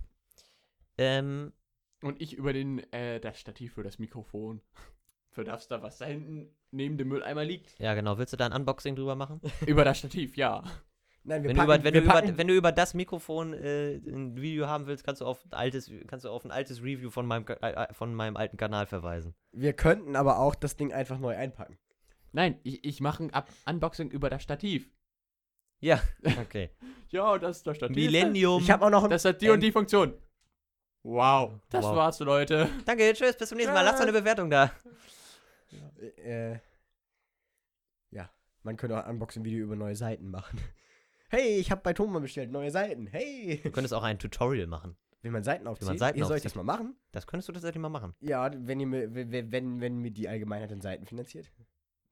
Ähm, 0.98 1.52
Und 2.02 2.20
ich 2.20 2.34
über 2.34 2.52
den, 2.52 2.80
äh, 2.92 3.20
das 3.20 3.38
Stativ 3.38 3.74
für 3.74 3.82
das 3.82 3.98
Mikrofon. 3.98 4.60
Für 5.30 5.44
das 5.44 5.68
da, 5.68 5.82
was 5.82 5.98
da 5.98 6.06
hinten 6.06 6.48
neben 6.70 6.96
dem 6.96 7.08
Mülleimer 7.08 7.44
liegt. 7.44 7.78
ja 7.78 7.92
genau. 7.92 8.16
Willst 8.16 8.32
du 8.32 8.38
da 8.38 8.46
ein 8.46 8.54
Unboxing 8.54 8.96
drüber 8.96 9.16
machen? 9.16 9.40
über 9.66 9.84
das 9.84 9.98
Stativ, 9.98 10.34
ja. 10.38 10.62
Nein, 11.28 11.42
wir 11.42 11.48
Wenn 11.50 11.56
du, 11.56 11.62
über, 11.64 11.72
packen, 11.72 11.84
wenn, 11.84 11.94
wir 11.94 12.00
du 12.00 12.04
über, 12.04 12.12
packen, 12.14 12.38
wenn 12.38 12.48
du 12.48 12.54
über 12.54 12.70
das 12.72 12.94
Mikrofon 12.94 13.52
äh, 13.52 13.96
ein 13.96 14.36
Video 14.36 14.68
haben 14.68 14.86
willst, 14.86 15.04
kannst 15.04 15.20
du 15.20 15.26
auf 15.26 15.44
ein 15.44 15.52
altes, 15.54 15.90
kannst 16.06 16.24
du 16.24 16.30
auf 16.30 16.44
ein 16.44 16.52
altes 16.52 16.82
Review 16.82 17.10
von 17.10 17.26
meinem, 17.26 17.44
äh, 17.48 17.54
äh, 17.72 17.92
von 17.92 18.14
meinem 18.14 18.36
alten 18.36 18.56
Kanal 18.56 18.86
verweisen. 18.86 19.34
wir 19.50 19.72
könnten 19.72 20.14
aber 20.14 20.38
auch 20.38 20.54
das 20.54 20.76
Ding 20.76 20.92
einfach 20.92 21.18
neu 21.18 21.34
einpacken. 21.36 21.78
Nein, 22.30 22.60
ich, 22.62 22.84
ich 22.84 23.00
mache 23.00 23.24
ein 23.24 23.34
Up 23.34 23.48
Unboxing 23.68 24.08
über 24.10 24.30
das 24.30 24.42
Stativ. 24.42 24.88
Ja, 25.80 26.00
okay. 26.40 26.70
Ja, 27.08 27.38
das 27.38 27.58
ist 27.58 27.66
das 27.66 27.76
Stativ. 27.76 27.96
Millennium. 27.96 28.60
Ich 28.60 28.70
habe 28.70 28.84
auch 28.84 28.90
noch 28.90 29.04
ein. 29.04 29.10
Das 29.10 29.24
hat 29.24 29.40
die 29.40 29.48
und 29.48 29.60
die 29.60 29.70
Funktion. 29.70 30.12
Wow. 31.04 31.60
Das 31.70 31.84
Wow. 31.84 31.96
war's, 31.96 32.18
Leute. 32.18 32.68
Danke, 32.84 33.12
tschüss, 33.12 33.36
bis 33.36 33.48
zum 33.48 33.56
nächsten 33.58 33.72
Mal. 33.72 33.82
Lasst 33.82 34.02
eine 34.02 34.12
Bewertung 34.12 34.50
da. 34.50 34.72
Äh, 36.24 36.58
ja, 38.10 38.28
man 38.64 38.76
könnte 38.76 38.98
auch 38.98 39.04
ein 39.04 39.12
Unboxing-Video 39.12 39.64
über 39.64 39.76
neue 39.76 39.94
Seiten 39.94 40.28
machen. 40.28 40.60
Hey, 41.28 41.56
ich 41.58 41.70
habe 41.70 41.80
bei 41.82 41.92
Thomann 41.92 42.22
bestellt 42.22 42.50
neue 42.50 42.70
Seiten. 42.70 43.06
Hey. 43.06 43.60
Du 43.62 43.70
könntest 43.70 43.94
auch 43.94 44.02
ein 44.02 44.18
Tutorial 44.18 44.66
machen. 44.66 44.96
Wenn 45.22 45.32
man 45.32 45.42
Seiten 45.42 45.66
aufzieht, 45.66 45.98
Seiten 45.98 46.18
ihr 46.18 46.24
soll 46.24 46.36
ich 46.36 46.40
aufzieht. 46.44 46.52
das 46.52 46.54
mal 46.54 46.62
machen? 46.62 46.94
Das 47.10 47.26
könntest 47.26 47.48
du 47.48 47.52
tatsächlich 47.52 47.80
mal 47.80 47.88
machen. 47.88 48.14
Ja, 48.20 48.48
wenn, 48.54 48.78
ihr 48.78 48.86
mir, 48.86 49.12
wenn, 49.14 49.50
wenn, 49.50 49.80
wenn 49.80 49.98
mir 49.98 50.12
die 50.12 50.28
Allgemeinheit 50.28 50.70
den 50.70 50.80
Seiten 50.80 51.04
finanziert. 51.06 51.50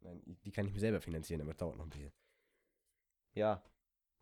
Nein, 0.00 0.20
die 0.44 0.50
kann 0.50 0.66
ich 0.66 0.72
mir 0.74 0.80
selber 0.80 1.00
finanzieren, 1.00 1.40
aber 1.42 1.50
das 1.50 1.58
dauert 1.58 1.76
noch 1.76 1.84
ein 1.84 1.90
bisschen. 1.90 2.12
Ja. 3.34 3.62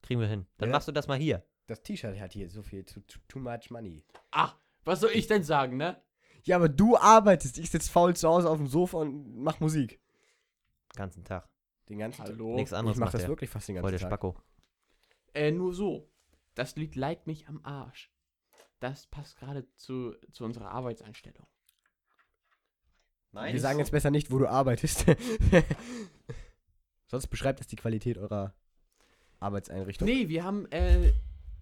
Kriegen 0.03 0.20
wir 0.20 0.28
hin. 0.28 0.47
Dann 0.59 0.68
Ja. 0.68 0.74
machst 0.76 0.88
du 0.88 0.93
das 0.93 1.07
mal 1.09 1.18
hier. 1.18 1.43
Das 1.68 1.82
T-Shirt 1.82 2.18
hat 2.20 2.32
hier 2.32 2.51
so 2.51 2.62
viel, 2.62 2.84
too, 2.84 3.01
too, 3.01 3.20
too 3.28 3.38
much 3.38 3.70
money. 3.70 4.05
Ach, 4.30 4.57
was 4.84 5.01
soll 5.01 5.11
ich 5.14 5.26
denn 5.26 5.43
sagen, 5.43 5.76
ne? 5.76 6.03
Ja, 6.45 6.57
aber 6.57 6.68
du 6.68 6.97
arbeitest. 6.97 7.57
Ich 7.59 7.70
sitze 7.70 7.90
faul 7.90 8.14
zu 8.16 8.28
Hause 8.28 8.51
auf 8.51 8.59
dem 8.59 8.66
Sofa 8.66 8.99
und 8.99 9.36
mach 9.43 9.61
Musik. 9.61 10.01
Ganzen 10.97 11.24
Tag. 11.24 11.49
Den 11.88 11.99
ganzen 11.99 12.22
Hallo. 12.24 12.57
Nichts 12.57 12.70
Tag. 12.70 12.80
anderes 12.80 12.97
Ich 12.97 13.01
mach 13.01 13.07
macht 13.07 13.14
das 13.14 13.22
der. 13.22 13.28
wirklich 13.30 13.49
fast 13.49 13.68
den 13.68 13.76
Voll 13.76 13.82
ganzen 13.93 13.93
der 13.93 14.01
Tag. 14.01 14.09
Spacko. 14.20 14.36
Äh, 15.35 15.51
nur 15.51 15.72
so. 15.74 16.11
Das 16.55 16.76
Lied 16.76 16.97
leiht 16.97 17.26
mich 17.26 17.49
am 17.49 17.64
Arsch. 17.64 18.12
Das 18.80 19.07
passt 19.07 19.37
gerade 19.39 19.66
zu, 19.76 20.14
zu 20.33 20.45
unserer 20.45 20.70
Arbeitseinstellung. 20.70 21.47
Wir 23.33 23.61
sagen 23.61 23.78
jetzt 23.78 23.93
besser 23.93 24.11
nicht, 24.11 24.30
wo 24.30 24.39
du 24.39 24.47
arbeitest. 24.49 25.07
Sonst 27.07 27.28
beschreibt 27.28 27.61
das 27.61 27.66
die 27.66 27.76
Qualität 27.76 28.18
eurer 28.18 28.55
Arbeitseinrichtung. 29.41 30.07
Nee, 30.07 30.28
wir 30.28 30.45
haben 30.45 30.66
äh, 30.70 31.12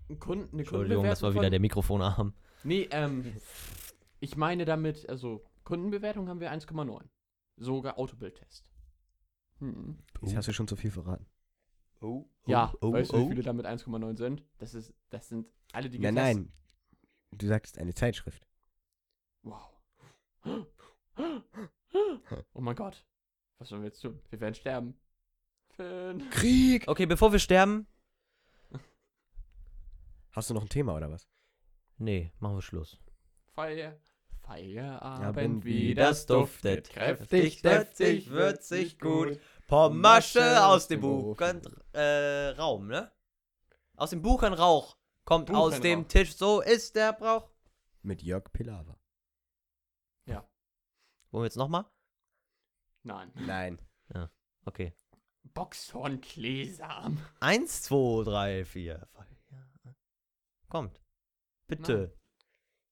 einen 0.08 0.18
Kunden, 0.18 0.48
eine 0.52 0.60
Entschuldigung, 0.62 1.04
das 1.04 1.22
war 1.22 1.32
wieder 1.32 1.42
von- 1.44 1.50
der 1.50 1.60
Mikrofonarm. 1.60 2.34
Nee, 2.64 2.88
ähm, 2.90 3.36
ich 4.18 4.36
meine 4.36 4.64
damit, 4.64 5.08
also 5.08 5.44
Kundenbewertung 5.64 6.28
haben 6.28 6.40
wir 6.40 6.52
1,9. 6.52 7.04
Sogar 7.56 7.98
Autobildtest. 7.98 8.64
Hm. 9.58 9.98
Jetzt 10.22 10.36
hast 10.36 10.48
du 10.48 10.52
schon 10.52 10.66
zu 10.68 10.76
viel 10.76 10.90
verraten. 10.90 11.26
Oh, 12.00 12.26
Ja, 12.46 12.72
weißt 12.80 13.12
du, 13.12 13.26
wie 13.26 13.28
viele 13.30 13.42
damit 13.42 13.66
1,9 13.66 14.16
sind? 14.16 14.42
Das 14.58 14.74
ist, 14.74 14.94
das 15.10 15.28
sind 15.28 15.46
alle, 15.72 15.90
die 15.90 15.98
Nein, 15.98 16.14
getestet- 16.14 16.34
nein. 16.34 16.52
Du 17.32 17.46
sagst 17.46 17.78
eine 17.78 17.94
Zeitschrift. 17.94 18.46
Wow. 19.42 19.70
Oh 22.54 22.60
mein 22.60 22.74
Gott. 22.76 23.04
Was 23.58 23.68
sollen 23.68 23.82
wir 23.82 23.88
jetzt 23.88 24.00
tun? 24.00 24.18
Wir 24.30 24.40
werden 24.40 24.54
sterben. 24.54 24.94
Finn. 25.70 26.28
Krieg! 26.30 26.88
Okay, 26.88 27.06
bevor 27.06 27.32
wir 27.32 27.38
sterben. 27.38 27.86
Hast 30.32 30.48
du 30.50 30.54
noch 30.54 30.62
ein 30.62 30.68
Thema 30.68 30.94
oder 30.96 31.10
was? 31.10 31.28
Nee, 31.98 32.32
machen 32.38 32.56
wir 32.56 32.62
Schluss. 32.62 32.98
Feier. 33.54 33.98
Feierabend, 34.42 35.26
Abend, 35.38 35.64
wie 35.64 35.94
das 35.94 36.26
duftet. 36.26 36.88
Kräftig, 36.90 37.62
deftig, 37.62 38.30
würzig, 38.30 38.98
gut. 38.98 39.38
Pommasche 39.70 40.64
aus 40.66 40.88
dem 40.88 41.00
Buchen, 41.00 41.62
äh, 41.92 42.48
Raum, 42.50 42.88
ne? 42.88 43.10
Aus 43.96 44.10
dem 44.10 44.22
Buchenrauch 44.22 44.96
kommt 45.24 45.50
aus 45.50 45.76
Buchenrauch. 45.76 45.80
dem 45.80 46.08
Tisch, 46.08 46.36
so 46.36 46.60
ist 46.60 46.96
der 46.96 47.12
Brauch. 47.12 47.48
Mit 48.02 48.22
Jörg 48.22 48.52
Pilawa. 48.52 49.00
Wollen 51.30 51.42
wir 51.42 51.46
jetzt 51.46 51.56
nochmal? 51.56 51.84
Nein. 53.02 53.30
Nein. 53.34 53.78
Okay. 54.66 54.92
Boxhorn 55.54 56.20
Kleesam. 56.20 57.18
Eins, 57.40 57.82
zwei, 57.82 58.24
drei, 58.24 58.64
vier. 58.66 59.08
Kommt. 60.68 61.00
Bitte. 61.66 62.14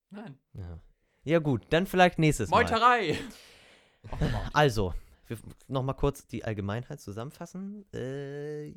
Nein. 0.08 0.40
Ja. 0.54 0.80
ja 1.24 1.38
gut, 1.40 1.66
dann 1.68 1.86
vielleicht 1.86 2.18
nächstes 2.18 2.48
Mal. 2.48 2.62
Meuterei. 2.62 3.18
Also, 4.54 4.94
nochmal 5.66 5.96
kurz 5.96 6.26
die 6.26 6.44
Allgemeinheit 6.44 7.00
zusammenfassen. 7.00 7.90
Äh. 7.92 8.74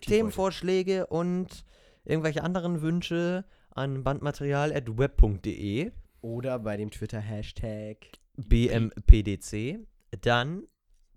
Themenvorschläge 0.00 1.06
und 1.08 1.64
irgendwelche 2.04 2.44
anderen 2.44 2.80
Wünsche 2.80 3.44
an 3.70 4.04
bandmaterial.web.de, 4.04 5.84
heute. 5.84 5.92
Oder 6.20 6.58
bei 6.58 6.76
dem 6.76 6.90
Twitter-Hashtag. 6.90 7.98
BMPDC. 8.36 9.86
Dann 10.22 10.66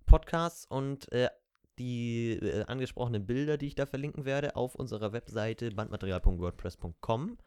Podcasts 0.05 0.65
und 0.65 1.11
äh, 1.11 1.29
die 1.79 2.33
äh, 2.33 2.63
angesprochenen 2.65 3.25
Bilder, 3.25 3.57
die 3.57 3.67
ich 3.67 3.75
da 3.75 3.85
verlinken 3.85 4.25
werde, 4.25 4.55
auf 4.55 4.75
unserer 4.75 5.13
Webseite 5.13 5.71
bandmaterial.wordpress.com. 5.71 7.37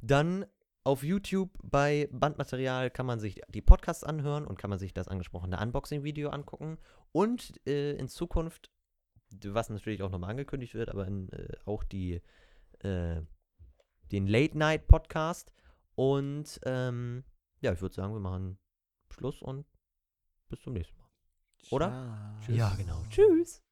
Dann 0.00 0.46
auf 0.84 1.02
YouTube 1.02 1.50
bei 1.62 2.08
Bandmaterial 2.10 2.90
kann 2.90 3.06
man 3.06 3.20
sich 3.20 3.40
die 3.48 3.62
Podcasts 3.62 4.04
anhören 4.04 4.46
und 4.46 4.58
kann 4.58 4.70
man 4.70 4.78
sich 4.78 4.92
das 4.92 5.08
angesprochene 5.08 5.58
Unboxing-Video 5.60 6.30
angucken. 6.30 6.78
Und 7.12 7.54
äh, 7.66 7.92
in 7.92 8.08
Zukunft 8.08 8.70
was 9.44 9.70
natürlich 9.70 10.02
auch 10.02 10.10
nochmal 10.10 10.30
angekündigt 10.30 10.74
wird, 10.74 10.90
aber 10.90 11.06
in, 11.06 11.28
äh, 11.30 11.56
auch 11.64 11.84
die, 11.84 12.20
äh, 12.80 13.22
den 14.10 14.26
Late-Night-Podcast. 14.26 15.52
Und 15.94 16.60
ähm, 16.64 17.24
ja, 17.60 17.72
ich 17.72 17.80
würde 17.80 17.94
sagen, 17.94 18.12
wir 18.12 18.20
machen 18.20 18.58
Schluss 19.10 19.42
und 19.42 19.66
bis 20.48 20.60
zum 20.60 20.74
nächsten 20.74 20.98
Mal. 20.98 21.08
Oder? 21.70 22.36
Ciao. 22.42 22.56
Ja, 22.56 22.74
genau. 22.76 23.04
Tschüss. 23.08 23.62